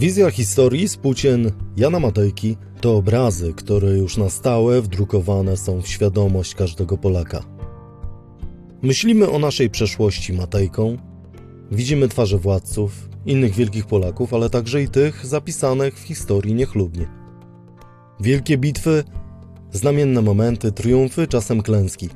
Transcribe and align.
Wizja 0.00 0.30
historii 0.30 0.88
z 0.88 0.96
płócien 0.96 1.52
Jana 1.76 2.00
Matejki 2.00 2.56
to 2.80 2.96
obrazy, 2.96 3.52
które 3.54 3.90
już 3.98 4.16
na 4.16 4.30
stałe 4.30 4.82
wdrukowane 4.82 5.56
są 5.56 5.82
w 5.82 5.88
świadomość 5.88 6.54
każdego 6.54 6.98
Polaka. 6.98 7.44
Myślimy 8.82 9.30
o 9.30 9.38
naszej 9.38 9.70
przeszłości 9.70 10.32
Matejką, 10.32 10.96
widzimy 11.70 12.08
twarze 12.08 12.38
władców, 12.38 13.08
innych 13.26 13.54
wielkich 13.54 13.86
Polaków, 13.86 14.34
ale 14.34 14.50
także 14.50 14.82
i 14.82 14.88
tych 14.88 15.26
zapisanych 15.26 15.98
w 15.98 16.02
historii 16.02 16.54
niechlubnie. 16.54 17.08
Wielkie 18.20 18.58
bitwy, 18.58 19.04
znamienne 19.72 20.22
momenty, 20.22 20.72
triumfy, 20.72 21.26
czasem 21.26 21.62
klęski. 21.62 22.08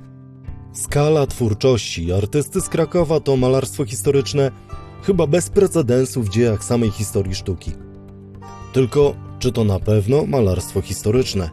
Skala 0.72 1.26
twórczości 1.26 2.12
artysty 2.12 2.60
z 2.60 2.68
Krakowa 2.68 3.20
to 3.20 3.36
malarstwo 3.36 3.84
historyczne 3.84 4.50
chyba 5.06 5.26
bez 5.26 5.50
precedensu 5.50 6.22
w 6.22 6.28
dziejach 6.28 6.64
samej 6.64 6.90
historii 6.90 7.34
sztuki. 7.34 7.72
Tylko 8.72 9.14
czy 9.38 9.52
to 9.52 9.64
na 9.64 9.80
pewno 9.80 10.26
malarstwo 10.26 10.80
historyczne? 10.80 11.50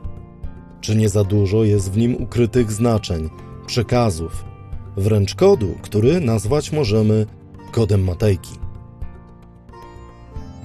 Czy 0.81 0.95
nie 0.95 1.09
za 1.09 1.23
dużo 1.23 1.63
jest 1.63 1.91
w 1.91 1.97
nim 1.97 2.23
ukrytych 2.23 2.71
znaczeń, 2.71 3.29
przekazów, 3.65 4.45
wręcz 4.97 5.35
kodu, 5.35 5.75
który 5.81 6.21
nazwać 6.21 6.71
możemy 6.71 7.25
kodem 7.71 8.03
Matejki? 8.03 8.55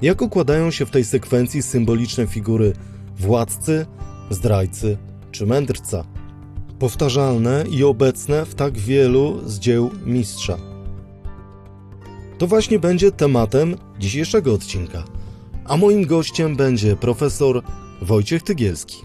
Jak 0.01 0.21
układają 0.21 0.71
się 0.71 0.85
w 0.85 0.91
tej 0.91 1.05
sekwencji 1.05 1.61
symboliczne 1.61 2.27
figury 2.27 2.73
władcy, 3.19 3.85
zdrajcy 4.29 4.97
czy 5.31 5.45
mędrca? 5.45 6.03
Powtarzalne 6.79 7.63
i 7.69 7.83
obecne 7.83 8.45
w 8.45 8.55
tak 8.55 8.77
wielu 8.77 9.41
z 9.45 9.59
dzieł 9.59 9.91
mistrza. 10.05 10.76
To 12.37 12.47
właśnie 12.47 12.79
będzie 12.79 13.11
tematem 13.11 13.75
dzisiejszego 13.99 14.53
odcinka. 14.53 15.03
A 15.65 15.77
moim 15.77 16.05
gościem 16.05 16.55
będzie 16.55 16.95
profesor 16.95 17.63
Wojciech 18.01 18.43
Tygielski. 18.43 18.97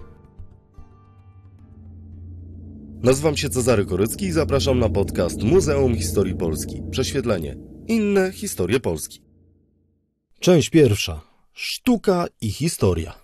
Nazywam 3.02 3.36
się 3.36 3.48
Cezary 3.48 3.86
Korycki 3.86 4.24
i 4.24 4.32
zapraszam 4.32 4.78
na 4.78 4.88
podcast 4.88 5.42
Muzeum 5.42 5.96
Historii 5.96 6.34
Polski. 6.34 6.82
Prześwietlenie. 6.90 7.56
Inne 7.88 8.32
historie 8.32 8.80
Polski. 8.80 9.22
Część 10.40 10.70
pierwsza. 10.70 11.20
Sztuka 11.52 12.26
i 12.40 12.50
historia. 12.50 13.14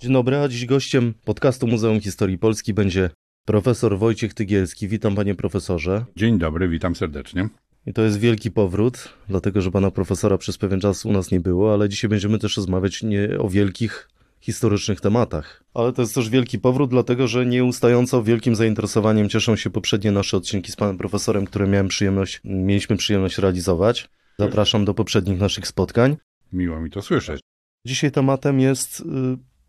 Dzień 0.00 0.12
dobry, 0.12 0.36
a 0.36 0.48
dziś 0.48 0.66
gościem 0.66 1.14
podcastu 1.24 1.66
Muzeum 1.66 2.00
Historii 2.00 2.38
Polski 2.38 2.74
będzie 2.74 3.10
profesor 3.46 3.98
Wojciech 3.98 4.34
Tygielski. 4.34 4.88
Witam 4.88 5.14
panie 5.14 5.34
profesorze. 5.34 6.04
Dzień 6.16 6.38
dobry, 6.38 6.68
witam 6.68 6.96
serdecznie. 6.96 7.48
I 7.86 7.92
to 7.92 8.02
jest 8.02 8.18
wielki 8.18 8.50
powrót, 8.50 9.08
dlatego 9.28 9.60
że 9.60 9.70
pana 9.70 9.90
profesora 9.90 10.38
przez 10.38 10.58
pewien 10.58 10.80
czas 10.80 11.06
u 11.06 11.12
nas 11.12 11.30
nie 11.30 11.40
było, 11.40 11.72
ale 11.72 11.88
dzisiaj 11.88 12.10
będziemy 12.10 12.38
też 12.38 12.56
rozmawiać 12.56 13.02
nie 13.02 13.38
o 13.38 13.48
wielkich 13.48 14.08
historycznych 14.40 15.00
tematach. 15.00 15.64
Ale 15.74 15.92
to 15.92 16.02
jest 16.02 16.14
też 16.14 16.30
wielki 16.30 16.58
powrót, 16.58 16.90
dlatego 16.90 17.26
że 17.28 17.46
nieustająco 17.46 18.22
wielkim 18.22 18.56
zainteresowaniem 18.56 19.28
cieszą 19.28 19.56
się 19.56 19.70
poprzednie 19.70 20.12
nasze 20.12 20.36
odcinki 20.36 20.72
z 20.72 20.76
panem 20.76 20.98
profesorem, 20.98 21.44
które 21.44 21.66
miałem 21.66 21.88
przyjemność, 21.88 22.40
mieliśmy 22.44 22.96
przyjemność 22.96 23.38
realizować. 23.38 24.08
Zapraszam 24.38 24.84
do 24.84 24.94
poprzednich 24.94 25.38
naszych 25.38 25.66
spotkań. 25.66 26.16
Miło 26.52 26.80
mi 26.80 26.90
to 26.90 27.02
słyszeć. 27.02 27.40
Dzisiaj 27.86 28.10
tematem 28.10 28.60
jest 28.60 29.00
y, 29.00 29.04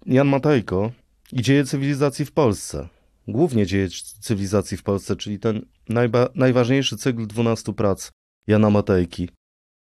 Jan 0.06 0.28
Matejko 0.28 0.92
i 1.32 1.42
dzieje 1.42 1.66
cywilizacji 1.66 2.26
w 2.26 2.32
Polsce 2.32 2.90
głównie 3.28 3.66
dzieje 3.66 3.88
cywilizacji 4.20 4.78
w 4.78 4.84
Polsce, 4.84 5.16
czyli 5.16 5.40
ten 5.40 5.66
najważniejszy 6.36 6.98
cykl 6.98 7.28
12 7.28 7.74
prac 7.74 8.12
Jana 8.48 8.70
Matejki. 8.70 9.30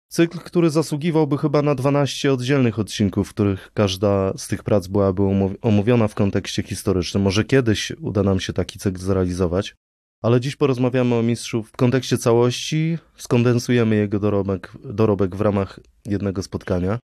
Cykl, 0.10 0.38
który 0.38 0.70
zasługiwałby 0.70 1.38
chyba 1.38 1.62
na 1.62 1.76
12 1.76 2.34
oddzielnych 2.34 2.80
odcinków, 2.80 3.28
w 3.28 3.34
których 3.34 3.72
każda 3.74 4.34
z 4.38 4.48
tych 4.48 4.64
prac 4.64 4.88
byłaby 4.88 5.24
omówiona 5.62 6.08
w 6.08 6.16
kontekście 6.16 6.64
historycznym. 6.64 7.24
Może 7.24 7.44
kiedyś 7.44 7.92
uda 7.92 8.24
nam 8.24 8.40
się 8.40 8.54
taki 8.54 8.80
cykl 8.80 9.00
zrealizować, 9.00 9.76
ale 10.24 10.42
dziś 10.42 10.56
porozmawiamy 10.56 11.16
o 11.16 11.24
mistrzu 11.24 11.64
w 11.64 11.72
kontekście 11.72 12.18
całości, 12.18 12.98
skondensujemy 13.18 13.96
jego 13.96 14.20
dorobek, 14.20 14.72
dorobek 14.86 15.36
w 15.36 15.42
ramach 15.42 15.80
jednego 16.06 16.44
spotkania. 16.44 17.00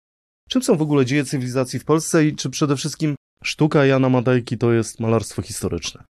Czym 0.49 0.63
są 0.63 0.77
w 0.77 0.83
ogóle 0.83 1.05
dzieje 1.05 1.25
cywilizacji 1.25 1.79
w 1.79 1.85
Polsce 1.85 2.27
i 2.27 2.37
czy 2.37 2.51
przede 2.51 2.77
wszystkim 2.77 3.15
sztuka 3.45 3.87
Jana 3.87 4.09
Matejki 4.09 4.59
to 4.59 4.73
jest 4.73 5.01
malarstwo 5.01 5.43
historyczne? 5.43 6.05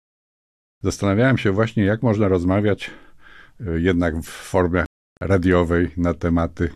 Zastanawiałem 0.82 1.38
się 1.38 1.52
właśnie, 1.52 1.84
jak 1.84 2.02
można 2.02 2.28
rozmawiać 2.28 2.90
e, 3.66 3.80
jednak 3.80 4.20
w 4.20 4.28
formie 4.28 4.84
radiowej 5.20 5.90
na 5.96 6.14
tematy 6.14 6.70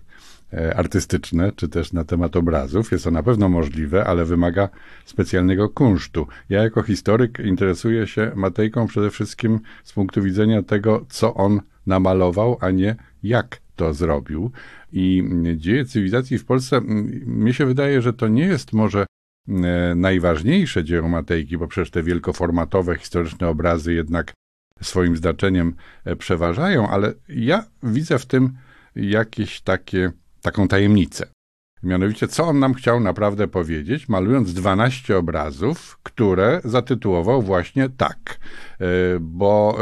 e, 0.53 0.77
artystyczne, 0.77 1.53
czy 1.57 1.69
też 1.69 1.93
na 1.93 2.05
temat 2.05 2.37
obrazów. 2.37 2.93
Jest 2.93 3.05
to 3.05 3.11
na 3.11 3.23
pewno 3.23 3.49
możliwe, 3.49 4.05
ale 4.05 4.25
wymaga 4.25 4.69
specjalnego 5.05 5.69
kunsztu. 5.69 6.27
Ja 6.49 6.63
jako 6.63 6.83
historyk 6.83 7.39
interesuję 7.39 8.07
się 8.07 8.33
Matejką 8.35 8.87
przede 8.87 9.11
wszystkim 9.11 9.61
z 9.85 9.93
punktu 9.93 10.23
widzenia 10.23 10.63
tego, 10.63 11.07
co 11.09 11.35
on 11.35 11.61
namalował, 11.87 12.59
a 12.61 12.71
nie 12.71 12.97
jak 13.23 13.61
to 13.77 13.95
zrobił. 13.95 14.51
I 14.93 15.25
dzieje 15.57 15.85
cywilizacji 15.85 16.39
w 16.39 16.45
Polsce, 16.45 16.81
mnie 17.27 17.55
się 17.55 17.67
wydaje, 17.67 18.03
że 18.03 18.13
to 18.13 18.29
nie 18.29 18.47
jest 18.47 18.73
może 18.73 19.07
najważniejsze 19.97 20.85
dzieło 20.85 21.09
Matejki, 21.09 21.59
bo 21.59 21.69
przecież 21.69 21.91
te 21.91 22.03
wielkoformatowe, 22.03 22.97
historyczne 22.97 23.49
obrazy 23.49 23.95
jednak 23.95 24.33
swoim 24.83 25.17
znaczeniem 25.17 25.75
e, 26.05 26.17
przeważają, 26.17 26.89
ale 26.89 27.15
ja 27.29 27.65
widzę 27.83 28.19
w 28.19 28.27
tym 28.27 28.53
jakieś 28.97 29.61
takie, 29.61 30.13
taką 30.43 30.69
tajemnicę. 30.69 31.27
Mianowicie, 31.83 32.29
co 32.29 32.45
on 32.45 32.59
nam 32.59 32.75
chciał 32.75 33.01
naprawdę 33.01 33.49
powiedzieć, 33.49 34.09
malując 34.09 34.55
12 34.55 35.17
obrazów, 35.17 35.99
które 36.03 36.61
zatytułował 36.65 37.43
właśnie 37.43 37.89
tak. 37.89 38.39
E, 38.81 38.87
bo 39.21 39.79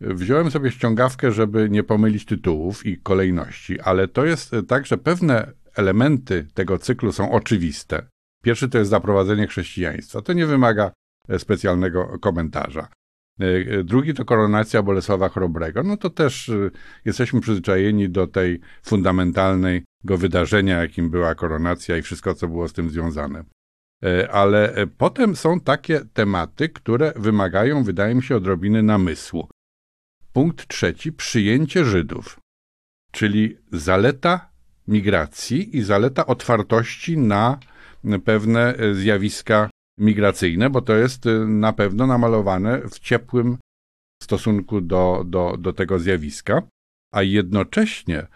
wziąłem 0.00 0.50
sobie 0.50 0.70
ściągawkę, 0.70 1.32
żeby 1.32 1.70
nie 1.70 1.82
pomylić 1.82 2.24
tytułów 2.24 2.86
i 2.86 2.98
kolejności, 2.98 3.80
ale 3.80 4.08
to 4.08 4.24
jest 4.24 4.56
tak, 4.68 4.86
że 4.86 4.98
pewne 4.98 5.52
elementy 5.76 6.46
tego 6.54 6.78
cyklu 6.78 7.12
są 7.12 7.32
oczywiste. 7.32 8.06
Pierwszy 8.42 8.68
to 8.68 8.78
jest 8.78 8.90
zaprowadzenie 8.90 9.46
chrześcijaństwa. 9.46 10.22
To 10.22 10.32
nie 10.32 10.46
wymaga 10.46 10.92
e, 11.28 11.38
specjalnego 11.38 12.18
komentarza. 12.18 12.88
E, 13.40 13.44
e, 13.44 13.84
drugi 13.84 14.14
to 14.14 14.24
koronacja 14.24 14.82
Bolesława 14.82 15.28
Chrobrego. 15.28 15.82
No 15.82 15.96
to 15.96 16.10
też 16.10 16.50
jesteśmy 17.04 17.40
przyzwyczajeni 17.40 18.10
do 18.10 18.26
tej 18.26 18.60
fundamentalnego 18.82 19.84
wydarzenia, 20.04 20.82
jakim 20.82 21.10
była 21.10 21.34
koronacja 21.34 21.96
i 21.96 22.02
wszystko, 22.02 22.34
co 22.34 22.48
było 22.48 22.68
z 22.68 22.72
tym 22.72 22.90
związane. 22.90 23.44
Ale 24.32 24.74
potem 24.98 25.36
są 25.36 25.60
takie 25.60 26.00
tematy, 26.12 26.68
które 26.68 27.12
wymagają, 27.16 27.84
wydaje 27.84 28.14
mi 28.14 28.22
się, 28.22 28.36
odrobiny 28.36 28.82
namysłu. 28.82 29.48
Punkt 30.32 30.68
trzeci, 30.68 31.12
przyjęcie 31.12 31.84
Żydów, 31.84 32.40
czyli 33.10 33.58
zaleta 33.72 34.50
migracji 34.88 35.76
i 35.76 35.82
zaleta 35.82 36.26
otwartości 36.26 37.18
na 37.18 37.58
pewne 38.24 38.74
e, 38.76 38.94
zjawiska 38.94 39.70
migracyjne, 39.98 40.70
bo 40.70 40.80
to 40.80 40.96
jest 40.96 41.26
e, 41.26 41.30
na 41.38 41.72
pewno 41.72 42.06
namalowane 42.06 42.80
w 42.88 42.98
ciepłym 42.98 43.58
stosunku 44.22 44.80
do, 44.80 45.24
do, 45.26 45.56
do 45.58 45.72
tego 45.72 45.98
zjawiska, 45.98 46.62
a 47.12 47.22
jednocześnie 47.22 48.18
e, 48.18 48.26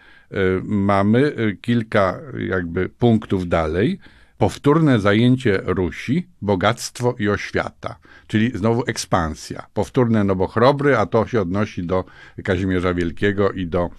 mamy 0.63 1.33
kilka 1.61 2.19
jakby 2.47 2.89
punktów 2.89 3.47
dalej, 3.47 3.99
powtórne 4.37 4.99
zajęcie 4.99 5.61
Rusi, 5.65 6.27
bogactwo 6.41 7.15
i 7.19 7.29
oświata, 7.29 7.99
czyli 8.27 8.51
znowu 8.57 8.83
ekspansja. 8.87 9.67
Powtórne, 9.73 10.23
no 10.23 10.35
bo 10.35 10.47
chrobry, 10.47 10.97
a 10.97 11.05
to 11.05 11.27
się 11.27 11.41
odnosi 11.41 11.83
do 11.83 12.03
Kazimierza 12.43 12.93
Wielkiego 12.93 13.51
i 13.51 13.67
do 13.67 13.89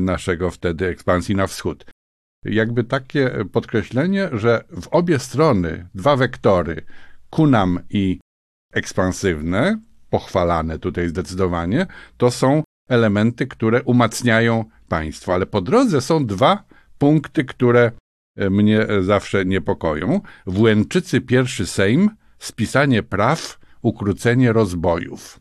naszego 0.00 0.50
wtedy 0.50 0.86
ekspansji 0.86 1.34
na 1.34 1.46
wschód 1.46 1.84
jakby 2.44 2.84
takie 2.84 3.44
podkreślenie, 3.52 4.28
że 4.32 4.64
w 4.70 4.88
obie 4.88 5.18
strony 5.18 5.88
dwa 5.94 6.16
wektory, 6.16 6.82
kunam 7.30 7.80
i 7.90 8.20
ekspansywne, 8.72 9.80
pochwalane 10.10 10.78
tutaj 10.78 11.08
zdecydowanie, 11.08 11.86
to 12.16 12.30
są 12.30 12.62
elementy, 12.88 13.46
które 13.46 13.82
umacniają 13.82 14.64
państwo. 14.88 15.34
Ale 15.34 15.46
po 15.46 15.60
drodze 15.60 16.00
są 16.00 16.26
dwa 16.26 16.64
punkty, 16.98 17.44
które 17.44 17.92
mnie 18.50 18.86
zawsze 19.00 19.44
niepokoją. 19.44 20.20
W 20.46 20.60
Łęczycy 20.60 21.20
pierwszy 21.20 21.66
Sejm, 21.66 22.10
spisanie 22.38 23.02
praw, 23.02 23.60
ukrócenie 23.82 24.52
rozbojów. 24.52 25.40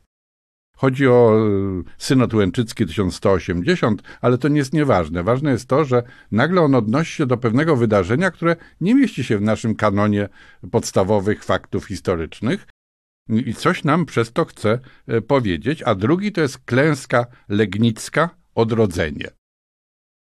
Chodzi 0.78 1.08
o 1.08 1.38
e, 1.38 1.84
synod 1.98 2.34
łęczycki 2.34 2.86
1180, 2.86 4.02
ale 4.22 4.38
to 4.38 4.48
nie 4.48 4.58
jest 4.58 4.74
nieważne. 4.74 5.24
Ważne 5.24 5.52
jest 5.52 5.68
to, 5.68 5.86
że 5.86 6.04
nagle 6.32 6.62
on 6.62 6.76
odnosi 6.76 7.14
się 7.14 7.26
do 7.26 7.38
pewnego 7.38 7.76
wydarzenia, 7.76 8.32
które 8.32 8.56
nie 8.82 8.96
mieści 8.96 9.24
się 9.24 9.38
w 9.38 9.42
naszym 9.42 9.76
kanonie 9.76 10.30
podstawowych 10.72 11.44
faktów 11.44 11.86
historycznych. 11.86 12.68
I 13.30 13.54
coś 13.54 13.84
nam 13.84 14.06
przez 14.06 14.32
to 14.32 14.46
chce 14.46 14.80
e, 15.08 15.22
powiedzieć, 15.22 15.84
a 15.84 15.96
drugi 15.96 16.32
to 16.32 16.42
jest 16.42 16.58
klęska 16.58 17.26
legnicka, 17.50 18.30
odrodzenie. 18.56 19.37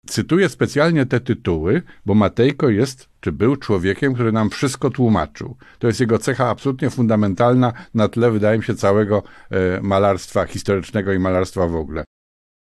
Cytuję 0.07 0.49
specjalnie 0.49 1.07
te 1.07 1.21
tytuły, 1.21 1.83
bo 2.07 2.15
Matejko 2.15 2.69
jest, 2.69 3.09
czy 3.21 3.33
był 3.33 3.57
człowiekiem, 3.57 4.15
który 4.15 4.33
nam 4.33 4.51
wszystko 4.51 4.91
tłumaczył. 4.91 5.57
To 5.79 5.87
jest 5.87 6.01
jego 6.01 6.19
cecha 6.19 6.49
absolutnie 6.49 6.91
fundamentalna 6.91 7.73
na 7.95 8.09
tle, 8.09 8.31
wydaje 8.31 8.59
mi 8.59 8.65
się, 8.65 8.75
całego 8.75 9.23
e, 9.51 9.81
malarstwa 9.83 10.47
historycznego 10.47 11.13
i 11.13 11.19
malarstwa 11.19 11.67
w 11.67 11.75
ogóle. 11.75 12.05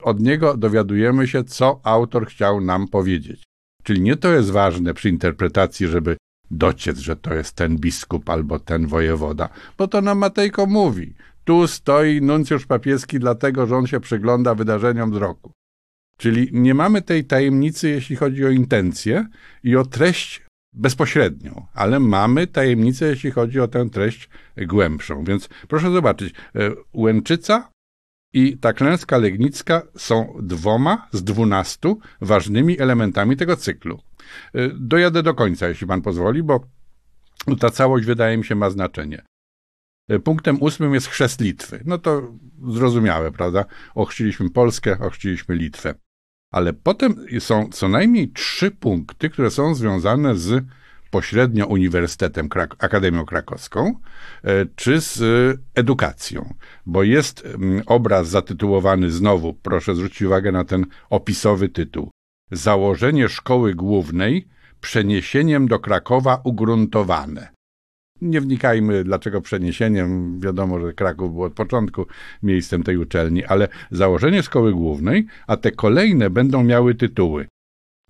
Od 0.04 0.20
niego 0.20 0.58
dowiadujemy 0.58 1.28
się, 1.28 1.44
co 1.44 1.80
autor 1.84 2.28
chciał 2.28 2.62
nam 2.62 2.88
powiedzieć. 2.88 3.44
Czyli 3.84 4.02
nie 4.02 4.16
to 4.16 4.34
jest 4.34 4.52
ważne 4.52 4.94
przy 4.94 5.10
interpretacji, 5.10 5.88
żeby 5.88 6.18
dociec, 6.52 6.98
że 6.98 7.16
to 7.16 7.34
jest 7.34 7.56
ten 7.56 7.78
biskup 7.78 8.30
albo 8.30 8.60
ten 8.60 8.88
wojewoda, 8.88 9.50
bo 9.78 9.88
to 9.88 10.02
nam 10.02 10.18
Matejko 10.18 10.66
mówi. 10.66 11.14
Tu 11.44 11.68
stoi 11.68 12.22
nuncjusz 12.22 12.66
papieski, 12.66 13.20
dlatego 13.20 13.68
że 13.68 13.78
on 13.78 13.88
się 13.88 14.00
przygląda 14.00 14.56
wydarzeniom 14.56 15.14
z 15.14 15.18
roku. 15.18 15.52
Czyli 16.20 16.50
nie 16.52 16.74
mamy 16.74 17.02
tej 17.02 17.26
tajemnicy, 17.26 17.90
jeśli 17.90 18.16
chodzi 18.16 18.46
o 18.46 18.50
intencję 18.50 19.28
i 19.64 19.76
o 19.76 19.86
treść 19.86 20.42
bezpośrednią, 20.74 21.66
ale 21.74 22.00
mamy 22.00 22.48
tajemnicę, 22.48 23.06
jeśli 23.06 23.32
chodzi 23.32 23.60
o 23.60 23.68
tę 23.68 23.90
treść 23.90 24.30
głębszą. 24.58 25.24
Więc 25.24 25.50
proszę 25.68 25.92
zobaczyć, 25.92 26.34
e, 26.56 26.72
Łęczyca 26.94 27.72
i 28.34 28.58
ta 28.58 28.74
klęska 28.74 29.18
legnicka 29.18 29.82
są 29.98 30.38
dwoma 30.42 31.08
z 31.12 31.24
dwunastu 31.24 32.00
ważnymi 32.22 32.80
elementami 32.80 33.38
tego 33.38 33.58
cyklu. 33.58 34.00
E, 34.54 34.70
dojadę 34.74 35.24
do 35.24 35.34
końca, 35.34 35.68
jeśli 35.68 35.88
pan 35.88 36.02
pozwoli, 36.02 36.44
bo 36.44 36.60
ta 37.60 37.70
całość 37.70 38.06
wydaje 38.06 38.38
mi 38.38 38.46
się 38.46 38.56
ma 38.56 38.70
znaczenie. 38.70 39.24
E, 40.10 40.20
punktem 40.20 40.62
ósmym 40.62 40.94
jest 40.94 41.08
chrzest 41.08 41.42
Litwy. 41.42 41.84
No 41.86 41.98
to 41.98 42.34
zrozumiałe, 42.68 43.32
prawda? 43.32 43.66
Ochrzciliśmy 43.96 44.50
Polskę, 44.50 45.00
ochrzciliśmy 45.00 45.56
Litwę. 45.56 45.96
Ale 46.52 46.74
potem 46.74 47.16
są 47.40 47.70
co 47.72 47.88
najmniej 47.88 48.32
trzy 48.32 48.72
punkty, 48.72 49.30
które 49.30 49.52
są 49.52 49.76
związane 49.76 50.36
z 50.36 50.66
pośrednio 51.12 51.68
Uniwersytetem, 51.68 52.50
Akademią 52.80 53.26
Krakowską, 53.26 53.96
e, 54.44 54.66
czy 54.76 55.02
z 55.02 55.22
edukacją. 55.76 56.54
Bo 56.86 57.04
jest 57.04 57.48
obraz 57.86 58.28
zatytułowany 58.28 59.12
znowu, 59.12 59.54
proszę 59.54 59.96
zwrócić 59.96 60.22
uwagę 60.22 60.52
na 60.52 60.66
ten 60.66 60.86
opisowy 61.10 61.70
tytuł. 61.70 62.12
Założenie 62.52 63.30
szkoły 63.30 63.76
głównej 63.76 64.48
przeniesieniem 64.82 65.68
do 65.68 65.80
Krakowa 65.80 66.42
ugruntowane. 66.44 67.59
Nie 68.22 68.42
wnikajmy, 68.42 69.04
dlaczego 69.04 69.42
przeniesieniem. 69.42 70.40
Wiadomo, 70.40 70.80
że 70.80 70.94
Kraków 70.94 71.34
był 71.34 71.44
od 71.44 71.54
początku 71.54 72.06
miejscem 72.44 72.84
tej 72.84 72.98
uczelni, 72.98 73.46
ale 73.46 73.68
założenie 73.92 74.44
szkoły 74.44 74.74
głównej, 74.74 75.26
a 75.48 75.58
te 75.58 75.72
kolejne 75.72 76.30
będą 76.30 76.64
miały 76.64 76.96
tytuły. 76.96 77.48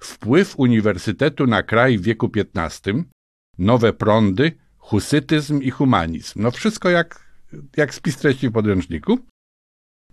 Wpływ 0.01 0.59
uniwersytetu 0.59 1.47
na 1.47 1.63
kraj 1.63 1.97
w 1.97 2.01
wieku 2.01 2.31
XV, 2.55 3.03
nowe 3.57 3.93
prądy, 3.93 4.51
husytyzm 4.77 5.61
i 5.61 5.69
humanizm. 5.69 6.41
No 6.41 6.51
wszystko 6.51 6.89
jak, 6.89 7.33
jak 7.77 7.93
spis 7.93 8.17
treści 8.17 8.49
w 8.49 8.51
podręczniku. 8.51 9.19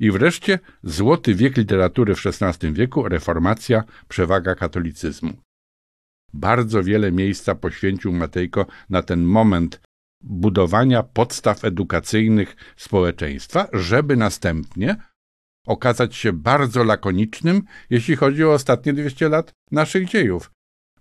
I 0.00 0.10
wreszcie 0.10 0.58
złoty 0.82 1.34
wiek 1.34 1.56
literatury 1.56 2.14
w 2.14 2.26
XVI 2.26 2.72
wieku, 2.72 3.08
reformacja, 3.08 3.84
przewaga 4.08 4.54
katolicyzmu. 4.54 5.32
Bardzo 6.32 6.82
wiele 6.82 7.12
miejsca 7.12 7.54
poświęcił 7.54 8.12
Matejko 8.12 8.66
na 8.90 9.02
ten 9.02 9.24
moment 9.24 9.80
budowania 10.20 11.02
podstaw 11.02 11.64
edukacyjnych 11.64 12.56
społeczeństwa, 12.76 13.68
żeby 13.72 14.16
następnie 14.16 14.96
okazać 15.66 16.16
się 16.16 16.32
bardzo 16.32 16.84
lakonicznym, 16.84 17.62
jeśli 17.90 18.16
chodzi 18.16 18.44
o 18.44 18.52
ostatnie 18.52 18.92
200 18.92 19.28
lat 19.28 19.52
naszych 19.70 20.08
dziejów. 20.08 20.50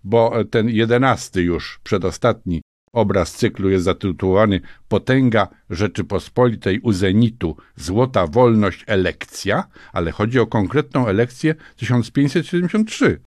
Bo 0.04 0.44
ten 0.44 0.68
jedenasty 0.68 1.42
już, 1.42 1.80
przedostatni 1.82 2.62
obraz 2.92 3.32
cyklu 3.32 3.70
jest 3.70 3.84
zatytułowany 3.84 4.60
Potęga 4.88 5.48
Rzeczypospolitej 5.70 6.80
u 6.80 6.92
zenitu, 6.92 7.56
złota 7.76 8.26
wolność 8.26 8.84
elekcja, 8.86 9.64
ale 9.92 10.10
chodzi 10.10 10.38
o 10.38 10.46
konkretną 10.46 11.06
elekcję 11.06 11.54
1573, 11.76 13.20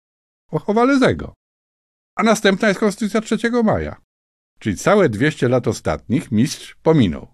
o 0.51 0.59
Chowalezego. 0.59 1.38
A 2.19 2.23
następna 2.23 2.69
jest 2.69 2.81
Konstytucja 2.81 3.21
3 3.21 3.39
maja. 3.65 3.97
Czyli 4.59 4.77
całe 4.77 5.09
200 5.09 5.49
lat 5.49 5.69
ostatnich 5.69 6.33
mistrz 6.33 6.77
pominął. 6.83 7.29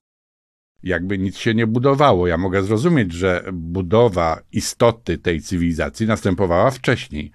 Jakby 0.83 1.19
nic 1.19 1.37
się 1.37 1.55
nie 1.55 1.67
budowało. 1.67 2.27
Ja 2.27 2.39
mogę 2.39 2.63
zrozumieć, 2.63 3.13
że 3.13 3.45
budowa 3.53 4.41
istoty 4.53 5.19
tej 5.19 5.41
cywilizacji 5.41 6.07
następowała 6.07 6.71
wcześniej. 6.71 7.33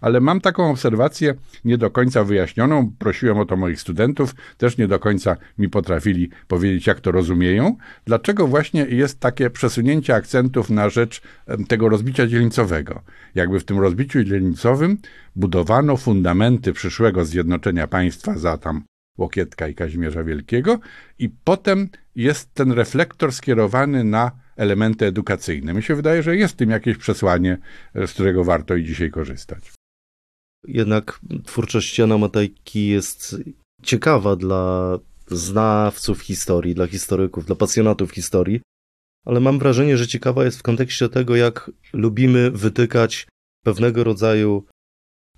Ale 0.00 0.20
mam 0.20 0.40
taką 0.40 0.70
obserwację 0.70 1.34
nie 1.64 1.78
do 1.78 1.90
końca 1.90 2.24
wyjaśnioną. 2.24 2.92
Prosiłem 2.98 3.38
o 3.38 3.44
to 3.44 3.56
moich 3.56 3.80
studentów, 3.80 4.34
też 4.58 4.78
nie 4.78 4.88
do 4.88 4.98
końca 4.98 5.36
mi 5.58 5.68
potrafili 5.68 6.30
powiedzieć, 6.48 6.86
jak 6.86 7.00
to 7.00 7.12
rozumieją. 7.12 7.76
Dlaczego 8.04 8.46
właśnie 8.46 8.86
jest 8.88 9.20
takie 9.20 9.50
przesunięcie 9.50 10.14
akcentów 10.14 10.70
na 10.70 10.88
rzecz 10.88 11.22
tego 11.68 11.88
rozbicia 11.88 12.26
dzielnicowego? 12.26 13.02
Jakby 13.34 13.60
w 13.60 13.64
tym 13.64 13.78
rozbiciu 13.78 14.24
dzielnicowym 14.24 14.98
budowano 15.36 15.96
fundamenty 15.96 16.72
przyszłego 16.72 17.24
zjednoczenia 17.24 17.86
państwa 17.86 18.38
za 18.38 18.58
tam 18.58 18.84
Łokietka 19.18 19.68
i 19.68 19.74
Kazimierza 19.74 20.24
Wielkiego, 20.24 20.78
i 21.18 21.28
potem 21.28 21.88
jest 22.16 22.54
ten 22.54 22.72
reflektor 22.72 23.32
skierowany 23.32 24.04
na 24.04 24.30
elementy 24.56 25.06
edukacyjne. 25.06 25.74
Mi 25.74 25.82
się 25.82 25.94
wydaje, 25.94 26.22
że 26.22 26.36
jest 26.36 26.54
w 26.54 26.56
tym 26.56 26.70
jakieś 26.70 26.96
przesłanie, 26.96 27.58
z 27.94 28.12
którego 28.12 28.44
warto 28.44 28.76
i 28.76 28.84
dzisiaj 28.84 29.10
korzystać. 29.10 29.75
Jednak 30.68 31.20
twórczość 31.44 31.98
Jana 31.98 32.18
Matejki 32.18 32.88
jest 32.88 33.36
ciekawa 33.82 34.36
dla 34.36 34.98
znawców 35.26 36.20
historii, 36.20 36.74
dla 36.74 36.86
historyków, 36.86 37.46
dla 37.46 37.56
pasjonatów 37.56 38.10
historii, 38.10 38.60
ale 39.26 39.40
mam 39.40 39.58
wrażenie, 39.58 39.96
że 39.96 40.06
ciekawa 40.06 40.44
jest 40.44 40.58
w 40.58 40.62
kontekście 40.62 41.08
tego, 41.08 41.36
jak 41.36 41.70
lubimy 41.92 42.50
wytykać 42.50 43.26
pewnego 43.64 44.04
rodzaju 44.04 44.64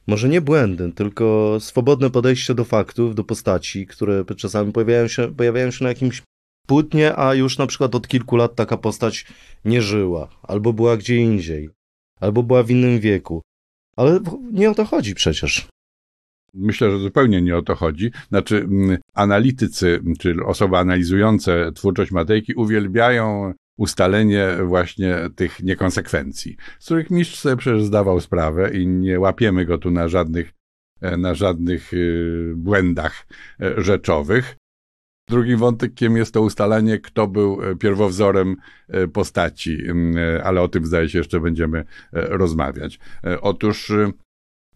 może 0.06 0.28
nie 0.28 0.40
błędy, 0.40 0.92
tylko 0.92 1.56
swobodne 1.60 2.10
podejście 2.10 2.54
do 2.54 2.64
faktów, 2.64 3.14
do 3.14 3.24
postaci, 3.24 3.86
które 3.86 4.24
czasami 4.36 4.72
pojawiają 4.72 5.08
się, 5.08 5.34
pojawiają 5.34 5.70
się 5.70 5.84
na 5.84 5.88
jakimś 5.88 6.22
płótnie, 6.66 7.16
a 7.16 7.34
już 7.34 7.58
na 7.58 7.66
przykład 7.66 7.94
od 7.94 8.08
kilku 8.08 8.36
lat 8.36 8.54
taka 8.54 8.76
postać 8.76 9.26
nie 9.64 9.82
żyła, 9.82 10.28
albo 10.42 10.72
była 10.72 10.96
gdzie 10.96 11.16
indziej, 11.16 11.70
albo 12.20 12.42
była 12.42 12.62
w 12.62 12.70
innym 12.70 13.00
wieku. 13.00 13.42
Ale 13.98 14.20
nie 14.52 14.70
o 14.70 14.74
to 14.74 14.84
chodzi 14.84 15.14
przecież. 15.14 15.68
Myślę, 16.54 16.90
że 16.90 16.98
zupełnie 16.98 17.42
nie 17.42 17.56
o 17.56 17.62
to 17.62 17.74
chodzi. 17.74 18.10
Znaczy, 18.28 18.68
analitycy, 19.14 20.00
czyli 20.18 20.40
osoby 20.40 20.76
analizujące 20.76 21.72
twórczość 21.74 22.10
Matejki 22.10 22.54
uwielbiają 22.54 23.52
ustalenie 23.78 24.48
właśnie 24.64 25.16
tych 25.36 25.62
niekonsekwencji, 25.62 26.56
z 26.78 26.84
których 26.84 27.10
mistrz 27.10 27.38
sobie 27.38 27.56
przecież 27.56 27.84
zdawał 27.84 28.20
sprawę 28.20 28.70
i 28.76 28.86
nie 28.86 29.20
łapiemy 29.20 29.64
go 29.64 29.78
tu 29.78 29.90
na 29.90 30.08
żadnych, 30.08 30.52
e, 31.00 31.16
na 31.16 31.34
żadnych 31.34 31.94
y, 31.94 32.52
błędach 32.56 33.26
e, 33.60 33.82
rzeczowych. 33.82 34.56
Drugim 35.28 35.58
wątkiem 35.58 36.16
jest 36.16 36.34
to 36.34 36.42
ustalenie, 36.42 36.98
kto 36.98 37.26
był 37.26 37.62
e, 37.62 37.76
pierwowzorem 37.76 38.56
postaci, 39.12 39.78
ale 40.44 40.60
o 40.62 40.68
tym 40.68 40.86
zdaje 40.86 41.08
się 41.08 41.18
jeszcze 41.18 41.40
będziemy 41.40 41.84
rozmawiać. 42.12 42.98
Otóż 43.40 43.92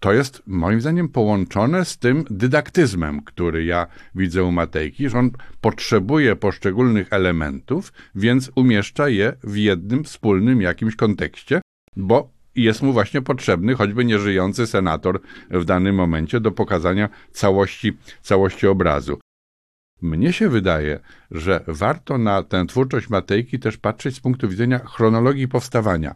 to 0.00 0.12
jest 0.12 0.42
moim 0.46 0.80
zdaniem 0.80 1.08
połączone 1.08 1.84
z 1.84 1.98
tym 1.98 2.24
dydaktyzmem, 2.30 3.22
który 3.22 3.64
ja 3.64 3.86
widzę 4.14 4.44
u 4.44 4.52
Matejki, 4.52 5.08
że 5.08 5.18
on 5.18 5.30
potrzebuje 5.60 6.36
poszczególnych 6.36 7.08
elementów, 7.10 7.92
więc 8.14 8.50
umieszcza 8.54 9.08
je 9.08 9.32
w 9.44 9.56
jednym 9.56 10.04
wspólnym 10.04 10.62
jakimś 10.62 10.96
kontekście, 10.96 11.60
bo 11.96 12.30
jest 12.56 12.82
mu 12.82 12.92
właśnie 12.92 13.22
potrzebny 13.22 13.74
choćby 13.74 14.04
nieżyjący 14.04 14.66
senator 14.66 15.20
w 15.50 15.64
danym 15.64 15.94
momencie 15.94 16.40
do 16.40 16.52
pokazania 16.52 17.08
całości, 17.30 17.92
całości 18.22 18.66
obrazu. 18.66 19.18
Mnie 20.02 20.32
się 20.32 20.48
wydaje, 20.48 21.00
że 21.30 21.64
warto 21.66 22.18
na 22.18 22.42
tę 22.42 22.66
twórczość 22.66 23.10
Matejki 23.10 23.58
też 23.58 23.76
patrzeć 23.76 24.16
z 24.16 24.20
punktu 24.20 24.48
widzenia 24.48 24.78
chronologii 24.78 25.48
powstawania 25.48 26.14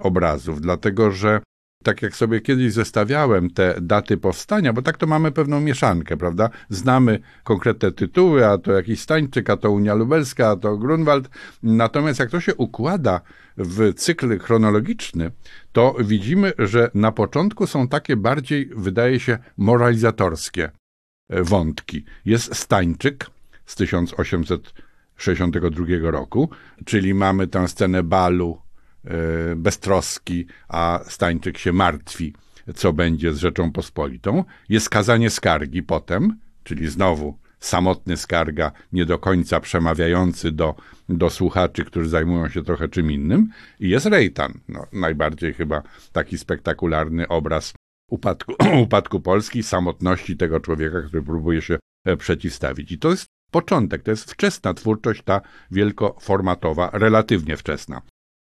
obrazów, 0.00 0.60
dlatego 0.60 1.10
że 1.10 1.40
tak 1.84 2.02
jak 2.02 2.16
sobie 2.16 2.40
kiedyś 2.40 2.72
zestawiałem 2.72 3.50
te 3.50 3.74
daty 3.80 4.16
powstania, 4.16 4.72
bo 4.72 4.82
tak 4.82 4.96
to 4.96 5.06
mamy 5.06 5.32
pewną 5.32 5.60
mieszankę, 5.60 6.16
prawda? 6.16 6.50
Znamy 6.68 7.20
konkretne 7.44 7.92
tytuły, 7.92 8.46
a 8.46 8.58
to 8.58 8.72
jakiś 8.72 9.00
Stańczyk, 9.00 9.50
a 9.50 9.56
to 9.56 9.70
Unia 9.70 9.94
Lubelska, 9.94 10.50
a 10.50 10.56
to 10.56 10.76
Grunwald. 10.76 11.28
Natomiast 11.62 12.20
jak 12.20 12.30
to 12.30 12.40
się 12.40 12.54
układa 12.54 13.20
w 13.56 13.94
cykl 13.94 14.38
chronologiczny, 14.38 15.30
to 15.72 15.96
widzimy, 16.00 16.52
że 16.58 16.90
na 16.94 17.12
początku 17.12 17.66
są 17.66 17.88
takie 17.88 18.16
bardziej, 18.16 18.70
wydaje 18.76 19.20
się, 19.20 19.38
moralizatorskie 19.56 20.64
e, 20.64 20.85
wątki. 21.30 22.04
Jest 22.24 22.56
Stańczyk 22.56 23.26
z 23.66 23.74
1862 23.74 26.10
roku, 26.10 26.50
czyli 26.84 27.14
mamy 27.14 27.46
tę 27.46 27.68
scenę 27.68 28.02
balu 28.02 28.66
E, 29.06 29.56
beztroski, 29.56 30.46
a 30.68 31.00
Stańczyk 31.08 31.58
się 31.58 31.72
martwi 31.72 32.34
co 32.74 32.92
będzie 32.92 33.32
z 33.32 33.38
Rzeczą 33.38 33.72
Pospolitą. 33.72 34.44
Jest 34.68 34.90
kazanie 34.90 35.30
skargi 35.30 35.82
potem, 35.82 36.38
czyli 36.64 36.88
znowu 36.88 37.38
samotny 37.60 38.16
skarga, 38.16 38.72
nie 38.92 39.06
do 39.06 39.18
końca 39.18 39.60
przemawiający 39.60 40.52
do, 40.52 40.74
do 41.08 41.30
słuchaczy, 41.30 41.84
którzy 41.84 42.08
zajmują 42.08 42.48
się 42.48 42.64
trochę 42.64 42.88
czym 42.88 43.10
innym. 43.10 43.50
I 43.80 43.88
jest 43.88 44.06
Rejtan, 44.06 44.60
no, 44.68 44.86
najbardziej 44.92 45.54
chyba 45.54 45.82
taki 46.12 46.38
spektakularny 46.38 47.28
obraz 47.28 47.74
upadku, 48.10 48.54
upadku 48.84 49.20
Polski, 49.20 49.62
samotności 49.62 50.36
tego 50.36 50.60
człowieka, 50.60 51.02
który 51.02 51.22
próbuje 51.22 51.62
się 51.62 51.78
e, 52.04 52.16
przeciwstawić. 52.16 52.92
I 52.92 52.98
to 52.98 53.10
jest 53.10 53.26
początek, 53.50 54.02
to 54.02 54.10
jest 54.10 54.32
wczesna 54.32 54.74
twórczość, 54.74 55.22
ta 55.22 55.40
wielkoformatowa, 55.70 56.90
relatywnie 56.92 57.56
wczesna. 57.56 58.02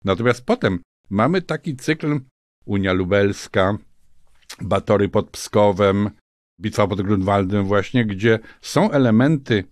Natomiast 0.05 0.45
potem 0.45 0.79
mamy 1.09 1.41
taki 1.41 1.75
cykl 1.75 2.19
Unia 2.65 2.93
Lubelska, 2.93 3.77
Batory 4.61 5.09
pod 5.09 5.29
Pskowem, 5.29 6.09
Bitwa 6.61 6.87
pod 6.87 7.01
Grunwaldem 7.01 7.65
właśnie, 7.65 8.05
gdzie 8.05 8.39
są 8.61 8.91
elementy 8.91 9.63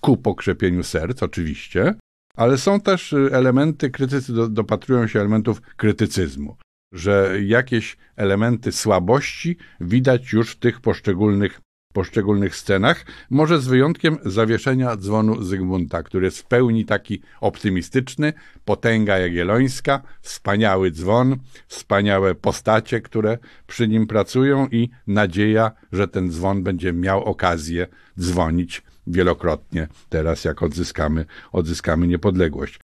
ku 0.00 0.16
pokrzepieniu 0.16 0.82
serc, 0.82 1.22
oczywiście, 1.22 1.94
ale 2.36 2.58
są 2.58 2.80
też 2.80 3.12
y, 3.12 3.30
elementy, 3.32 3.90
krytycy 3.90 4.32
dopatrują 4.50 5.06
się 5.06 5.20
elementów 5.20 5.60
krytycyzmu, 5.60 6.56
że 6.94 7.36
jakieś 7.42 7.96
elementy 8.16 8.72
słabości 8.72 9.56
widać 9.80 10.32
już 10.32 10.50
w 10.50 10.58
tych 10.58 10.80
poszczególnych 10.80 11.60
poszczególnych 11.94 12.56
scenach, 12.56 13.06
może 13.30 13.60
z 13.60 13.66
wyjątkiem 13.66 14.18
zawieszenia 14.24 14.96
dzwonu 14.96 15.42
Zygmunta, 15.42 16.02
który 16.02 16.24
jest 16.24 16.38
w 16.38 16.44
pełni 16.44 16.84
taki 16.84 17.22
optymistyczny, 17.40 18.32
potęga 18.64 19.18
jagiellońska, 19.18 20.02
wspaniały 20.22 20.90
dzwon, 20.90 21.36
wspaniałe 21.66 22.34
postacie, 22.34 23.00
które 23.00 23.38
przy 23.66 23.88
nim 23.88 24.06
pracują 24.06 24.68
i 24.68 24.90
nadzieja, 25.06 25.72
że 25.92 26.08
ten 26.08 26.30
dzwon 26.30 26.62
będzie 26.62 26.92
miał 26.92 27.24
okazję 27.24 27.86
dzwonić 28.20 28.82
wielokrotnie 29.06 29.88
teraz, 30.08 30.44
jak 30.44 30.62
odzyskamy, 30.62 31.26
odzyskamy 31.52 32.06
niepodległość. 32.06 32.78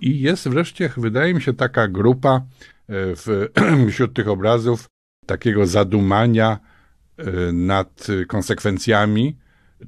I 0.00 0.20
jest 0.20 0.48
wreszcie, 0.48 0.90
wydaje 0.96 1.34
mi 1.34 1.42
się, 1.42 1.54
taka 1.54 1.88
grupa 1.88 2.46
w, 2.88 3.48
wśród 3.90 4.14
tych 4.14 4.28
obrazów 4.28 4.86
takiego 5.26 5.66
zadumania, 5.66 6.60
Y, 7.20 7.52
nad 7.52 8.06
konsekwencjami, 8.28 9.36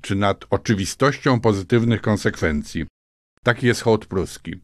czy 0.00 0.14
nad 0.16 0.44
oczywistością 0.50 1.40
pozytywnych 1.40 2.00
konsekwencji. 2.00 2.86
Taki 3.42 3.66
jest 3.66 3.82
hołd 3.82 4.06
pruski. 4.06 4.54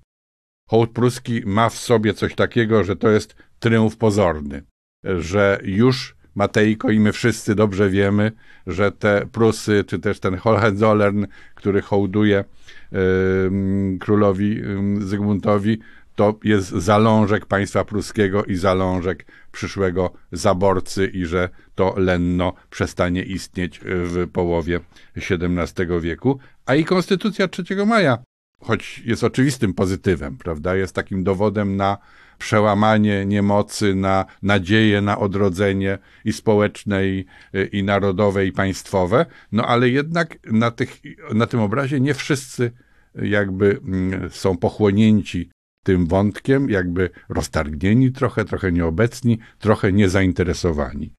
Hołd 0.71 0.91
pruski 0.91 1.43
ma 1.47 1.69
w 1.69 1.75
sobie 1.75 2.15
coś 2.15 2.35
takiego, 2.35 2.85
że 2.85 2.97
to 2.97 3.11
jest 3.11 3.37
tryumf 3.59 3.97
pozorny, 3.97 4.63
że 5.05 5.61
już 5.63 6.17
Matejko 6.35 6.91
i 6.91 7.01
my 7.01 7.13
wszyscy 7.13 7.55
dobrze 7.55 7.91
wiemy, 7.91 8.33
że 8.67 8.93
te 8.93 9.27
Prusy, 9.33 9.85
czy 9.87 9.99
też 9.99 10.21
ten 10.21 10.37
Hohenzollern, 10.37 11.27
który 11.55 11.83
hołduje 11.83 12.45
yy, 12.93 13.99
królowi 14.01 14.57
yy, 14.57 15.07
Zygmuntowi, 15.07 15.79
to 16.15 16.39
jest 16.45 16.69
zalążek 16.69 17.47
państwa 17.47 17.85
pruskiego 17.85 18.45
i 18.45 18.57
zalążek 18.57 19.27
przyszłego 19.53 20.13
zaborcy 20.33 21.07
i 21.07 21.27
że 21.27 21.49
to 21.75 21.95
Lenno 21.97 22.53
przestanie 22.71 23.23
istnieć 23.23 23.81
w 23.85 24.29
połowie 24.33 24.81
XVII 25.17 26.01
wieku, 26.01 26.39
a 26.67 26.75
i 26.75 26.85
konstytucja 26.85 27.49
3 27.49 27.65
maja, 27.87 28.19
choć 28.61 29.03
jest 29.05 29.25
oczywistym 29.25 29.75
pozytywem, 29.75 30.37
prawda, 30.37 30.77
jest 30.77 30.95
takim 30.95 31.25
dowodem 31.25 31.77
na 31.77 31.99
przełamanie 32.39 33.27
niemocy, 33.27 33.95
na 33.95 34.25
nadzieję 34.43 35.01
na 35.01 35.19
odrodzenie 35.19 35.99
i 36.25 36.33
społeczne, 36.33 37.07
i, 37.07 37.25
i 37.73 37.83
narodowe, 37.83 38.47
i 38.47 38.53
państwowe, 38.53 39.27
no 39.53 39.67
ale 39.67 39.89
jednak 39.89 40.39
na, 40.53 40.71
tych, 40.71 41.01
na 41.35 41.47
tym 41.47 41.61
obrazie 41.61 42.01
nie 42.01 42.15
wszyscy 42.15 42.73
jakby 43.15 43.81
mm, 43.85 44.31
są 44.31 44.57
pochłonięci 44.57 45.51
tym 45.85 46.07
wątkiem, 46.07 46.71
jakby 46.71 47.11
roztargnieni 47.29 48.13
trochę, 48.13 48.45
trochę 48.45 48.73
nieobecni, 48.73 49.39
trochę 49.59 49.93
niezainteresowani. 49.93 51.15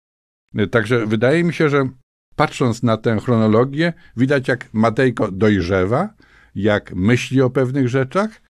Także 0.71 1.05
wydaje 1.05 1.43
mi 1.43 1.53
się, 1.53 1.69
że 1.69 1.89
patrząc 2.35 2.83
na 2.83 2.97
tę 2.97 3.17
chronologię, 3.19 3.93
widać 4.17 4.47
jak 4.47 4.73
Matejko 4.73 5.31
dojrzewa, 5.31 6.13
jak 6.55 6.95
myśli 6.95 7.41
o 7.41 7.49
pewnych 7.49 7.89
rzeczach 7.89 8.41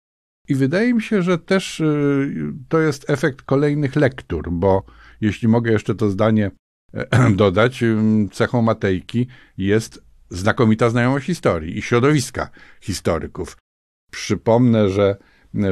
i 0.49 0.55
wydaje 0.55 0.95
mi 0.95 1.03
się, 1.03 1.23
że 1.23 1.39
też 1.39 1.81
y, 1.81 2.53
to 2.69 2.81
jest 2.81 3.11
efekt 3.11 3.43
kolejnych 3.43 3.97
lektur, 3.97 4.51
bo 4.53 4.85
jeśli 5.21 5.49
mogę 5.49 5.73
jeszcze 5.73 5.95
to 5.95 6.11
zdanie 6.11 6.51
e, 6.95 7.31
dodać, 7.45 7.83
y, 7.83 7.97
cechą 8.33 8.63
Matejki 8.63 9.27
jest 9.59 10.03
znakomita 10.31 10.91
znajomość 10.91 11.27
historii 11.27 11.79
i 11.79 11.83
środowiska 11.83 12.51
historyków. 12.81 13.57
Przypomnę, 14.11 14.89
że 14.89 15.17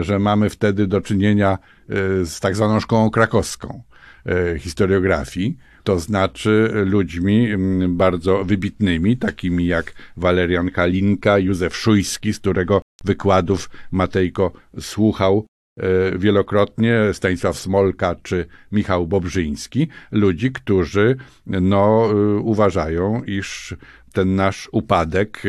że 0.00 0.18
mamy 0.18 0.50
wtedy 0.50 0.86
do 0.86 1.00
czynienia 1.00 1.58
e, 1.88 2.24
z 2.24 2.40
tak 2.40 2.56
zwaną 2.56 2.80
szkołą 2.80 3.10
krakowską 3.10 3.82
e, 4.26 4.58
historiografii, 4.58 5.56
to 5.84 5.98
znaczy 5.98 6.70
ludźmi 6.86 7.48
bardzo 7.88 8.44
wybitnymi, 8.44 9.16
takimi 9.16 9.66
jak 9.66 9.92
Walerian 10.16 10.70
Kalinka, 10.70 11.38
Józef 11.38 11.76
Szujski, 11.76 12.32
z 12.32 12.38
którego 12.38 12.82
wykładów 13.04 13.70
Matejko 13.90 14.52
słuchał 14.80 15.46
e, 15.76 16.18
wielokrotnie, 16.18 17.00
Stanisław 17.12 17.58
Smolka 17.58 18.14
czy 18.22 18.46
Michał 18.72 19.06
Bobrzyński, 19.06 19.88
ludzi, 20.12 20.52
którzy 20.52 21.16
no, 21.46 22.08
uważają, 22.42 23.22
iż 23.24 23.74
ten 24.12 24.34
nasz 24.34 24.68
upadek 24.72 25.42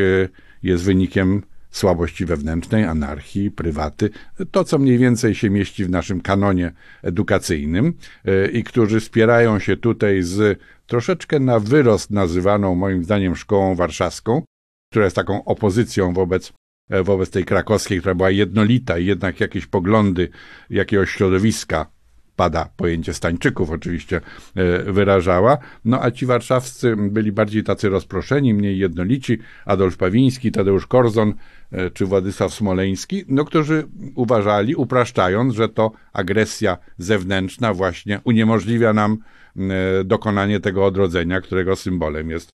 jest 0.63 0.83
wynikiem 0.83 1.41
słabości 1.77 2.25
wewnętrznej, 2.25 2.83
anarchii, 2.83 3.51
prywaty, 3.51 4.09
to 4.51 4.63
co 4.63 4.77
mniej 4.77 4.97
więcej 4.97 5.35
się 5.35 5.49
mieści 5.49 5.85
w 5.85 5.89
naszym 5.89 6.21
kanonie 6.21 6.71
edukacyjnym 7.01 7.93
e, 8.25 8.47
i 8.47 8.63
którzy 8.63 9.01
spierają 9.01 9.59
się 9.59 9.77
tutaj 9.77 10.21
z 10.21 10.59
troszeczkę 10.85 11.39
na 11.39 11.59
wyrost 11.59 12.11
nazywaną 12.11 12.75
moim 12.75 13.03
zdaniem 13.03 13.35
szkołą 13.35 13.75
warszawską, 13.75 14.43
która 14.91 15.05
jest 15.05 15.15
taką 15.15 15.45
opozycją 15.45 16.13
wobec 16.13 16.53
e, 16.89 17.03
wobec 17.03 17.29
tej 17.29 17.45
krakowskiej, 17.45 17.99
która 17.99 18.15
była 18.15 18.29
jednolita 18.29 18.97
i 18.97 19.05
jednak 19.05 19.39
jakieś 19.39 19.65
poglądy 19.65 20.29
jakiegoś 20.69 21.09
środowiska 21.09 21.92
pada 22.35 22.69
pojęcie 22.77 23.13
Stańczyków 23.13 23.69
oczywiście 23.69 24.21
e, 24.55 24.91
wyrażała, 24.91 25.57
no 25.85 26.01
a 26.01 26.11
ci 26.11 26.25
warszawscy 26.25 26.95
byli 26.97 27.31
bardziej 27.31 27.63
tacy 27.63 27.89
rozproszeni, 27.89 28.53
mniej 28.53 28.77
jednolici, 28.77 29.37
Adolf 29.65 29.97
Pawiński, 29.97 30.51
Tadeusz 30.51 30.87
Korzon 30.87 31.33
e, 31.71 31.89
czy 31.89 32.05
Władysław 32.05 32.53
Smoleński, 32.53 33.23
no 33.27 33.45
którzy 33.45 33.87
uważali, 34.15 34.75
upraszczając, 34.75 35.53
że 35.53 35.69
to 35.69 35.91
agresja 36.13 36.77
zewnętrzna 36.97 37.73
właśnie 37.73 38.19
uniemożliwia 38.23 38.93
nam 38.93 39.17
e, 39.57 40.03
dokonanie 40.03 40.59
tego 40.59 40.85
odrodzenia, 40.85 41.41
którego 41.41 41.75
symbolem 41.75 42.29
jest 42.29 42.49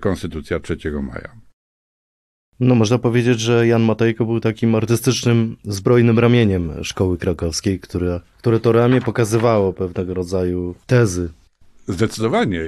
Konstytucja 0.00 0.60
3 0.60 0.76
maja. 1.02 1.45
No, 2.60 2.74
można 2.74 2.98
powiedzieć, 2.98 3.40
że 3.40 3.66
Jan 3.66 3.82
Matejko 3.82 4.24
był 4.24 4.40
takim 4.40 4.74
artystycznym, 4.74 5.56
zbrojnym 5.64 6.18
ramieniem 6.18 6.84
szkoły 6.84 7.18
krakowskiej, 7.18 7.80
które, 7.80 8.20
które 8.38 8.60
to 8.60 8.72
ramię 8.72 9.00
pokazywało 9.00 9.72
pewnego 9.72 10.14
rodzaju 10.14 10.74
tezy. 10.86 11.28
Zdecydowanie. 11.88 12.60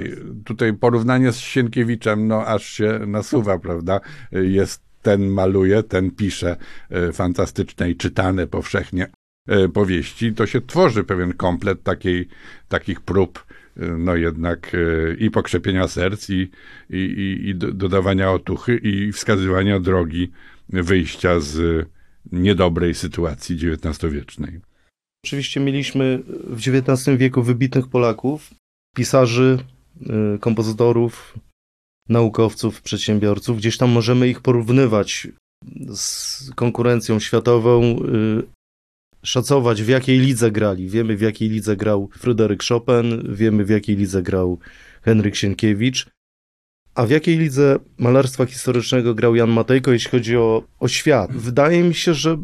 Tutaj 0.45 0.73
porównanie 0.73 1.31
z 1.31 1.37
Sienkiewiczem, 1.37 2.27
no 2.27 2.45
aż 2.45 2.65
się 2.69 2.99
nasuwa, 3.07 3.59
prawda? 3.59 3.99
Jest 4.31 4.81
ten 5.01 5.27
maluje, 5.27 5.83
ten 5.83 6.11
pisze 6.11 6.55
e, 6.89 7.11
fantastyczne 7.13 7.89
i 7.89 7.95
czytane 7.95 8.47
powszechnie 8.47 9.07
e, 9.47 9.69
powieści. 9.69 10.33
To 10.33 10.45
się 10.45 10.61
tworzy 10.61 11.03
pewien 11.03 11.33
komplet 11.33 11.83
takiej, 11.83 12.27
takich 12.67 13.01
prób 13.01 13.45
no 13.97 14.15
jednak 14.15 14.75
e, 14.75 15.13
i 15.13 15.31
pokrzepienia 15.31 15.87
serc, 15.87 16.29
i, 16.29 16.51
i, 16.89 17.39
i 17.49 17.55
dodawania 17.55 18.31
otuchy, 18.31 18.77
i 18.77 19.11
wskazywania 19.11 19.79
drogi 19.79 20.31
wyjścia 20.69 21.39
z 21.39 21.87
niedobrej 22.31 22.95
sytuacji 22.95 23.55
XIX-wiecznej. 23.55 24.59
Oczywiście 25.25 25.59
mieliśmy 25.59 26.19
w 26.47 26.57
XIX 26.57 27.17
wieku 27.17 27.43
wybitnych 27.43 27.87
Polaków, 27.87 28.53
pisarzy, 28.95 29.57
e, 30.09 30.37
kompozytorów, 30.37 31.37
naukowców, 32.09 32.81
przedsiębiorców. 32.81 33.57
Gdzieś 33.57 33.77
tam 33.77 33.89
możemy 33.89 34.29
ich 34.29 34.41
porównywać 34.41 35.27
z 35.95 36.51
konkurencją 36.55 37.19
światową, 37.19 37.99
szacować, 39.23 39.83
w 39.83 39.87
jakiej 39.87 40.19
lidze 40.19 40.51
grali. 40.51 40.89
Wiemy, 40.89 41.17
w 41.17 41.21
jakiej 41.21 41.49
lidze 41.49 41.75
grał 41.75 42.09
Fryderyk 42.17 42.63
Chopin, 42.63 43.35
wiemy, 43.35 43.65
w 43.65 43.69
jakiej 43.69 43.95
lidze 43.95 44.23
grał 44.23 44.59
Henryk 45.01 45.35
Sienkiewicz. 45.35 46.07
A 46.95 47.05
w 47.05 47.09
jakiej 47.09 47.37
lidze 47.37 47.79
malarstwa 47.97 48.45
historycznego 48.45 49.15
grał 49.15 49.35
Jan 49.35 49.49
Matejko, 49.49 49.91
jeśli 49.91 50.11
chodzi 50.11 50.37
o, 50.37 50.63
o 50.79 50.87
świat? 50.87 51.31
Wydaje 51.31 51.83
mi 51.83 51.93
się, 51.93 52.13
że 52.13 52.37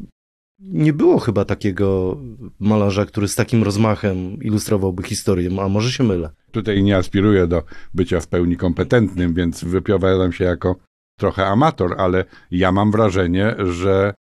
Nie 0.59 0.93
było 0.93 1.19
chyba 1.19 1.45
takiego 1.45 2.17
malarza, 2.59 3.05
który 3.05 3.27
z 3.27 3.35
takim 3.35 3.63
rozmachem 3.63 4.43
ilustrowałby 4.43 5.03
historię, 5.03 5.49
a 5.61 5.69
może 5.69 5.91
się 5.91 6.03
mylę. 6.03 6.29
Tutaj 6.51 6.83
nie 6.83 6.97
aspiruję 6.97 7.47
do 7.47 7.63
bycia 7.93 8.19
w 8.19 8.27
pełni 8.27 8.57
kompetentnym, 8.57 9.33
więc 9.33 9.63
wypowiadam 9.63 10.33
się 10.33 10.43
jako 10.45 10.75
trochę 11.19 11.47
amator, 11.47 11.95
ale 11.97 12.25
ja 12.51 12.71
mam 12.71 12.91
wrażenie, 12.91 13.55
że 13.71 14.13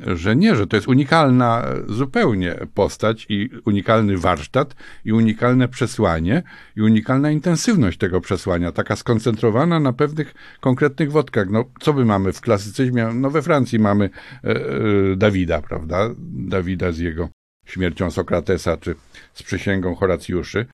że 0.00 0.36
nie, 0.36 0.56
że 0.56 0.66
to 0.66 0.76
jest 0.76 0.88
unikalna 0.88 1.66
zupełnie 1.88 2.54
postać 2.74 3.26
i 3.28 3.50
unikalny 3.64 4.18
warsztat 4.18 4.74
i 5.04 5.12
unikalne 5.12 5.68
przesłanie 5.68 6.42
i 6.76 6.82
unikalna 6.82 7.30
intensywność 7.30 7.98
tego 7.98 8.20
przesłania, 8.20 8.72
taka 8.72 8.96
skoncentrowana 8.96 9.80
na 9.80 9.92
pewnych 9.92 10.34
konkretnych 10.60 11.12
wodkach. 11.12 11.50
No, 11.50 11.64
co 11.80 11.92
my 11.92 12.04
mamy 12.04 12.32
w 12.32 12.40
klasycyzmie? 12.40 13.10
No 13.14 13.30
we 13.30 13.42
Francji 13.42 13.78
mamy 13.78 14.10
e, 14.44 14.48
e, 14.48 15.16
Dawida, 15.16 15.62
prawda? 15.62 16.10
Dawida 16.32 16.92
z 16.92 16.98
jego 16.98 17.28
śmiercią 17.66 18.10
Sokratesa, 18.10 18.76
czy 18.76 18.94
z 19.34 19.42
przysięgą 19.42 19.94
Horacjuszy. 19.94 20.66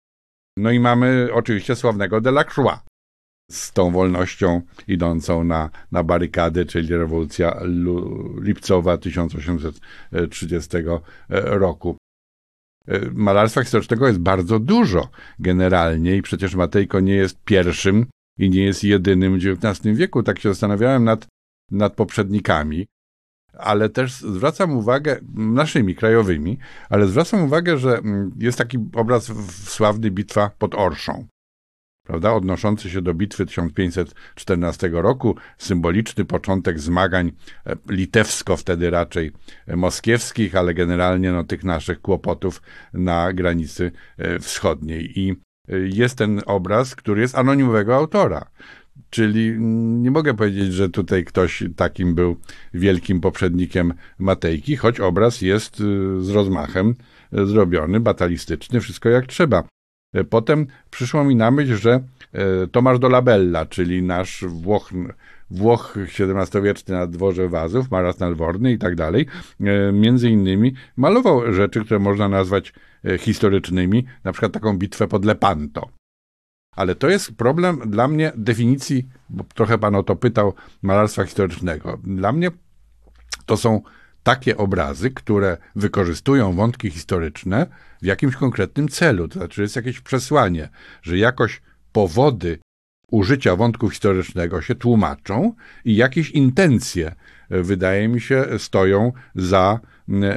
No 0.56 0.70
i 0.70 0.80
mamy 0.80 1.28
oczywiście 1.32 1.76
sławnego 1.76 2.20
Delacroix, 2.20 2.78
z 3.50 3.72
tą 3.72 3.90
wolnością 3.90 4.62
idącą 4.88 5.44
na, 5.44 5.70
na 5.92 6.04
barykady, 6.04 6.66
czyli 6.66 6.96
rewolucja 6.96 7.60
lipcowa 8.40 8.98
1830 8.98 10.76
roku. 11.30 11.96
Malarstwa 13.12 13.62
historycznego 13.62 14.06
jest 14.06 14.18
bardzo 14.18 14.58
dużo 14.58 15.08
generalnie 15.38 16.16
i 16.16 16.22
przecież 16.22 16.54
Matejko 16.54 17.00
nie 17.00 17.14
jest 17.14 17.44
pierwszym 17.44 18.06
i 18.38 18.50
nie 18.50 18.64
jest 18.64 18.84
jedynym 18.84 19.38
w 19.38 19.44
XIX 19.44 19.96
wieku. 19.98 20.22
Tak 20.22 20.38
się 20.38 20.48
zastanawiałem 20.48 21.04
nad, 21.04 21.26
nad 21.70 21.94
poprzednikami, 21.94 22.86
ale 23.58 23.88
też 23.88 24.12
zwracam 24.12 24.76
uwagę, 24.76 25.20
naszymi 25.34 25.94
krajowymi, 25.94 26.58
ale 26.90 27.06
zwracam 27.06 27.42
uwagę, 27.42 27.78
że 27.78 27.98
mm, 27.98 28.30
jest 28.38 28.58
taki 28.58 28.78
obraz 28.92 29.32
sławny 29.64 30.10
Bitwa 30.10 30.50
pod 30.58 30.74
Orszą 30.74 31.26
prawda, 32.10 32.32
odnoszący 32.32 32.90
się 32.90 33.02
do 33.02 33.14
bitwy 33.14 33.46
1514 33.46 34.90
roku, 34.92 35.36
symboliczny 35.58 36.24
początek 36.24 36.80
zmagań 36.80 37.32
e, 37.66 37.76
litewsko 37.88 38.56
wtedy 38.56 38.90
raczej 38.90 39.32
e, 39.66 39.76
moskiewskich, 39.76 40.56
ale 40.56 40.74
generalnie 40.74 41.32
no, 41.32 41.44
tych 41.44 41.64
naszych 41.64 42.00
kłopotów 42.00 42.62
na 42.92 43.32
granicy 43.32 43.92
e, 44.18 44.38
wschodniej. 44.38 45.18
I 45.18 45.36
jest 45.84 46.18
ten 46.18 46.40
obraz, 46.46 46.96
który 46.96 47.20
jest 47.20 47.38
anonimowego 47.38 47.96
autora. 47.96 48.50
Czyli 49.10 49.48
mm, 49.48 50.02
nie 50.02 50.10
mogę 50.10 50.34
powiedzieć, 50.34 50.72
że 50.72 50.88
tutaj 50.88 51.24
ktoś 51.24 51.64
takim 51.76 52.14
był 52.14 52.36
wielkim 52.74 53.20
poprzednikiem 53.20 53.94
Matejki, 54.18 54.76
choć 54.76 55.00
obraz 55.00 55.42
jest 55.42 55.76
z 56.18 56.28
rozmachem 56.28 56.94
zrobiony, 57.32 58.00
batalistyczny, 58.00 58.80
wszystko 58.80 59.08
jak 59.08 59.26
trzeba. 59.26 59.64
E, 60.12 60.24
potem 60.24 60.66
przyszło 60.90 61.24
mi 61.24 61.36
na 61.36 61.50
myśl, 61.50 61.76
że 61.76 62.02
e, 62.32 62.66
Tomasz 62.66 62.98
Dolabella, 62.98 63.66
czyli 63.66 64.02
nasz 64.02 64.44
Włoch, 64.48 64.90
Włoch 65.50 65.94
XVII-wieczny 66.18 66.94
na 66.94 67.06
dworze 67.06 67.48
Wazów, 67.48 67.90
maras 67.90 68.18
nadworny 68.18 68.72
i 68.72 68.78
tak 68.78 68.94
dalej, 68.94 69.26
e, 69.60 69.92
między 69.92 70.30
innymi 70.30 70.74
malował 70.96 71.52
rzeczy, 71.52 71.84
które 71.84 72.00
można 72.00 72.28
nazwać 72.28 72.72
historycznymi, 73.18 74.06
na 74.24 74.32
przykład 74.32 74.52
taką 74.52 74.78
bitwę 74.78 75.08
pod 75.08 75.24
Lepanto. 75.24 75.88
Ale 76.76 76.94
to 76.94 77.08
jest 77.08 77.36
problem 77.36 77.80
dla 77.86 78.08
mnie 78.08 78.32
definicji, 78.36 79.08
bo 79.30 79.44
trochę 79.44 79.78
pan 79.78 79.94
o 79.94 80.02
to 80.02 80.16
pytał, 80.16 80.54
malarstwa 80.82 81.24
historycznego. 81.24 81.98
Dla 82.04 82.32
mnie 82.32 82.50
to 83.46 83.56
są 83.56 83.82
takie 84.22 84.56
obrazy, 84.56 85.10
które 85.10 85.56
wykorzystują 85.76 86.52
wątki 86.52 86.90
historyczne 86.90 87.66
w 88.02 88.06
jakimś 88.06 88.36
konkretnym 88.36 88.88
celu. 88.88 89.28
To 89.28 89.38
znaczy, 89.38 89.62
jest 89.62 89.76
jakieś 89.76 90.00
przesłanie, 90.00 90.68
że 91.02 91.18
jakoś 91.18 91.62
powody 91.92 92.58
użycia 93.10 93.56
wątku 93.56 93.90
historycznego 93.90 94.62
się 94.62 94.74
tłumaczą 94.74 95.54
i 95.84 95.96
jakieś 95.96 96.30
intencje, 96.30 97.14
e, 97.50 97.62
wydaje 97.62 98.08
mi 98.08 98.20
się, 98.20 98.44
stoją 98.58 99.12
za 99.34 99.80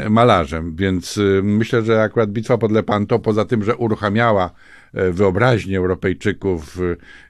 malarzem. 0.09 0.75
Więc 0.75 1.17
e, 1.17 1.41
myślę, 1.43 1.81
że 1.81 2.01
akurat 2.01 2.31
bitwa 2.31 2.57
pod 2.57 2.71
Lepanto, 2.71 3.19
poza 3.19 3.45
tym, 3.45 3.63
że 3.63 3.75
uruchamiała 3.75 4.51
e, 4.93 5.11
wyobraźnię 5.11 5.77
Europejczyków 5.77 6.77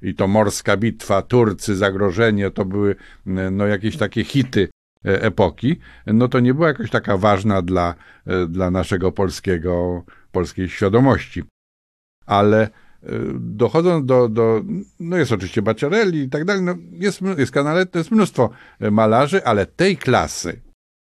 i 0.01 0.15
to 0.15 0.27
morska 0.27 0.77
bitwa, 0.77 1.21
Turcy, 1.21 1.75
zagrożenie, 1.75 2.51
to 2.51 2.65
były 2.65 2.95
no, 3.51 3.67
jakieś 3.67 3.97
takie 3.97 4.23
hity 4.23 4.69
E, 5.05 5.21
epoki, 5.21 5.79
no 6.07 6.27
to 6.27 6.39
nie 6.39 6.53
była 6.53 6.67
jakoś 6.67 6.89
taka 6.89 7.17
ważna 7.17 7.61
dla, 7.61 7.95
dla 8.47 8.71
naszego 8.71 9.11
polskiego, 9.11 10.03
polskiej 10.33 10.69
świadomości. 10.69 11.43
Ale 12.25 12.61
e, 12.63 12.69
dochodząc 13.39 14.05
do, 14.05 14.29
do, 14.29 14.63
no 14.99 15.17
jest 15.17 15.31
oczywiście 15.31 15.61
Bacciarelli 15.61 16.19
i 16.19 16.29
tak 16.29 16.45
dalej, 16.45 16.63
no 16.63 16.75
jest, 16.91 17.21
jest 17.37 17.51
Canaletto, 17.51 17.97
jest 17.97 18.11
mnóstwo 18.11 18.49
malarzy, 18.91 19.45
ale 19.45 19.65
tej 19.65 19.97
klasy, 19.97 20.61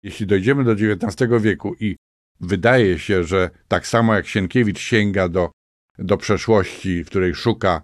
jeśli 0.02 0.26
dojdziemy 0.26 0.64
do 0.64 0.72
XIX 0.72 1.30
wieku 1.40 1.74
i 1.80 1.96
wydaje 2.40 2.98
się, 2.98 3.24
że 3.24 3.50
tak 3.68 3.86
samo 3.86 4.14
jak 4.14 4.26
Sienkiewicz 4.26 4.78
sięga 4.78 5.28
do, 5.28 5.50
do 5.98 6.16
przeszłości, 6.16 7.04
w 7.04 7.06
której 7.06 7.34
szuka 7.34 7.82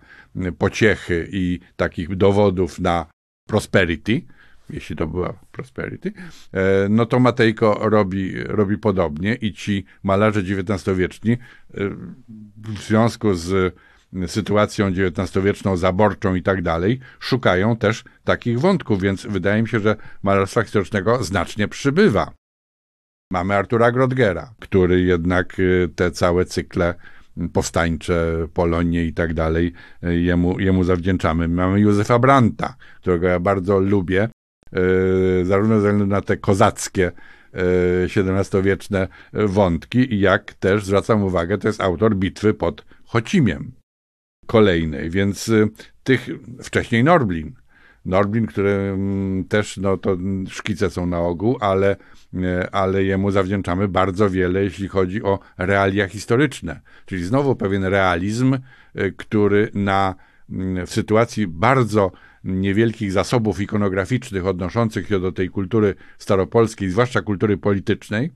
pociechy 0.58 1.28
i 1.32 1.60
takich 1.76 2.16
dowodów 2.16 2.78
na 2.78 3.06
prosperity, 3.48 4.22
jeśli 4.70 4.96
to 4.96 5.06
była 5.06 5.32
Prosperity, 5.52 6.12
e, 6.52 6.88
no 6.88 7.06
to 7.06 7.20
Matejko 7.20 7.78
robi, 7.80 8.34
robi 8.44 8.78
podobnie 8.78 9.34
i 9.34 9.52
ci 9.52 9.84
malarze 10.02 10.40
XIX-wieczni 10.40 11.32
e, 11.32 11.38
w 12.56 12.78
związku 12.78 13.34
z 13.34 13.74
sytuacją 14.26 14.86
XIX-wieczną, 14.86 15.76
zaborczą 15.76 16.34
i 16.34 16.42
tak 16.42 16.62
dalej, 16.62 17.00
szukają 17.20 17.76
też 17.76 18.04
takich 18.24 18.60
wątków, 18.60 19.02
więc 19.02 19.26
wydaje 19.26 19.62
mi 19.62 19.68
się, 19.68 19.80
że 19.80 19.96
malarstwa 20.22 20.62
historycznego 20.62 21.24
znacznie 21.24 21.68
przybywa. 21.68 22.32
Mamy 23.32 23.54
Artura 23.54 23.92
Grodgera, 23.92 24.54
który 24.60 25.02
jednak 25.02 25.56
e, 25.60 25.88
te 25.88 26.10
całe 26.10 26.44
cykle 26.44 26.94
powstańcze, 27.52 28.48
Polonie 28.54 29.04
i 29.04 29.12
tak 29.12 29.34
dalej, 29.34 29.72
jemu, 30.02 30.60
jemu 30.60 30.84
zawdzięczamy. 30.84 31.48
Mamy 31.48 31.80
Józefa 31.80 32.18
Branta, 32.18 32.76
którego 33.00 33.26
ja 33.26 33.40
bardzo 33.40 33.80
lubię, 33.80 34.28
zarówno 35.42 35.74
ze 35.74 35.78
względu 35.78 36.06
na 36.06 36.20
te 36.20 36.36
kozackie 36.36 37.12
XVII-wieczne 38.16 39.08
e, 39.32 39.46
wątki, 39.46 40.20
jak 40.20 40.54
też 40.54 40.84
zwracam 40.84 41.22
uwagę, 41.22 41.58
to 41.58 41.68
jest 41.68 41.80
autor 41.80 42.16
bitwy 42.16 42.54
pod 42.54 42.84
Chocimiem 43.04 43.72
kolejnej, 44.46 45.10
więc 45.10 45.48
e, 45.48 45.68
tych 46.04 46.28
wcześniej 46.62 47.04
Norblin. 47.04 47.54
Norblin, 48.04 48.46
który 48.46 48.70
mm, 48.70 49.44
też, 49.44 49.76
no 49.76 49.96
to 49.96 50.16
szkice 50.48 50.90
są 50.90 51.06
na 51.06 51.20
ogół, 51.20 51.58
ale, 51.60 51.96
ale 52.72 53.04
jemu 53.04 53.30
zawdzięczamy 53.30 53.88
bardzo 53.88 54.30
wiele, 54.30 54.64
jeśli 54.64 54.88
chodzi 54.88 55.22
o 55.22 55.38
realia 55.58 56.08
historyczne. 56.08 56.80
Czyli 57.06 57.24
znowu 57.24 57.56
pewien 57.56 57.84
realizm, 57.84 58.58
który 59.16 59.70
na, 59.74 60.14
mm, 60.50 60.86
w 60.86 60.90
sytuacji 60.90 61.46
bardzo 61.46 62.12
niewielkich 62.44 63.12
zasobów 63.12 63.60
ikonograficznych 63.60 64.46
odnoszących 64.46 65.08
się 65.08 65.20
do 65.20 65.32
tej 65.32 65.48
kultury 65.48 65.94
staropolskiej, 66.18 66.90
zwłaszcza 66.90 67.22
kultury 67.22 67.56
politycznej, 67.56 68.30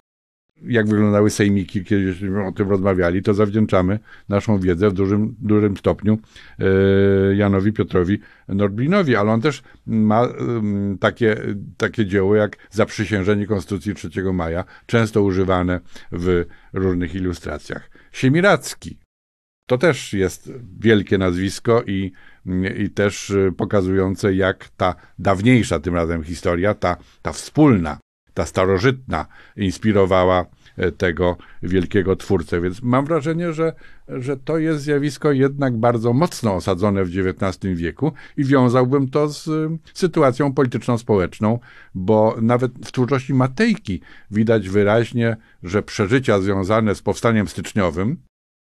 jak 0.66 0.88
wyglądały 0.88 1.30
sejmiki, 1.30 1.84
kiedyśmy 1.84 2.46
o 2.46 2.52
tym 2.52 2.68
rozmawiali, 2.68 3.22
to 3.22 3.34
zawdzięczamy 3.34 3.98
naszą 4.28 4.58
wiedzę 4.58 4.90
w 4.90 4.92
dużym, 4.92 5.36
dużym 5.38 5.76
stopniu 5.76 6.18
e, 6.58 6.64
Janowi 7.34 7.72
Piotrowi 7.72 8.18
Norblinowi, 8.48 9.16
ale 9.16 9.32
on 9.32 9.40
też 9.40 9.62
ma 9.86 10.28
takie, 11.00 11.36
takie 11.76 12.06
dzieło 12.06 12.36
jak 12.36 12.56
Zaprzysiężenie 12.70 13.46
Konstytucji 13.46 13.94
3 13.94 14.10
maja, 14.32 14.64
często 14.86 15.22
używane 15.22 15.80
w 16.12 16.44
różnych 16.72 17.14
ilustracjach. 17.14 17.90
Siemiracki, 18.12 18.98
to 19.66 19.78
też 19.78 20.12
jest 20.12 20.52
wielkie 20.80 21.18
nazwisko 21.18 21.82
i 21.86 22.12
i 22.78 22.90
też 22.90 23.30
y, 23.30 23.52
pokazujące, 23.56 24.34
jak 24.34 24.68
ta 24.76 24.94
dawniejsza 25.18 25.80
tym 25.80 25.94
razem 25.94 26.22
historia, 26.22 26.74
ta, 26.74 26.96
ta 27.22 27.32
wspólna, 27.32 27.98
ta 28.34 28.46
starożytna 28.46 29.26
inspirowała 29.56 30.46
e, 30.76 30.92
tego 30.92 31.36
wielkiego 31.62 32.16
twórcę. 32.16 32.60
Więc 32.60 32.82
mam 32.82 33.04
wrażenie, 33.04 33.52
że, 33.52 33.72
że 34.08 34.36
to 34.36 34.58
jest 34.58 34.82
zjawisko 34.82 35.32
jednak 35.32 35.76
bardzo 35.76 36.12
mocno 36.12 36.54
osadzone 36.54 37.04
w 37.04 37.08
XIX 37.08 37.74
wieku 37.74 38.12
i 38.36 38.44
wiązałbym 38.44 39.08
to 39.08 39.28
z 39.28 39.48
y, 39.48 39.78
sytuacją 39.94 40.52
polityczno-społeczną, 40.52 41.58
bo 41.94 42.36
nawet 42.40 42.72
w 42.72 42.92
twórczości 42.92 43.34
Matejki 43.34 44.00
widać 44.30 44.68
wyraźnie, 44.68 45.36
że 45.62 45.82
przeżycia 45.82 46.40
związane 46.40 46.94
z 46.94 47.02
powstaniem 47.02 47.48
styczniowym 47.48 48.16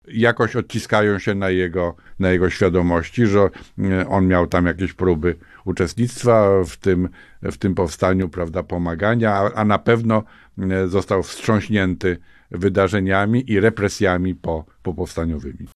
jakoś 0.08 0.56
odciskają 0.56 1.20
się 1.20 1.36
na 1.36 1.50
jego, 1.50 1.96
na 2.20 2.32
jego 2.32 2.50
świadomości, 2.50 3.26
że 3.26 3.50
e, 3.80 4.08
on 4.08 4.28
miał 4.28 4.48
tam 4.48 4.66
jakieś 4.66 4.94
próby 4.94 5.36
uczestnictwa 5.66 6.64
w 6.64 6.78
tym, 6.78 7.10
w 7.42 7.58
tym 7.58 7.76
powstaniu, 7.76 8.30
prawda, 8.30 8.64
pomagania, 8.64 9.34
a, 9.34 9.54
a 9.54 9.66
na 9.66 9.80
pewno 9.80 10.24
e, 10.60 10.88
został 10.88 11.24
wstrząśnięty 11.24 12.18
wydarzeniami 12.52 13.52
i 13.52 13.60
represjami 13.60 14.36
po, 14.36 14.66
po 14.84 14.94
powstaniowymi. 14.94 15.68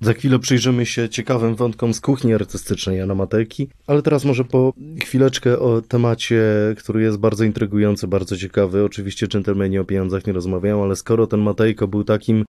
Za 0.00 0.12
chwilę 0.12 0.38
przyjrzymy 0.38 0.86
się 0.86 1.08
ciekawym 1.08 1.54
wątkom 1.54 1.94
z 1.94 2.00
kuchni 2.00 2.34
artystycznej 2.34 2.98
Jana 2.98 3.14
Matejki, 3.14 3.68
ale 3.86 4.02
teraz 4.02 4.24
może 4.24 4.44
po 4.44 4.72
chwileczkę 5.02 5.58
o 5.58 5.82
temacie, 5.82 6.42
który 6.76 7.02
jest 7.02 7.18
bardzo 7.18 7.44
intrygujący, 7.44 8.08
bardzo 8.08 8.36
ciekawy. 8.36 8.84
Oczywiście 8.84 9.28
dżentelmeni 9.28 9.78
o 9.78 9.84
pieniądzach 9.84 10.26
nie 10.26 10.32
rozmawiają, 10.32 10.82
ale 10.82 10.96
skoro 10.96 11.26
ten 11.26 11.40
Matejko 11.40 11.88
był 11.88 12.04
takim 12.04 12.44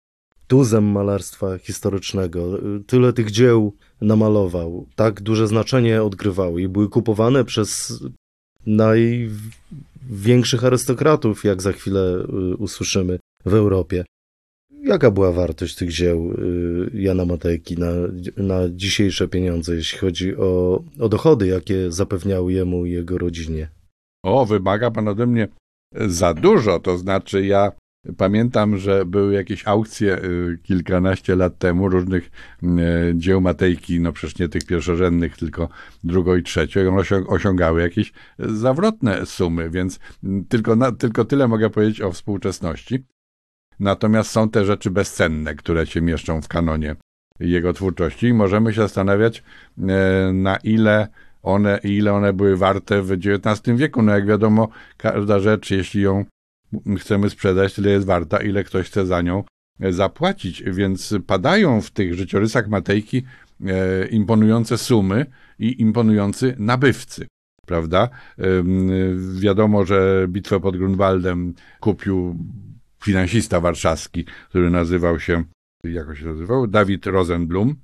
tuzem 0.50 0.84
malarstwa 0.84 1.58
historycznego, 1.58 2.60
tyle 2.88 3.14
tych 3.14 3.32
dzieł 3.32 3.74
namalował, 4.02 4.88
tak 4.96 5.22
duże 5.22 5.48
znaczenie 5.48 6.04
odgrywały 6.04 6.62
i 6.62 6.68
były 6.68 6.90
kupowane 6.90 7.46
przez 7.46 8.00
największych 8.66 10.64
arystokratów, 10.64 11.44
jak 11.44 11.62
za 11.62 11.72
chwilę 11.72 12.26
y, 12.54 12.56
usłyszymy 12.56 13.20
w 13.46 13.54
Europie. 13.54 14.06
Jaka 14.84 15.12
była 15.12 15.32
wartość 15.32 15.76
tych 15.76 15.92
dzieł 15.92 16.32
y, 16.32 16.92
Jana 16.94 17.26
Matejki 17.26 17.78
na, 17.78 17.92
na 18.38 18.60
dzisiejsze 18.70 19.28
pieniądze, 19.28 19.76
jeśli 19.76 20.00
chodzi 20.00 20.38
o, 20.38 20.84
o 21.00 21.10
dochody, 21.10 21.48
jakie 21.48 21.92
zapewniały 21.92 22.54
jemu 22.54 22.86
i 22.86 22.92
jego 22.92 23.18
rodzinie? 23.18 23.70
O, 24.24 24.46
wymaga 24.46 24.92
pan 24.92 25.08
ode 25.08 25.26
mnie 25.28 25.48
za 25.96 26.34
dużo. 26.34 26.80
To 26.80 26.98
znaczy, 26.98 27.46
ja 27.46 27.72
pamiętam, 28.18 28.78
że 28.78 29.06
były 29.06 29.34
jakieś 29.34 29.68
aukcje 29.68 30.24
y, 30.24 30.60
kilkanaście 30.64 31.36
lat 31.36 31.58
temu 31.58 31.90
różnych 31.90 32.32
y, 32.64 32.68
dzieł 33.16 33.42
Matejki, 33.42 34.00
no 34.00 34.12
przecież 34.12 34.40
nie 34.40 34.50
tych 34.50 34.66
pierwszorzędnych, 34.66 35.38
tylko 35.38 35.70
drugo 36.04 36.36
i 36.36 36.44
trzecie. 36.44 36.90
One 36.90 37.04
osiągały 37.28 37.82
jakieś 37.82 38.14
zawrotne 38.40 39.26
sumy, 39.26 39.70
więc 39.70 40.00
tylko, 40.50 40.76
na, 40.76 40.92
tylko 40.92 41.26
tyle 41.26 41.48
mogę 41.48 41.70
powiedzieć 41.70 42.02
o 42.02 42.12
współczesności. 42.12 43.06
Natomiast 43.80 44.32
są 44.32 44.50
te 44.50 44.66
rzeczy 44.66 44.92
bezcenne, 44.92 45.56
które 45.56 45.88
się 45.88 46.02
mieszczą 46.02 46.42
w 46.42 46.48
kanonie 46.48 46.96
jego 47.40 47.74
twórczości 47.74 48.28
i 48.28 48.34
możemy 48.34 48.74
się 48.74 48.82
zastanawiać, 48.82 49.44
e, 49.78 50.34
na 50.34 50.58
ile 50.58 51.08
one, 51.44 51.80
ile 51.84 52.14
one 52.14 52.34
były 52.34 52.58
warte 52.58 53.02
w 53.02 53.12
XIX 53.12 53.78
wieku. 53.78 54.02
No 54.02 54.12
jak 54.12 54.26
wiadomo, 54.26 54.68
każda 54.98 55.40
rzecz, 55.40 55.72
jeśli 55.72 56.02
ją 56.02 56.26
chcemy 56.99 57.29
sprzedać, 57.29 57.73
tyle 57.73 57.89
jest 57.89 58.05
warta, 58.05 58.38
ile 58.38 58.63
ktoś 58.63 58.88
chce 58.88 59.05
za 59.05 59.21
nią 59.21 59.43
e, 59.79 59.93
zapłacić. 59.93 60.63
Więc 60.63 61.15
padają 61.27 61.82
w 61.82 61.91
tych 61.91 62.13
życiorysach 62.13 62.67
Matejki 62.67 63.23
e, 63.65 64.08
imponujące 64.08 64.77
sumy 64.77 65.25
i 65.60 65.82
imponujący 65.82 66.55
nabywcy. 66.60 67.27
Prawda? 67.65 68.10
Wiadomo, 69.39 69.86
że 69.86 70.25
bitwę 70.29 70.60
pod 70.60 70.77
Grunwaldem 70.77 71.53
kupił 71.79 72.36
finansista 73.03 73.60
warszawski, 73.60 74.25
który 74.49 74.69
nazywał 74.69 75.19
się, 75.19 75.43
jak 75.84 76.17
się 76.17 76.25
nazywał? 76.25 76.67
Dawid 76.67 77.05
Rosenblum, 77.05 77.75